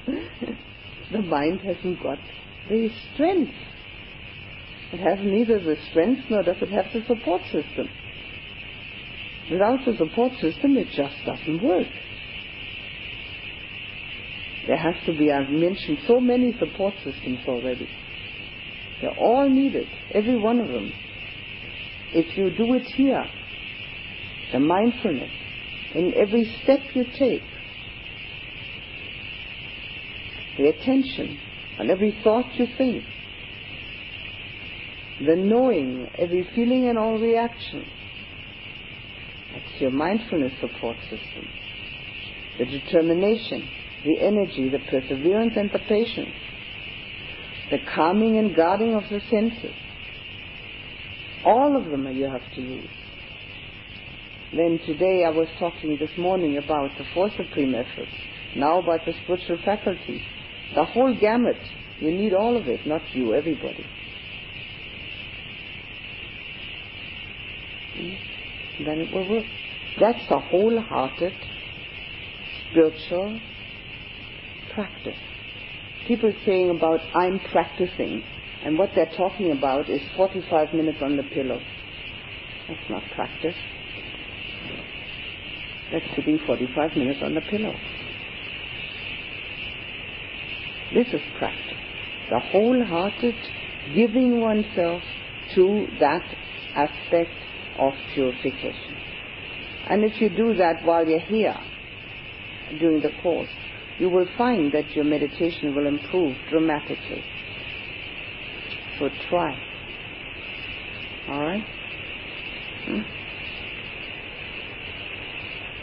the 1.12 1.22
mind 1.22 1.60
hasn't 1.60 2.02
got 2.02 2.18
the 2.68 2.90
strength. 3.14 3.52
It 4.92 5.00
has 5.00 5.18
neither 5.22 5.60
the 5.60 5.76
strength 5.90 6.22
nor 6.30 6.42
does 6.42 6.56
it 6.60 6.70
have 6.70 6.86
the 6.92 7.04
support 7.06 7.42
system. 7.44 7.88
Without 9.50 9.84
the 9.84 9.96
support 9.96 10.32
system, 10.40 10.76
it 10.76 10.88
just 10.94 11.16
doesn't 11.24 11.62
work. 11.62 11.86
There 14.66 14.76
has 14.76 14.94
to 15.06 15.16
be, 15.16 15.32
I've 15.32 15.48
mentioned 15.48 15.98
so 16.06 16.20
many 16.20 16.54
support 16.58 16.94
systems 17.02 17.38
already. 17.46 17.88
They're 19.00 19.16
all 19.16 19.48
needed, 19.48 19.88
every 20.12 20.36
one 20.38 20.60
of 20.60 20.68
them. 20.68 20.92
If 22.12 22.36
you 22.36 22.50
do 22.50 22.74
it 22.74 22.82
here, 22.82 23.24
the 24.52 24.60
mindfulness, 24.60 25.30
in 25.94 26.12
every 26.14 26.44
step 26.62 26.80
you 26.94 27.04
take, 27.18 27.42
the 30.58 30.68
attention 30.68 31.38
on 31.78 31.90
every 31.90 32.16
thought 32.24 32.46
you 32.54 32.66
think, 32.76 33.04
the 35.20 35.36
knowing, 35.36 36.08
every 36.16 36.48
feeling 36.54 36.88
and 36.88 36.98
all 36.98 37.18
reaction. 37.18 37.84
That's 39.52 39.80
your 39.80 39.90
mindfulness 39.90 40.52
support 40.60 40.96
system. 41.02 41.48
The 42.58 42.66
determination, 42.66 43.68
the 44.04 44.20
energy, 44.20 44.68
the 44.68 44.78
perseverance 44.90 45.54
and 45.56 45.70
the 45.72 45.78
patience. 45.80 46.34
The 47.70 47.78
calming 47.94 48.38
and 48.38 48.54
guarding 48.54 48.94
of 48.94 49.04
the 49.10 49.20
senses. 49.28 49.74
All 51.44 51.76
of 51.76 51.90
them 51.90 52.06
you 52.16 52.24
have 52.24 52.54
to 52.54 52.60
use. 52.60 52.90
Then 54.52 54.80
today 54.86 55.24
I 55.26 55.30
was 55.30 55.48
talking 55.58 55.98
this 56.00 56.16
morning 56.16 56.56
about 56.56 56.90
the 56.96 57.04
four 57.12 57.30
supreme 57.36 57.74
efforts, 57.74 58.12
now 58.56 58.78
about 58.78 59.04
the 59.04 59.12
spiritual 59.24 59.58
faculties. 59.64 60.22
The 60.74 60.84
whole 60.84 61.14
gamut. 61.18 61.56
You 62.00 62.12
need 62.12 62.32
all 62.32 62.56
of 62.56 62.68
it, 62.68 62.86
not 62.86 63.02
you, 63.12 63.34
everybody. 63.34 63.84
Hmm? 67.96 68.84
Then 68.84 68.98
it 69.00 69.12
will 69.12 69.28
work. 69.28 69.44
That's 69.98 70.30
a 70.30 70.38
wholehearted 70.38 71.32
spiritual 72.70 73.40
practice. 74.74 75.16
People 76.06 76.32
saying 76.46 76.70
about 76.70 77.00
I'm 77.14 77.40
practicing, 77.50 78.22
and 78.64 78.78
what 78.78 78.90
they're 78.94 79.10
talking 79.16 79.50
about 79.50 79.90
is 79.90 80.00
45 80.16 80.72
minutes 80.74 80.98
on 81.02 81.16
the 81.16 81.24
pillow. 81.24 81.60
That's 82.68 82.90
not 82.90 83.02
practice. 83.14 83.56
That's 85.90 86.04
sitting 86.14 86.38
45 86.46 86.96
minutes 86.96 87.20
on 87.22 87.34
the 87.34 87.40
pillow. 87.40 87.74
This 90.94 91.06
is 91.08 91.20
practice. 91.38 91.76
The 92.30 92.40
wholehearted 92.40 93.34
giving 93.94 94.40
oneself 94.40 95.02
to 95.54 95.86
that 96.00 96.22
aspect 96.74 97.30
of 97.78 97.92
purification. 98.14 98.96
And 99.88 100.04
if 100.04 100.20
you 100.20 100.28
do 100.28 100.54
that 100.54 100.84
while 100.84 101.06
you're 101.06 101.20
here, 101.20 101.56
during 102.78 103.00
the 103.00 103.10
course, 103.22 103.48
you 103.98 104.08
will 104.08 104.28
find 104.36 104.72
that 104.72 104.90
your 104.92 105.04
meditation 105.04 105.74
will 105.74 105.86
improve 105.86 106.36
dramatically. 106.50 107.24
So 108.98 109.08
try. 109.28 109.56
Alright? 111.28 111.64
Hmm? 112.86 113.00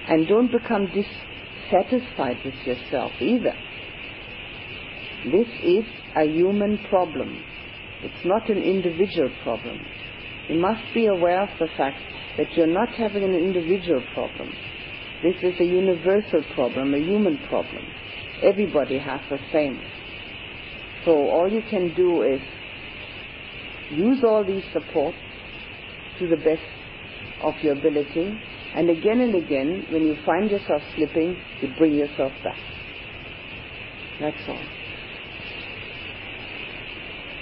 And 0.08 0.28
don't 0.28 0.51
become 0.51 0.88
dissatisfied 0.88 2.38
with 2.45 2.56
yourself 2.66 3.12
either. 3.20 3.53
This 5.32 5.47
is 5.63 5.86
a 6.15 6.26
human 6.26 6.78
problem. 6.89 7.43
It's 8.03 8.26
not 8.26 8.47
an 8.47 8.61
individual 8.61 9.32
problem. 9.41 9.80
You 10.47 10.59
must 10.59 10.93
be 10.93 11.07
aware 11.07 11.41
of 11.41 11.49
the 11.57 11.67
fact 11.76 11.97
that 12.38 12.53
you're 12.55 12.67
not 12.67 12.89
having 12.89 13.23
an 13.23 13.34
individual 13.34 14.03
problem. 14.13 14.53
This 15.23 15.36
is 15.41 15.59
a 15.59 15.63
universal 15.63 16.43
problem, 16.53 16.93
a 16.93 16.99
human 16.99 17.39
problem. 17.49 17.84
Everybody 18.43 18.99
has 18.99 19.21
the 19.30 19.39
same. 19.51 19.82
So 21.05 21.11
all 21.11 21.51
you 21.51 21.63
can 21.71 21.95
do 21.95 22.21
is 22.21 22.41
use 23.89 24.23
all 24.23 24.43
these 24.45 24.63
supports 24.73 25.17
to 26.19 26.28
the 26.28 26.38
best 26.38 26.61
of 27.41 27.55
your 27.63 27.73
ability, 27.73 28.39
and 28.76 28.91
again 28.91 29.21
and 29.21 29.34
again, 29.34 29.88
when 29.89 30.03
you 30.03 30.15
find 30.23 30.51
yourself 30.51 30.84
slipping, 30.95 31.36
you 31.61 31.69
bring 31.80 31.95
yourself 31.95 32.32
back. 32.43 32.57
That's 34.19 34.47
all. 34.47 34.84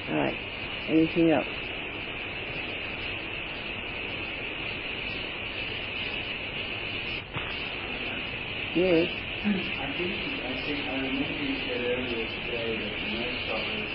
All 0.10 0.16
right. 0.16 0.36
Anything 0.90 1.32
else? 1.32 1.48
Yes. 8.76 9.08
I 9.46 9.94
think, 9.98 10.12
I 10.44 10.62
think, 10.66 10.88
I 10.88 10.96
remember 10.98 11.44
you 11.44 11.56
said 11.68 11.82
earlier 11.82 12.26
today 12.26 12.76
that 12.76 12.96
most 13.14 13.50
of 13.50 13.62
us 13.62 13.92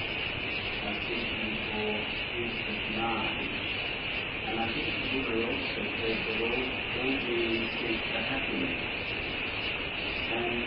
are 0.87 0.97
seeking 1.09 1.59
for 1.73 2.01
peace 2.33 2.61
of 2.69 2.97
mind. 2.97 3.51
And 4.47 4.61
I 4.61 4.73
think 4.73 4.87
the 4.87 5.09
Buddha 5.19 5.45
also 5.45 5.83
said 5.99 6.19
that 6.29 6.41
all, 6.41 6.63
all 7.03 7.17
beings 7.27 7.71
seek 7.81 8.01
for 8.13 8.23
happiness. 8.23 8.81
And 10.31 10.65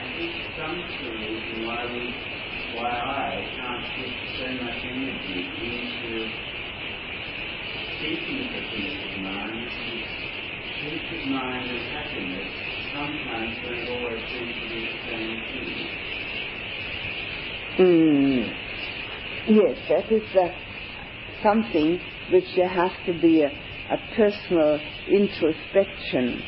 I 0.00 0.12
think 0.16 0.34
some 0.56 0.84
the 1.04 1.10
reason 1.12 1.66
why 1.66 1.86
we, 1.86 2.33
why 2.76 2.90
I 2.90 3.46
can't 3.56 3.86
put 3.96 4.12
so 4.38 4.46
much 4.64 4.80
energy 4.84 5.48
into 5.48 6.28
seeking 8.00 8.48
for 8.52 8.62
peace 8.76 8.98
of 9.04 9.22
mind 9.22 9.70
peace 10.80 11.08
of 11.12 11.30
mind 11.30 11.70
and 11.70 11.84
happiness 11.92 12.64
sometimes 12.92 13.56
don't 13.62 13.88
always 13.88 14.22
seem 14.30 14.48
to 14.48 14.68
be 14.68 14.80
the 14.80 14.98
same 15.08 15.42
thing. 15.50 16.04
Mm. 17.78 18.42
Yes, 19.48 19.78
that 19.88 20.12
is 20.12 20.22
uh, 20.36 20.48
something 21.42 22.00
which 22.30 22.44
there 22.56 22.68
has 22.68 22.92
to 23.06 23.12
be 23.20 23.42
a, 23.42 23.48
a 23.48 23.98
personal 24.16 24.78
introspection. 25.08 26.42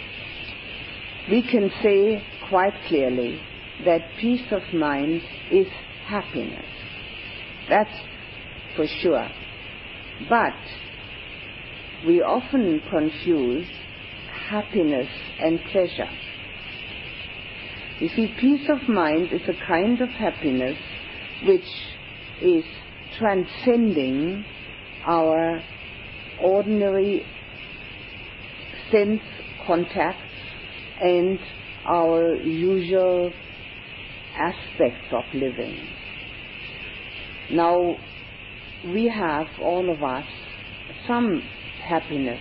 We 1.30 1.42
can 1.42 1.70
say 1.82 2.22
quite 2.48 2.74
clearly 2.88 3.40
that 3.84 4.00
peace 4.20 4.46
of 4.52 4.62
mind 4.72 5.20
is 5.50 5.66
happiness. 6.06 6.64
That's 7.68 7.96
for 8.76 8.86
sure. 8.86 9.28
But 10.28 10.54
we 12.06 12.22
often 12.22 12.80
confuse 12.90 13.66
happiness 14.48 15.08
and 15.40 15.60
pleasure. 15.72 16.08
You 17.98 18.08
see, 18.10 18.34
peace 18.38 18.68
of 18.68 18.88
mind 18.88 19.32
is 19.32 19.42
a 19.48 19.66
kind 19.66 20.00
of 20.00 20.08
happiness 20.10 20.78
which 21.46 21.66
is 22.42 22.64
transcending 23.18 24.44
our 25.06 25.62
ordinary 26.40 27.24
sense 28.92 29.22
contacts 29.66 30.20
and 31.00 31.38
our 31.86 32.34
usual 32.34 33.32
aspects 34.36 35.06
of 35.12 35.24
living. 35.34 35.88
Now, 37.50 37.96
we 38.84 39.08
have, 39.08 39.46
all 39.60 39.90
of 39.90 40.02
us, 40.02 40.26
some 41.06 41.42
happiness 41.82 42.40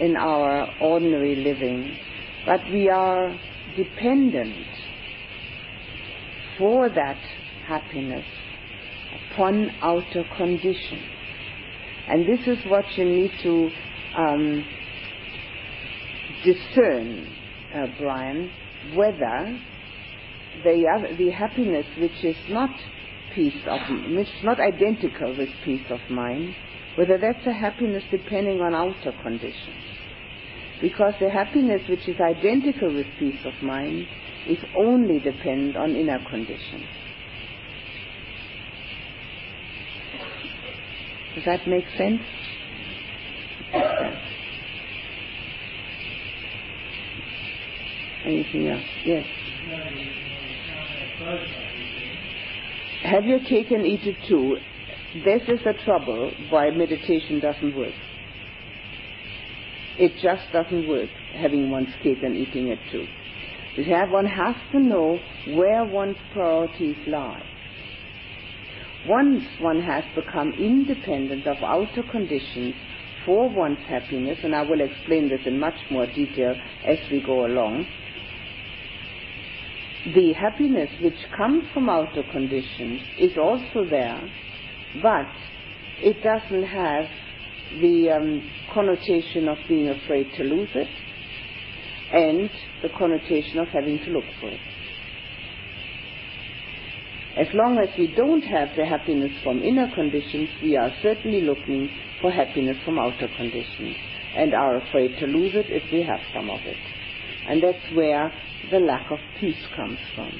in 0.00 0.16
our 0.16 0.68
ordinary 0.80 1.36
living, 1.36 1.96
but 2.46 2.60
we 2.72 2.88
are 2.88 3.36
dependent 3.76 4.66
for 6.56 6.88
that 6.88 7.18
happiness 7.66 8.24
upon 9.32 9.70
outer 9.82 10.24
conditions. 10.36 11.02
And 12.08 12.26
this 12.26 12.46
is 12.46 12.64
what 12.66 12.84
you 12.96 13.04
need 13.04 13.32
to 13.42 13.70
um, 14.16 14.64
discern, 16.44 17.26
uh, 17.74 17.86
Brian, 17.98 18.50
whether 18.94 19.60
the, 20.62 21.14
the 21.18 21.30
happiness 21.30 21.86
which 21.98 22.24
is 22.24 22.36
not 22.48 22.70
peace 23.34 23.54
of, 23.66 23.80
which 24.10 24.28
is 24.28 24.44
not 24.44 24.58
identical 24.60 25.36
with 25.36 25.48
peace 25.64 25.84
of 25.90 26.00
mind, 26.10 26.54
whether 26.96 27.18
that's 27.18 27.46
a 27.46 27.52
happiness 27.52 28.02
depending 28.10 28.60
on 28.60 28.74
outer 28.74 29.12
conditions. 29.22 29.84
Because 30.80 31.14
the 31.20 31.30
happiness 31.30 31.82
which 31.88 32.08
is 32.08 32.16
identical 32.20 32.94
with 32.94 33.06
peace 33.18 33.40
of 33.44 33.52
mind 33.62 34.06
is 34.48 34.58
only 34.76 35.18
dependent 35.18 35.76
on 35.76 35.94
inner 35.94 36.18
conditions. 36.30 36.86
Does 41.34 41.44
that 41.44 41.66
make 41.68 41.84
sense? 41.96 42.20
Anything 48.24 48.68
else? 48.68 48.84
Yes. 49.04 49.26
Have 53.04 53.24
your 53.24 53.40
cake 53.40 53.70
and 53.70 53.84
eat 53.84 54.06
it 54.06 54.16
too. 54.28 54.56
This 55.24 55.42
is 55.48 55.58
the 55.64 55.74
trouble 55.84 56.30
why 56.50 56.70
meditation 56.70 57.40
doesn't 57.40 57.76
work. 57.76 57.94
It 59.98 60.12
just 60.22 60.44
doesn't 60.52 60.86
work, 60.86 61.08
having 61.34 61.70
one's 61.70 61.92
cake 62.02 62.22
and 62.22 62.36
eating 62.36 62.68
it 62.68 62.78
too. 62.92 63.06
One 64.10 64.26
has 64.26 64.54
to 64.72 64.80
know 64.80 65.18
where 65.54 65.84
one's 65.84 66.16
priorities 66.32 66.96
lie. 67.06 67.42
Once 69.06 69.44
one 69.60 69.80
has 69.80 70.04
become 70.14 70.52
independent 70.52 71.46
of 71.46 71.56
outer 71.62 72.02
conditions 72.10 72.74
for 73.24 73.48
one's 73.48 73.78
happiness, 73.88 74.38
and 74.44 74.54
I 74.54 74.62
will 74.62 74.80
explain 74.80 75.28
this 75.28 75.40
in 75.46 75.58
much 75.58 75.78
more 75.90 76.06
detail 76.06 76.54
as 76.86 76.98
we 77.10 77.20
go 77.20 77.46
along, 77.46 77.86
the 80.06 80.32
happiness 80.32 80.90
which 81.02 81.18
comes 81.36 81.64
from 81.74 81.88
outer 81.88 82.22
conditions 82.30 83.00
is 83.18 83.32
also 83.36 83.84
there, 83.88 84.20
but 85.02 85.28
it 86.00 86.22
doesn't 86.22 86.64
have 86.64 87.06
the 87.80 88.10
um, 88.10 88.50
connotation 88.72 89.48
of 89.48 89.58
being 89.68 89.88
afraid 89.88 90.30
to 90.36 90.44
lose 90.44 90.70
it 90.74 90.88
and 92.12 92.48
the 92.82 92.88
connotation 92.96 93.58
of 93.58 93.68
having 93.68 93.98
to 93.98 94.10
look 94.10 94.24
for 94.40 94.50
it. 94.50 94.60
As 97.36 97.46
long 97.54 97.78
as 97.78 97.96
we 97.98 98.08
don't 98.16 98.42
have 98.42 98.70
the 98.76 98.84
happiness 98.84 99.32
from 99.44 99.62
inner 99.62 99.92
conditions, 99.94 100.48
we 100.62 100.76
are 100.76 100.92
certainly 101.02 101.42
looking 101.42 101.90
for 102.20 102.32
happiness 102.32 102.76
from 102.84 102.98
outer 102.98 103.28
conditions 103.36 103.96
and 104.34 104.54
are 104.54 104.78
afraid 104.78 105.16
to 105.18 105.26
lose 105.26 105.54
it 105.54 105.66
if 105.68 105.82
we 105.92 106.02
have 106.02 106.20
some 106.34 106.50
of 106.50 106.60
it. 106.62 106.76
And 107.48 107.62
that's 107.62 107.94
where 107.94 108.30
the 108.70 108.78
lack 108.78 109.10
of 109.10 109.18
peace 109.40 109.66
comes 109.74 109.98
from. 110.14 110.30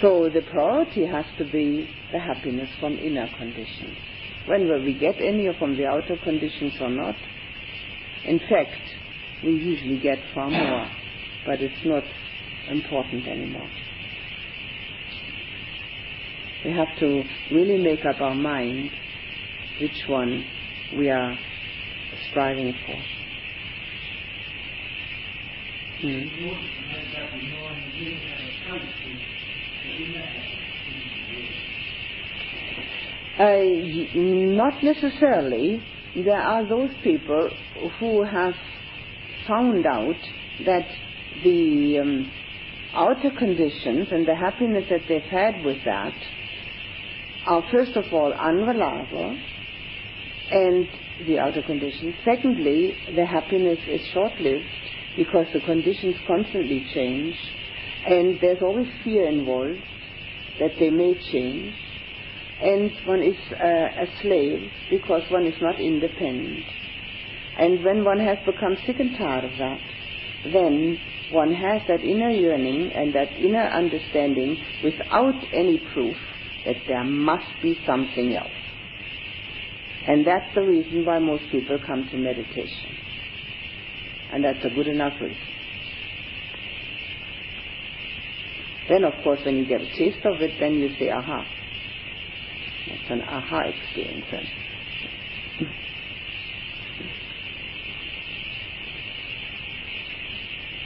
So 0.00 0.30
the 0.32 0.42
priority 0.50 1.06
has 1.06 1.26
to 1.38 1.44
be 1.44 1.88
the 2.12 2.18
happiness 2.18 2.70
from 2.80 2.98
inner 2.98 3.28
conditions. 3.36 3.96
Whether 4.46 4.80
we 4.80 4.94
get 4.98 5.16
any 5.20 5.48
from 5.58 5.76
the 5.76 5.86
outer 5.86 6.16
conditions 6.22 6.74
or 6.80 6.88
not, 6.88 7.14
in 8.24 8.38
fact, 8.38 8.80
we 9.44 9.50
usually 9.50 9.98
get 10.00 10.18
far 10.34 10.50
more, 10.50 10.88
but 11.44 11.60
it's 11.60 11.84
not 11.84 12.04
important 12.68 13.26
anymore. 13.26 13.68
We 16.64 16.72
have 16.72 16.88
to 17.00 17.22
really 17.52 17.78
make 17.78 18.04
up 18.04 18.20
our 18.20 18.34
mind 18.34 18.90
which 19.80 20.04
one 20.08 20.44
we 20.96 21.10
are 21.10 21.38
striving 22.30 22.74
for. 22.86 23.15
Uh, 33.38 33.54
not 34.14 34.82
necessarily. 34.82 35.82
There 36.14 36.38
are 36.38 36.68
those 36.68 36.90
people 37.02 37.50
who 37.98 38.24
have 38.24 38.54
found 39.48 39.86
out 39.86 40.16
that 40.66 40.86
the 41.42 41.98
um, 42.00 42.32
outer 42.94 43.30
conditions 43.38 44.08
and 44.10 44.26
the 44.26 44.34
happiness 44.34 44.84
that 44.90 45.02
they've 45.08 45.22
had 45.22 45.64
with 45.64 45.78
that 45.84 46.14
are 47.46 47.62
first 47.70 47.96
of 47.96 48.04
all 48.12 48.32
unreliable 48.32 49.38
and 50.50 50.88
the 51.26 51.38
outer 51.38 51.62
conditions. 51.62 52.14
Secondly, 52.22 52.94
the 53.14 53.24
happiness 53.24 53.78
is 53.88 54.00
short-lived 54.12 54.64
because 55.16 55.46
the 55.52 55.60
conditions 55.60 56.16
constantly 56.26 56.86
change 56.94 57.34
and 58.06 58.38
there's 58.40 58.62
always 58.62 58.88
fear 59.02 59.26
involved 59.28 59.80
that 60.60 60.72
they 60.78 60.90
may 60.90 61.14
change 61.32 61.74
and 62.60 62.90
one 63.04 63.22
is 63.22 63.36
uh, 63.52 64.02
a 64.02 64.06
slave 64.22 64.70
because 64.90 65.22
one 65.30 65.46
is 65.46 65.60
not 65.60 65.78
independent. 65.78 66.64
And 67.58 67.84
when 67.84 68.04
one 68.04 68.20
has 68.20 68.38
become 68.46 68.76
sick 68.86 68.98
and 68.98 69.16
tired 69.16 69.44
of 69.44 69.58
that, 69.58 69.80
then 70.52 70.98
one 71.32 71.52
has 71.52 71.82
that 71.88 72.00
inner 72.00 72.30
yearning 72.30 72.92
and 72.94 73.14
that 73.14 73.32
inner 73.32 73.68
understanding 73.68 74.56
without 74.82 75.34
any 75.52 75.78
proof 75.92 76.16
that 76.64 76.76
there 76.86 77.04
must 77.04 77.50
be 77.62 77.78
something 77.86 78.34
else. 78.34 78.50
And 80.06 80.26
that's 80.26 80.54
the 80.54 80.62
reason 80.62 81.04
why 81.04 81.18
most 81.18 81.44
people 81.50 81.78
come 81.84 82.08
to 82.10 82.16
meditation. 82.16 83.05
And 84.32 84.44
that's 84.44 84.64
a 84.64 84.74
good 84.74 84.88
enough 84.88 85.14
reason. 85.20 85.38
Then, 88.88 89.04
of 89.04 89.22
course, 89.22 89.40
when 89.44 89.56
you 89.58 89.66
get 89.66 89.80
a 89.82 89.86
taste 89.86 90.24
of 90.26 90.40
it, 90.42 90.56
then 90.60 90.76
you 90.78 90.90
say, 90.98 91.06
aha. 91.22 91.48
That's 92.88 93.02
an 93.10 93.22
aha 93.22 93.60
experience. 93.70 94.26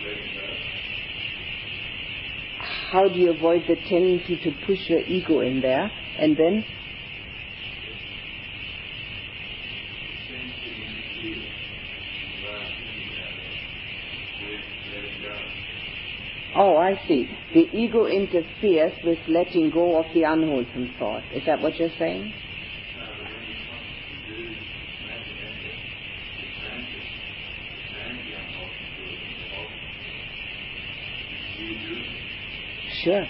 letting 0.03 0.33
go. 0.35 0.47
How 2.91 3.07
do 3.07 3.19
you 3.19 3.31
avoid 3.31 3.63
the 3.67 3.75
tendency 3.75 4.37
to 4.43 4.51
push 4.65 4.79
your 4.89 5.01
ego 5.07 5.39
in 5.41 5.61
there? 5.61 5.91
And 6.19 6.35
then, 6.35 6.65
seems 10.27 10.53
to 10.59 10.69
interfere 10.69 11.43
without 12.41 12.67
thinking 12.77 13.09
about 13.15 13.35
it 13.39 13.55
with 14.43 14.63
letting 14.93 15.21
go. 15.21 15.35
oh, 16.55 16.76
I 16.87 17.05
see. 17.05 17.27
The 17.53 17.67
ego 17.77 18.05
interferes 18.05 18.93
with 19.03 19.17
letting 19.27 19.71
go 19.71 19.99
of 19.99 20.05
the 20.13 20.23
unwholesome 20.23 20.95
thought. 20.97 21.23
Is 21.33 21.43
that 21.45 21.61
what 21.61 21.75
you're 21.75 21.89
saying? 21.99 22.33
Sure. 33.03 33.27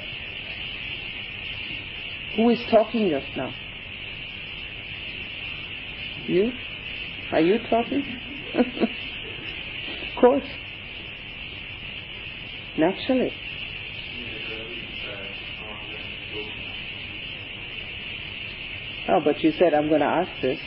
Who 2.35 2.49
is 2.51 2.59
talking 2.69 3.09
just 3.09 3.35
now? 3.35 3.55
You? 6.27 6.51
Are 7.31 7.41
you 7.41 7.57
talking? 7.67 8.03
of 8.53 8.67
course. 10.21 10.45
Naturally. 12.77 13.33
But 19.23 19.41
you 19.41 19.51
said 19.59 19.73
I'm 19.73 19.89
going 19.89 20.01
to 20.01 20.07
ask 20.07 20.29
this. 20.41 20.59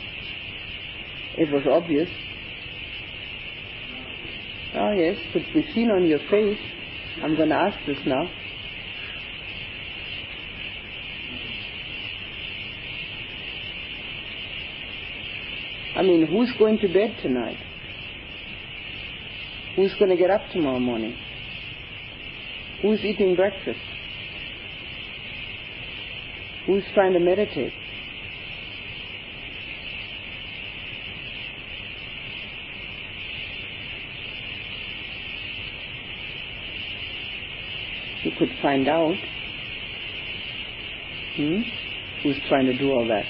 It 1.37 1.51
was 1.51 1.63
obvious. 1.69 2.09
Oh, 4.73 4.91
yes, 4.91 5.17
could 5.33 5.45
be 5.53 5.65
seen 5.73 5.91
on 5.91 6.05
your 6.05 6.19
face. 6.29 6.59
I'm 7.21 7.35
going 7.35 7.49
to 7.49 7.55
ask 7.55 7.77
this 7.85 7.97
now. 8.05 8.29
I 15.95 16.03
mean, 16.03 16.25
who's 16.25 16.51
going 16.57 16.79
to 16.79 16.87
bed 16.87 17.17
tonight? 17.21 17.57
Who's 19.75 19.93
going 19.95 20.09
to 20.09 20.17
get 20.17 20.29
up 20.29 20.41
tomorrow 20.51 20.79
morning? 20.79 21.15
Who's 22.81 23.01
eating 23.01 23.35
breakfast? 23.35 23.79
Who's 26.65 26.83
trying 26.93 27.13
to 27.13 27.19
meditate? 27.19 27.73
You 38.23 38.31
could 38.37 38.49
find 38.71 38.87
out. 38.87 39.15
Hmm? 41.35 41.61
Who's 42.23 42.39
trying 42.47 42.67
to 42.67 42.77
do 42.77 42.91
all 42.91 43.05
that? 43.07 43.25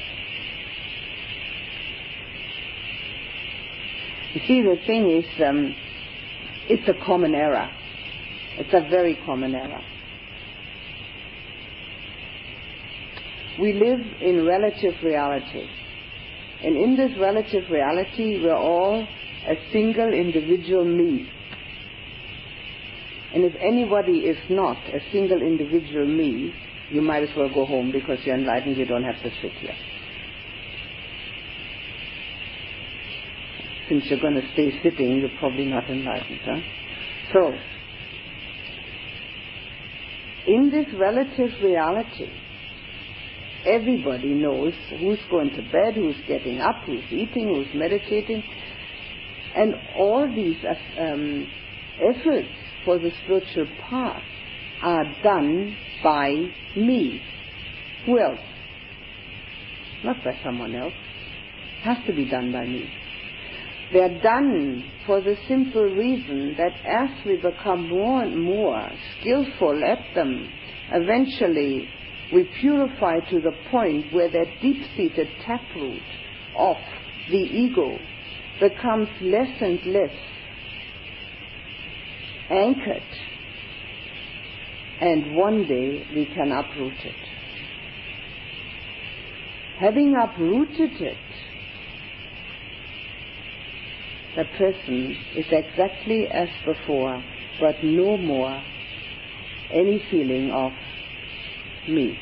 You 4.34 4.42
see, 4.48 4.62
the 4.62 4.76
thing 4.86 5.10
is, 5.10 5.26
um, 5.44 5.76
it's 6.70 6.88
a 6.88 7.06
common 7.06 7.34
error. 7.34 7.70
It's 8.58 8.74
a 8.74 8.88
very 8.90 9.18
common 9.26 9.56
error. 9.56 9.82
We 13.60 13.74
live 13.74 14.00
in 14.22 14.46
relative 14.46 14.94
reality. 15.04 15.68
And 16.64 16.78
in 16.78 16.96
this 16.96 17.18
relative 17.20 17.64
reality, 17.72 18.40
we're 18.44 18.56
all 18.56 19.08
a 19.48 19.56
single 19.72 20.14
individual 20.14 20.86
me. 20.86 21.28
And 23.34 23.46
if 23.46 23.54
anybody 23.62 24.20
is 24.20 24.38
not 24.50 24.78
a 24.94 25.00
single 25.12 25.42
individual 25.42 26.06
me, 26.06 26.54
you 26.90 27.02
might 27.02 27.24
as 27.24 27.30
well 27.36 27.50
go 27.54 27.66
home 27.66 27.92
because 27.92 28.20
you're 28.26 28.36
enlightened, 28.36 28.76
you 28.76 28.86
don't 28.86 29.04
have 29.04 29.22
to 29.24 29.32
sit 29.42 29.54
here. 29.54 29.76
Since 33.88 34.06
you're 34.06 34.20
going 34.20 34.36
to 34.36 34.48
stay 34.54 34.72
sitting, 34.84 35.18
you're 35.20 35.40
probably 35.40 35.66
not 35.66 35.90
enlightened, 35.90 36.40
huh? 36.44 36.60
So, 37.34 37.54
in 40.48 40.70
this 40.70 40.88
relative 41.00 41.52
reality, 41.62 42.32
everybody 43.66 44.34
knows 44.34 44.74
who's 45.00 45.20
going 45.30 45.52
to 45.52 45.62
bed, 45.72 45.96
who's 45.96 46.16
getting 46.28 46.60
up, 46.60 46.84
who's 46.86 47.04
eating, 47.12 47.48
who's 47.48 47.74
meditating, 47.74 48.44
and 49.56 49.76
all 49.98 50.28
these 50.34 50.58
uh, 50.64 51.02
um, 51.02 51.48
efforts 52.02 52.50
for 52.86 52.98
the 53.00 53.12
spiritual 53.24 53.68
path 53.90 54.24
are 54.82 55.06
done 55.24 55.76
by 56.04 56.34
me. 56.76 57.22
Who 58.06 58.20
else? 58.20 58.40
Not 60.04 60.18
by 60.24 60.40
someone 60.44 60.76
else. 60.76 60.94
Has 61.84 61.98
to 62.08 62.14
be 62.14 62.30
done 62.30 62.52
by 62.52 62.66
me. 62.66 62.90
They're 63.94 64.22
done 64.22 64.90
for 65.06 65.22
the 65.22 65.36
simple 65.48 65.84
reason 65.84 66.56
that 66.58 66.72
as 66.86 67.26
we 67.26 67.36
become 67.38 67.90
more 67.90 68.24
and 68.24 68.42
more 68.42 68.90
skillful 69.20 69.84
at 69.84 70.00
them, 70.16 70.50
eventually 70.92 71.90
we 72.34 72.50
purify 72.62 73.20
to 73.30 73.42
the 73.42 73.52
point 73.70 74.14
where 74.14 74.30
that 74.30 74.62
deep-seated 74.62 75.28
taproot 75.46 76.02
of 76.58 76.78
the 77.30 77.38
ego 77.38 77.98
becomes 78.62 79.10
less 79.22 79.62
and 79.62 79.86
less 79.88 80.16
anchored 82.52 83.04
and 85.02 85.36
one 85.36 85.66
day 85.68 86.06
we 86.14 86.26
can 86.26 86.52
uproot 86.52 86.94
it. 87.04 87.16
Having 89.80 90.14
uprooted 90.16 91.02
it, 91.02 91.18
the 94.36 94.46
person 94.58 95.18
is 95.36 95.46
exactly 95.52 96.28
as 96.32 96.50
before, 96.64 97.24
but 97.60 97.84
no 97.84 98.16
more 98.18 98.64
any 99.74 100.00
feeling 100.12 100.52
of 100.52 100.72
me. 101.88 102.18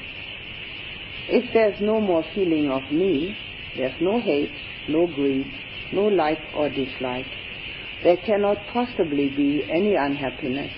If 1.27 1.53
there's 1.53 1.81
no 1.81 1.99
more 1.99 2.23
feeling 2.33 2.71
of 2.71 2.91
me, 2.91 3.35
there's 3.75 3.99
no 3.99 4.21
hate, 4.21 4.55
no 4.87 5.05
greed, 5.05 5.51
no 5.91 6.03
like 6.03 6.39
or 6.55 6.69
dislike. 6.69 7.27
There 8.03 8.17
cannot 8.25 8.57
possibly 8.71 9.29
be 9.29 9.63
any 9.69 9.95
unhappiness 9.95 10.71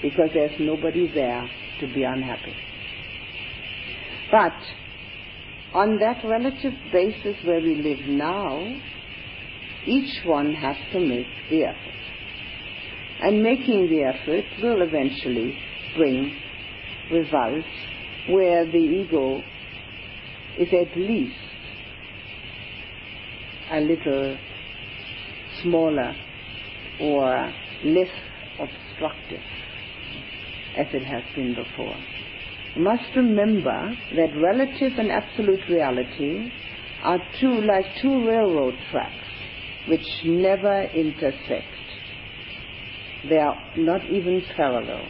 because 0.00 0.30
there's 0.32 0.58
nobody 0.60 1.10
there 1.12 1.48
to 1.80 1.86
be 1.92 2.04
unhappy. 2.04 2.54
But 4.30 4.52
on 5.74 5.98
that 5.98 6.22
relative 6.24 6.74
basis 6.92 7.36
where 7.44 7.60
we 7.60 7.74
live 7.74 8.06
now, 8.06 8.64
each 9.86 10.24
one 10.24 10.54
has 10.54 10.76
to 10.92 11.00
make 11.00 11.26
the 11.50 11.64
effort. 11.64 12.02
And 13.20 13.42
making 13.42 13.88
the 13.88 14.04
effort 14.04 14.44
will 14.62 14.82
eventually 14.82 15.58
bring 15.96 16.36
results 17.10 17.66
where 18.28 18.64
the 18.66 18.78
ego 18.78 19.42
is 20.58 20.68
at 20.68 20.96
least 20.96 21.36
a 23.70 23.80
little 23.80 24.36
smaller 25.62 26.14
or 27.00 27.52
less 27.84 28.10
obstructive 28.58 29.40
as 30.76 30.86
it 30.92 31.04
has 31.04 31.22
been 31.34 31.54
before. 31.54 31.96
You 32.74 32.82
must 32.82 33.14
remember 33.14 33.94
that 34.16 34.30
relative 34.40 34.98
and 34.98 35.10
absolute 35.10 35.60
reality 35.68 36.50
are 37.02 37.18
two 37.40 37.60
like 37.62 37.84
two 38.00 38.26
railroad 38.26 38.74
tracks 38.90 39.26
which 39.88 40.06
never 40.24 40.84
intersect. 40.94 41.66
They 43.28 43.36
are 43.36 43.56
not 43.76 44.04
even 44.06 44.42
parallel. 44.56 45.06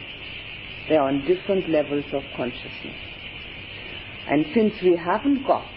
They 0.89 0.95
are 0.95 1.07
on 1.07 1.25
different 1.25 1.69
levels 1.69 2.05
of 2.11 2.23
consciousness. 2.35 2.97
And 4.29 4.45
since 4.53 4.73
we 4.81 4.97
haven't 4.97 5.45
got 5.45 5.71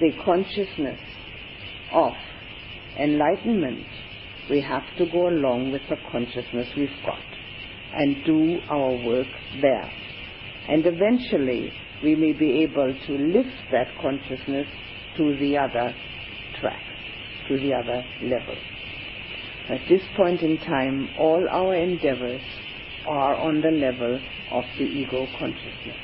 the 0.00 0.12
consciousness 0.24 1.00
of 1.92 2.12
enlightenment, 2.98 3.86
we 4.50 4.60
have 4.60 4.84
to 4.98 5.06
go 5.06 5.28
along 5.28 5.72
with 5.72 5.82
the 5.88 5.96
consciousness 6.10 6.68
we've 6.76 6.90
got 7.04 7.18
and 7.94 8.24
do 8.24 8.58
our 8.68 8.92
work 9.04 9.26
there. 9.60 9.90
And 10.68 10.84
eventually 10.86 11.72
we 12.02 12.14
may 12.14 12.32
be 12.32 12.62
able 12.62 12.94
to 13.06 13.12
lift 13.12 13.70
that 13.70 13.88
consciousness 14.00 14.66
to 15.16 15.36
the 15.38 15.58
other 15.58 15.94
track, 16.60 16.82
to 17.48 17.58
the 17.58 17.74
other 17.74 18.04
level. 18.22 18.56
At 19.68 19.80
this 19.88 20.02
point 20.16 20.42
in 20.42 20.58
time, 20.58 21.08
all 21.18 21.46
our 21.50 21.74
endeavors 21.74 22.42
are 23.06 23.36
on 23.36 23.60
the 23.60 23.70
level 23.70 24.20
of 24.50 24.64
the 24.78 24.84
ego 24.84 25.26
consciousness. 25.38 25.96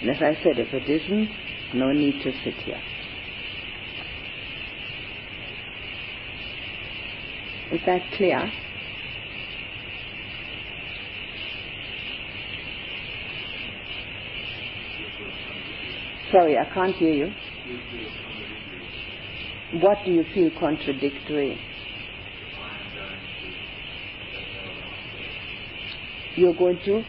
And 0.00 0.10
as 0.10 0.22
I 0.22 0.34
said, 0.42 0.58
if 0.58 0.72
it 0.72 0.88
isn't, 0.88 1.28
no 1.74 1.92
need 1.92 2.22
to 2.22 2.32
sit 2.44 2.54
here. 2.54 2.80
Is 7.72 7.80
that 7.86 8.00
clear? 8.16 8.52
Sorry, 16.32 16.56
I 16.58 16.74
can't 16.74 16.96
hear 16.96 17.14
you. 17.14 17.32
What 19.80 19.98
do 20.04 20.12
you 20.12 20.24
feel 20.34 20.50
contradictory? 20.60 21.58
You're 26.36 26.54
going 26.54 26.80
to? 26.86 27.04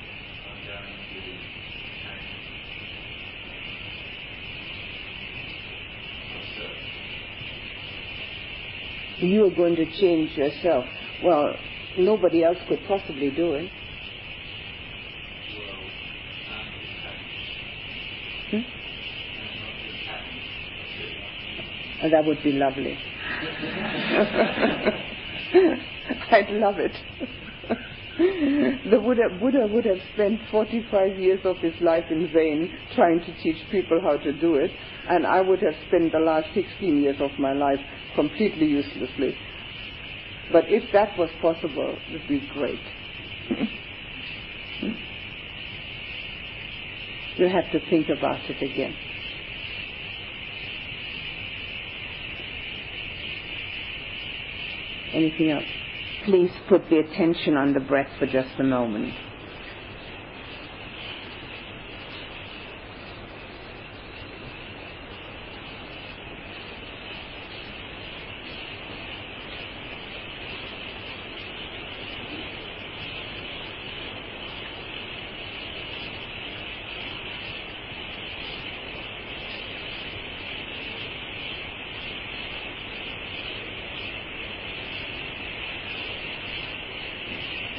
You 9.23 9.45
are 9.45 9.55
going 9.55 9.77
to 9.77 9.85
change 9.85 10.31
yourself. 10.31 10.83
Well, 11.23 11.55
nobody 11.97 12.43
else 12.43 12.57
could 12.67 12.79
possibly 12.85 13.31
do 13.31 13.53
it. 13.53 13.71
Hmm? 18.51 18.59
That 22.11 22.25
would 22.25 22.43
be 22.43 22.51
lovely. 22.51 22.97
I'd 26.31 26.49
love 26.49 26.75
it. 26.79 26.91
the 28.17 28.99
Buddha, 28.99 29.29
Buddha 29.39 29.67
would 29.71 29.85
have 29.85 30.01
spent 30.13 30.41
45 30.51 31.17
years 31.17 31.39
of 31.45 31.57
his 31.59 31.73
life 31.79 32.03
in 32.09 32.29
vain 32.33 32.77
trying 32.93 33.21
to 33.21 33.33
teach 33.41 33.55
people 33.71 34.01
how 34.03 34.17
to 34.17 34.33
do 34.33 34.55
it, 34.55 34.71
and 35.07 35.25
I 35.25 35.39
would 35.39 35.61
have 35.61 35.75
spent 35.87 36.11
the 36.11 36.19
last 36.19 36.53
16 36.53 37.01
years 37.01 37.21
of 37.21 37.31
my 37.39 37.53
life 37.53 37.79
completely 38.15 38.67
uselessly. 38.67 39.35
But 40.51 40.65
if 40.67 40.83
that 40.93 41.17
was 41.17 41.29
possible, 41.41 41.97
it 42.09 42.11
would 42.13 42.27
be 42.27 42.47
great. 42.53 42.79
Hmm? 43.47 43.63
you 47.37 47.49
have 47.49 47.71
to 47.71 47.89
think 47.89 48.07
about 48.09 48.39
it 48.49 48.57
again. 48.61 48.95
Anything 55.13 55.51
else? 55.51 55.65
Please 56.25 56.51
put 56.69 56.89
the 56.89 56.99
attention 56.99 57.55
on 57.57 57.73
the 57.73 57.79
breath 57.81 58.09
for 58.19 58.25
just 58.25 58.59
a 58.59 58.63
moment. 58.63 59.13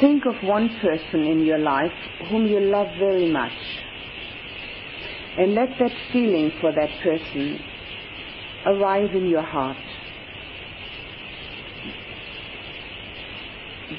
Think 0.00 0.23
of 0.34 0.48
one 0.48 0.68
person 0.80 1.26
in 1.26 1.44
your 1.44 1.58
life 1.58 1.92
whom 2.28 2.46
you 2.46 2.60
love 2.60 2.88
very 2.98 3.30
much. 3.30 3.52
And 5.36 5.54
let 5.54 5.68
that 5.78 5.92
feeling 6.12 6.52
for 6.60 6.72
that 6.72 6.90
person 7.02 7.60
arise 8.66 9.10
in 9.12 9.28
your 9.28 9.42
heart. 9.42 9.76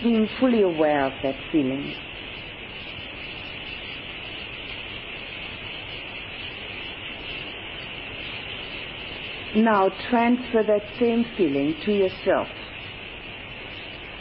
Being 0.04 0.28
fully 0.40 0.62
aware 0.62 1.06
of 1.06 1.14
that 1.24 1.36
feeling. 1.52 1.94
Now 9.56 9.90
transfer 10.10 10.64
that 10.68 10.84
same 11.00 11.26
feeling 11.38 11.76
to 11.86 11.94
yourself 11.94 12.48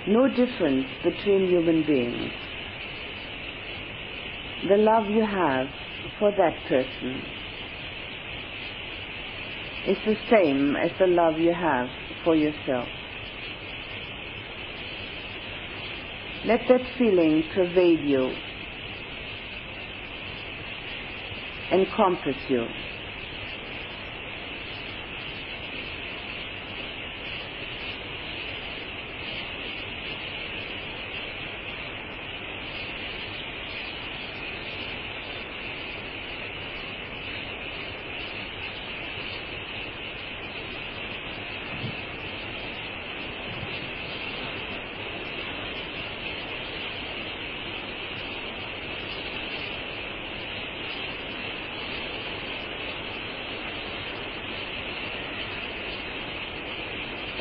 no 0.07 0.29
difference 0.29 0.87
between 1.03 1.49
human 1.49 1.83
beings. 1.87 2.33
The 4.69 4.77
love 4.77 5.11
you 5.11 5.25
have 5.25 5.69
for 6.19 6.31
that 6.31 6.55
person 6.69 7.23
is 9.87 9.97
the 10.07 10.17
same 10.31 10.77
as 10.77 10.91
the 10.99 11.07
love 11.07 11.39
you 11.39 11.53
have 11.53 11.89
for 12.25 12.37
yourself. 12.37 12.89
Let 16.47 16.61
that 16.69 16.83
feeling 16.99 17.43
pervade 17.55 18.01
you, 18.01 18.35
encompass 21.73 22.37
you. 22.49 22.67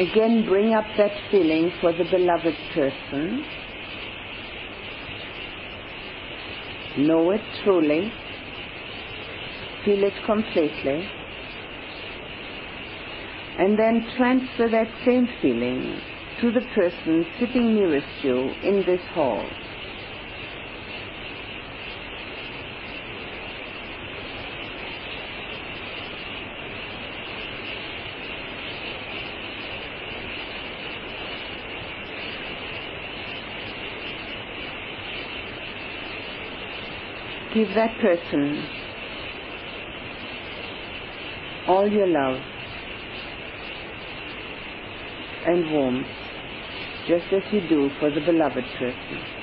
Again, 0.03 0.45
bring 0.45 0.73
up 0.73 0.85
that 0.97 1.11
feeling 1.31 1.71
for 1.79 1.93
the 1.93 2.03
beloved 2.03 2.55
person. 2.73 3.45
Know 6.97 7.31
it 7.31 7.41
truly. 7.63 8.11
Feel 9.85 10.03
it 10.03 10.13
completely. 10.25 11.07
And 13.57 13.79
then 13.79 14.05
transfer 14.17 14.67
that 14.69 14.91
same 15.05 15.29
feeling 15.41 16.01
to 16.41 16.51
the 16.51 16.65
person 16.75 17.25
sitting 17.39 17.73
nearest 17.73 18.23
you 18.23 18.51
in 18.61 18.83
this 18.85 19.01
hall. 19.13 19.45
Give 37.63 37.75
that 37.75 37.97
person 38.01 38.67
all 41.65 41.87
your 41.87 42.07
love 42.07 42.41
and 45.45 45.71
warmth, 45.71 46.07
just 47.07 47.23
as 47.31 47.41
you 47.53 47.61
do 47.69 47.89
for 48.01 48.11
the 48.11 48.19
beloved 48.19 48.65
person. 48.77 49.42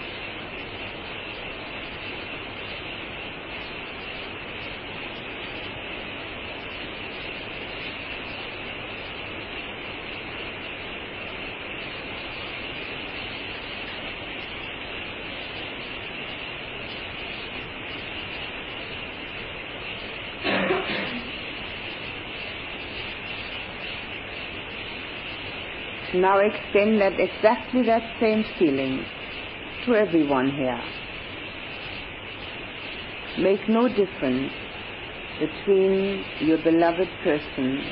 Now 26.20 26.38
extend 26.38 27.00
that 27.00 27.18
exactly 27.18 27.82
that 27.84 28.02
same 28.20 28.44
feeling 28.58 29.06
to 29.86 29.94
everyone 29.94 30.50
here. 30.50 30.78
Make 33.38 33.66
no 33.70 33.88
difference 33.88 34.52
between 35.38 36.22
your 36.40 36.58
beloved 36.58 37.08
person 37.24 37.82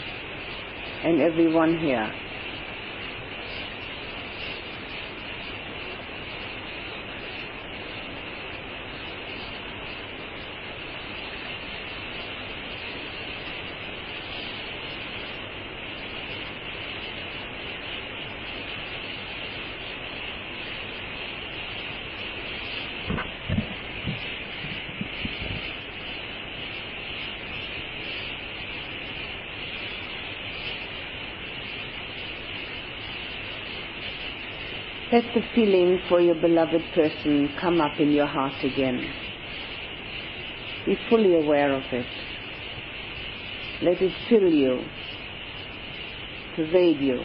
and 1.04 1.22
everyone 1.22 1.78
here. 1.78 2.12
Let 35.10 35.24
the 35.34 35.40
feeling 35.54 35.98
for 36.06 36.20
your 36.20 36.34
beloved 36.34 36.82
person 36.94 37.48
come 37.58 37.80
up 37.80 37.98
in 37.98 38.12
your 38.12 38.26
heart 38.26 38.62
again. 38.62 39.10
Be 40.84 40.98
fully 41.08 41.34
aware 41.34 41.72
of 41.72 41.82
it. 41.90 42.06
Let 43.80 44.02
it 44.02 44.12
fill 44.28 44.52
you, 44.52 44.84
pervade 46.56 47.00
you. 47.00 47.22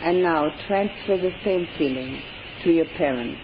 And 0.00 0.22
now 0.22 0.54
transfer 0.68 1.16
the 1.16 1.32
same 1.44 1.66
feeling 1.76 2.22
to 2.62 2.70
your 2.70 2.86
parents. 2.96 3.40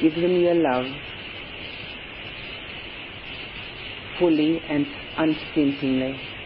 Give 0.00 0.14
them 0.14 0.40
your 0.40 0.54
love 0.54 0.86
fully 4.18 4.60
and 4.68 4.86
unstintingly. 5.16 6.37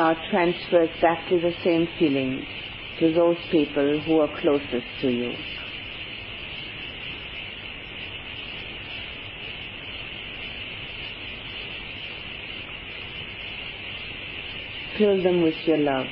Now 0.00 0.16
transfer 0.30 0.84
exactly 0.84 1.40
the 1.40 1.52
same 1.62 1.86
feeling 1.98 2.46
to 3.00 3.12
those 3.12 3.36
people 3.50 4.00
who 4.00 4.20
are 4.20 4.40
closest 4.40 4.86
to 5.02 5.10
you. 5.10 5.34
Fill 14.96 15.22
them 15.22 15.42
with 15.42 15.56
your 15.66 15.76
love. 15.76 16.06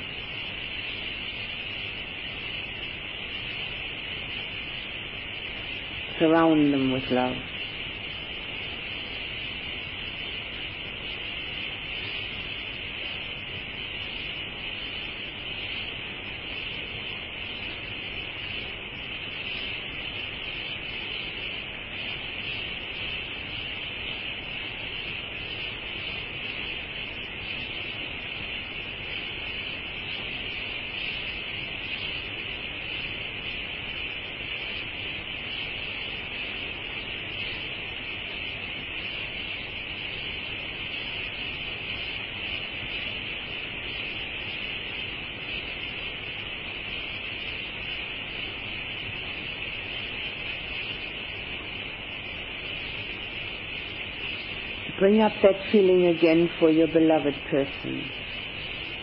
Surround 6.18 6.74
them 6.74 6.92
with 6.92 7.10
love. 7.10 7.36
Bring 54.98 55.20
up 55.20 55.32
that 55.42 55.54
feeling 55.70 56.06
again 56.06 56.50
for 56.58 56.70
your 56.70 56.88
beloved 56.88 57.34
person. 57.48 58.10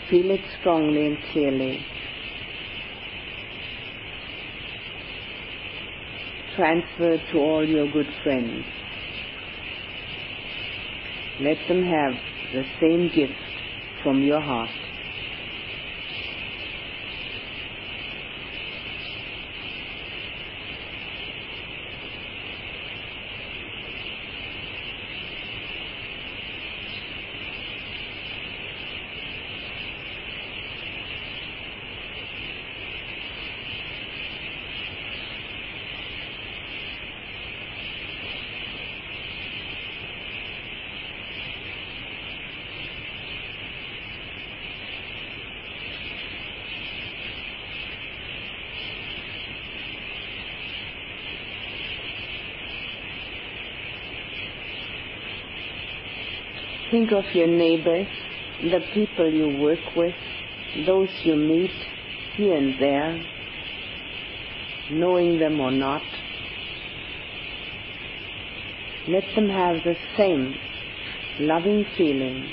Feel 0.10 0.32
it 0.32 0.42
strongly 0.60 1.08
and 1.08 1.18
clearly. 1.32 1.80
Transfer 6.58 7.18
to 7.32 7.38
all 7.38 7.66
your 7.68 7.90
good 7.92 8.08
friends. 8.24 8.66
Let 11.40 11.58
them 11.70 11.84
have 11.84 12.14
the 12.54 12.64
same 12.82 13.10
gift 13.16 13.40
from 14.04 14.22
your 14.22 14.42
heart. 14.42 14.70
Think 57.06 57.24
of 57.24 57.36
your 57.36 57.48
neighbors, 57.48 58.08
the 58.64 58.80
people 58.96 59.32
you 59.32 59.60
work 59.60 59.96
with, 59.96 60.16
those 60.88 61.10
you 61.22 61.36
meet 61.36 61.70
here 62.36 62.58
and 62.58 62.80
there, 62.80 63.24
knowing 64.90 65.38
them 65.38 65.60
or 65.60 65.70
not. 65.72 66.02
let 69.08 69.24
them 69.36 69.50
have 69.50 69.84
the 69.84 69.96
same 70.18 70.56
loving 71.42 71.86
feeling 71.96 72.50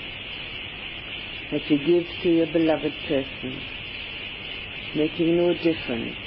that 1.51 1.71
you 1.71 1.79
give 1.79 2.05
to 2.23 2.29
your 2.29 2.47
beloved 2.47 2.93
person, 3.09 3.59
making 4.95 5.35
no 5.35 5.55
difference 5.55 6.19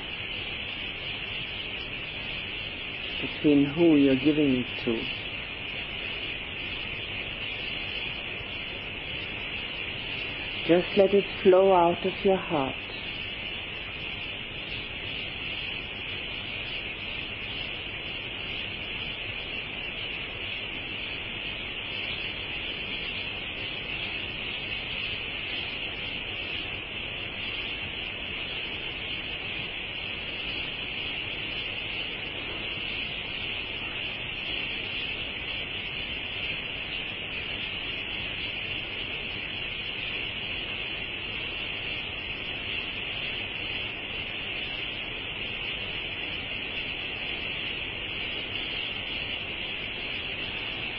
between 3.22 3.66
who 3.66 3.98
you're 3.98 4.16
giving 4.16 4.56
it 4.56 4.84
to. 4.84 5.25
Just 10.68 10.88
let 10.98 11.14
it 11.14 11.26
flow 11.44 11.74
out 11.74 12.04
of 12.06 12.14
your 12.24 12.38
heart. 12.38 12.85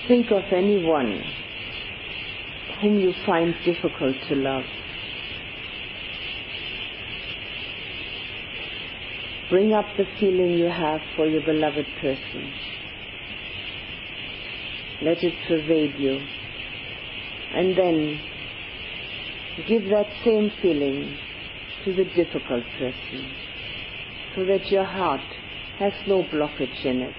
Think 0.08 0.30
of 0.30 0.44
anyone 0.52 1.20
whom 2.80 3.00
you 3.00 3.12
find 3.24 3.52
difficult 3.64 4.14
to 4.28 4.36
love. 4.36 4.62
Bring 9.50 9.72
up 9.72 9.86
the 9.96 10.04
feeling 10.20 10.52
you 10.52 10.66
have 10.66 11.00
for 11.16 11.26
your 11.26 11.42
beloved 11.42 11.86
person. 12.00 12.52
Let 15.02 15.24
it 15.24 15.34
pervade 15.48 15.94
you. 15.98 16.20
And 17.54 17.76
then 17.76 18.20
give 19.66 19.82
that 19.90 20.06
same 20.24 20.52
feeling 20.62 21.18
to 21.84 21.94
the 21.94 22.04
difficult 22.04 22.64
person 22.78 23.34
so 24.36 24.44
that 24.44 24.70
your 24.70 24.84
heart 24.84 25.20
has 25.80 25.92
no 26.06 26.22
blockage 26.24 26.84
in 26.84 27.02
it. 27.02 27.14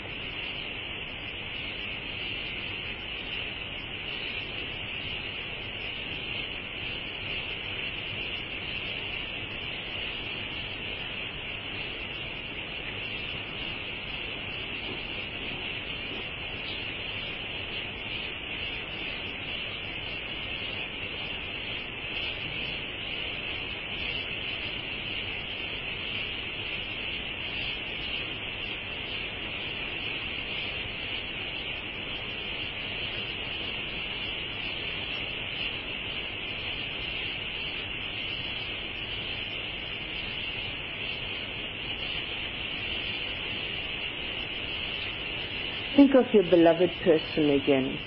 Think 45.97 46.05
of 46.17 46.33
your 46.33 46.43
beloved 46.43 46.89
person 47.03 47.49
again. 47.51 47.99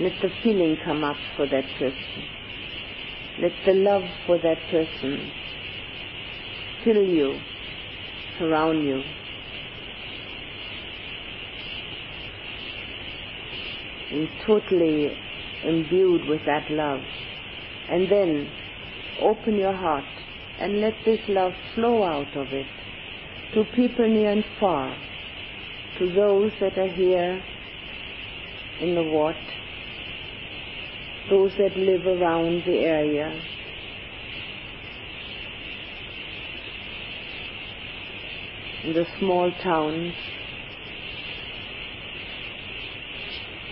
Let 0.00 0.12
the 0.20 0.30
feeling 0.42 0.76
come 0.84 1.04
up 1.04 1.16
for 1.36 1.46
that 1.46 1.64
person. 1.78 2.24
Let 3.40 3.52
the 3.64 3.72
love 3.72 4.02
for 4.26 4.38
that 4.38 4.58
person 4.70 5.30
fill 6.84 7.02
you, 7.02 7.40
surround 8.38 8.84
you. 8.84 9.02
And 14.10 14.28
totally 14.46 15.16
imbued 15.64 16.28
with 16.28 16.44
that 16.46 16.70
love. 16.70 17.02
And 17.88 18.10
then 18.10 18.50
open 19.20 19.56
your 19.56 19.74
heart 19.74 20.04
and 20.60 20.80
let 20.80 20.94
this 21.04 21.20
love 21.28 21.52
flow 21.74 22.02
out 22.04 22.36
of 22.36 22.52
it 22.52 22.66
to 23.54 23.64
people 23.74 24.08
near 24.08 24.32
and 24.32 24.44
far 24.58 24.96
to 25.98 26.12
those 26.14 26.52
that 26.60 26.78
are 26.78 26.88
here 26.88 27.42
in 28.80 28.94
the 28.94 29.02
Wat, 29.02 29.34
those 31.28 31.52
that 31.58 31.76
live 31.76 32.06
around 32.06 32.62
the 32.64 32.78
area, 32.78 33.42
in 38.84 38.92
the 38.92 39.06
small 39.18 39.50
towns. 39.62 40.14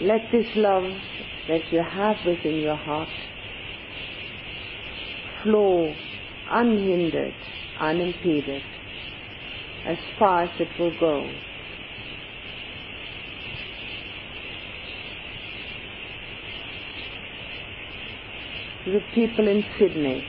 Let 0.00 0.30
this 0.32 0.46
love 0.56 0.92
that 1.48 1.72
you 1.72 1.82
have 1.82 2.16
within 2.26 2.56
your 2.56 2.76
heart 2.76 3.08
flow 5.42 5.94
unhindered, 6.50 7.34
unimpeded, 7.80 8.62
as 9.86 9.98
far 10.18 10.42
as 10.42 10.50
it 10.60 10.68
will 10.78 10.98
go. 10.98 11.24
to 11.24 11.64
the 18.86 19.00
people 19.14 19.48
in 19.48 19.64
Sydney. 19.78 20.24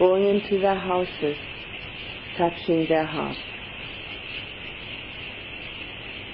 Going 0.00 0.26
into 0.26 0.58
their 0.58 0.74
houses, 0.74 1.36
touching 2.36 2.86
their 2.88 3.06
hearts. 3.06 3.38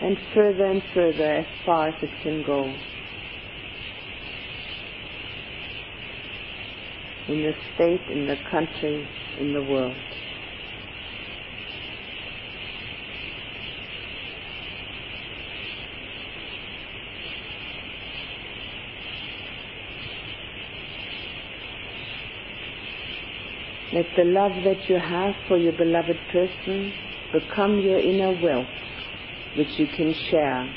And 0.01 0.17
further 0.35 0.65
and 0.65 0.83
further 0.95 1.31
as 1.31 1.47
far 1.67 1.89
as 1.89 1.95
it 2.03 2.11
can 2.23 2.43
go. 2.43 2.75
In 7.29 7.43
the 7.43 7.53
state, 7.75 8.01
in 8.11 8.27
the 8.27 8.37
country, 8.51 9.07
in 9.39 9.53
the 9.53 9.63
world. 9.63 9.95
Let 23.93 24.07
the 24.17 24.25
love 24.25 24.63
that 24.65 24.89
you 24.89 24.97
have 24.97 25.35
for 25.49 25.59
your 25.59 25.73
beloved 25.73 26.17
person 26.33 26.93
become 27.33 27.81
your 27.81 27.99
inner 27.99 28.33
wealth, 28.41 28.69
which 29.57 29.69
you 29.79 29.87
can 29.89 30.15
share 30.31 30.75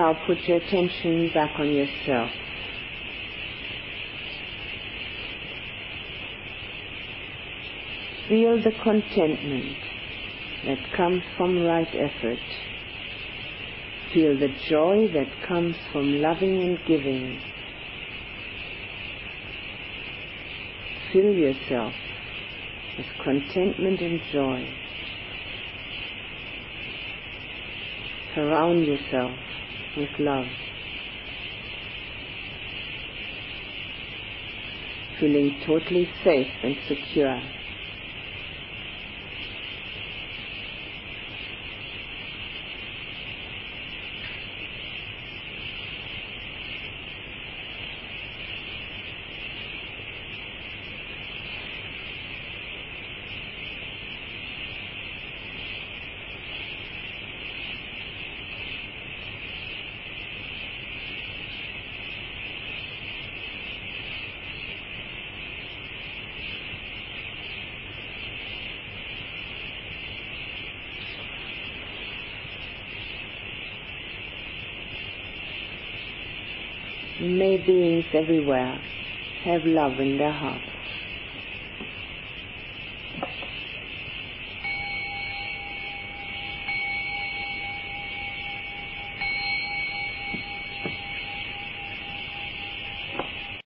now 0.00 0.16
put 0.26 0.38
your 0.48 0.56
attention 0.56 1.30
back 1.34 1.58
on 1.58 1.70
yourself. 1.74 2.30
Feel 8.28 8.62
the 8.62 8.72
contentment 8.82 9.76
that 10.64 10.78
comes 10.96 11.22
from 11.36 11.62
right 11.64 11.88
effort. 11.88 12.38
Feel 14.14 14.38
the 14.38 14.48
joy 14.68 15.08
that 15.12 15.28
comes 15.46 15.76
from 15.92 16.22
loving 16.22 16.62
and 16.62 16.78
giving. 16.86 17.38
Fill 21.12 21.34
yourself 21.34 21.92
with 22.96 23.06
contentment 23.22 24.00
and 24.00 24.20
joy. 24.32 24.66
Surround 28.34 28.86
yourself 28.86 29.36
with 29.96 30.10
love. 30.18 30.46
Feeling 35.20 35.60
totally 35.66 36.08
safe 36.24 36.48
and 36.62 36.76
secure. 36.88 37.42
Beings 77.66 78.06
everywhere 78.14 78.80
have 79.44 79.64
love 79.64 80.00
in 80.00 80.18
their 80.18 80.32
hearts. 80.32 80.69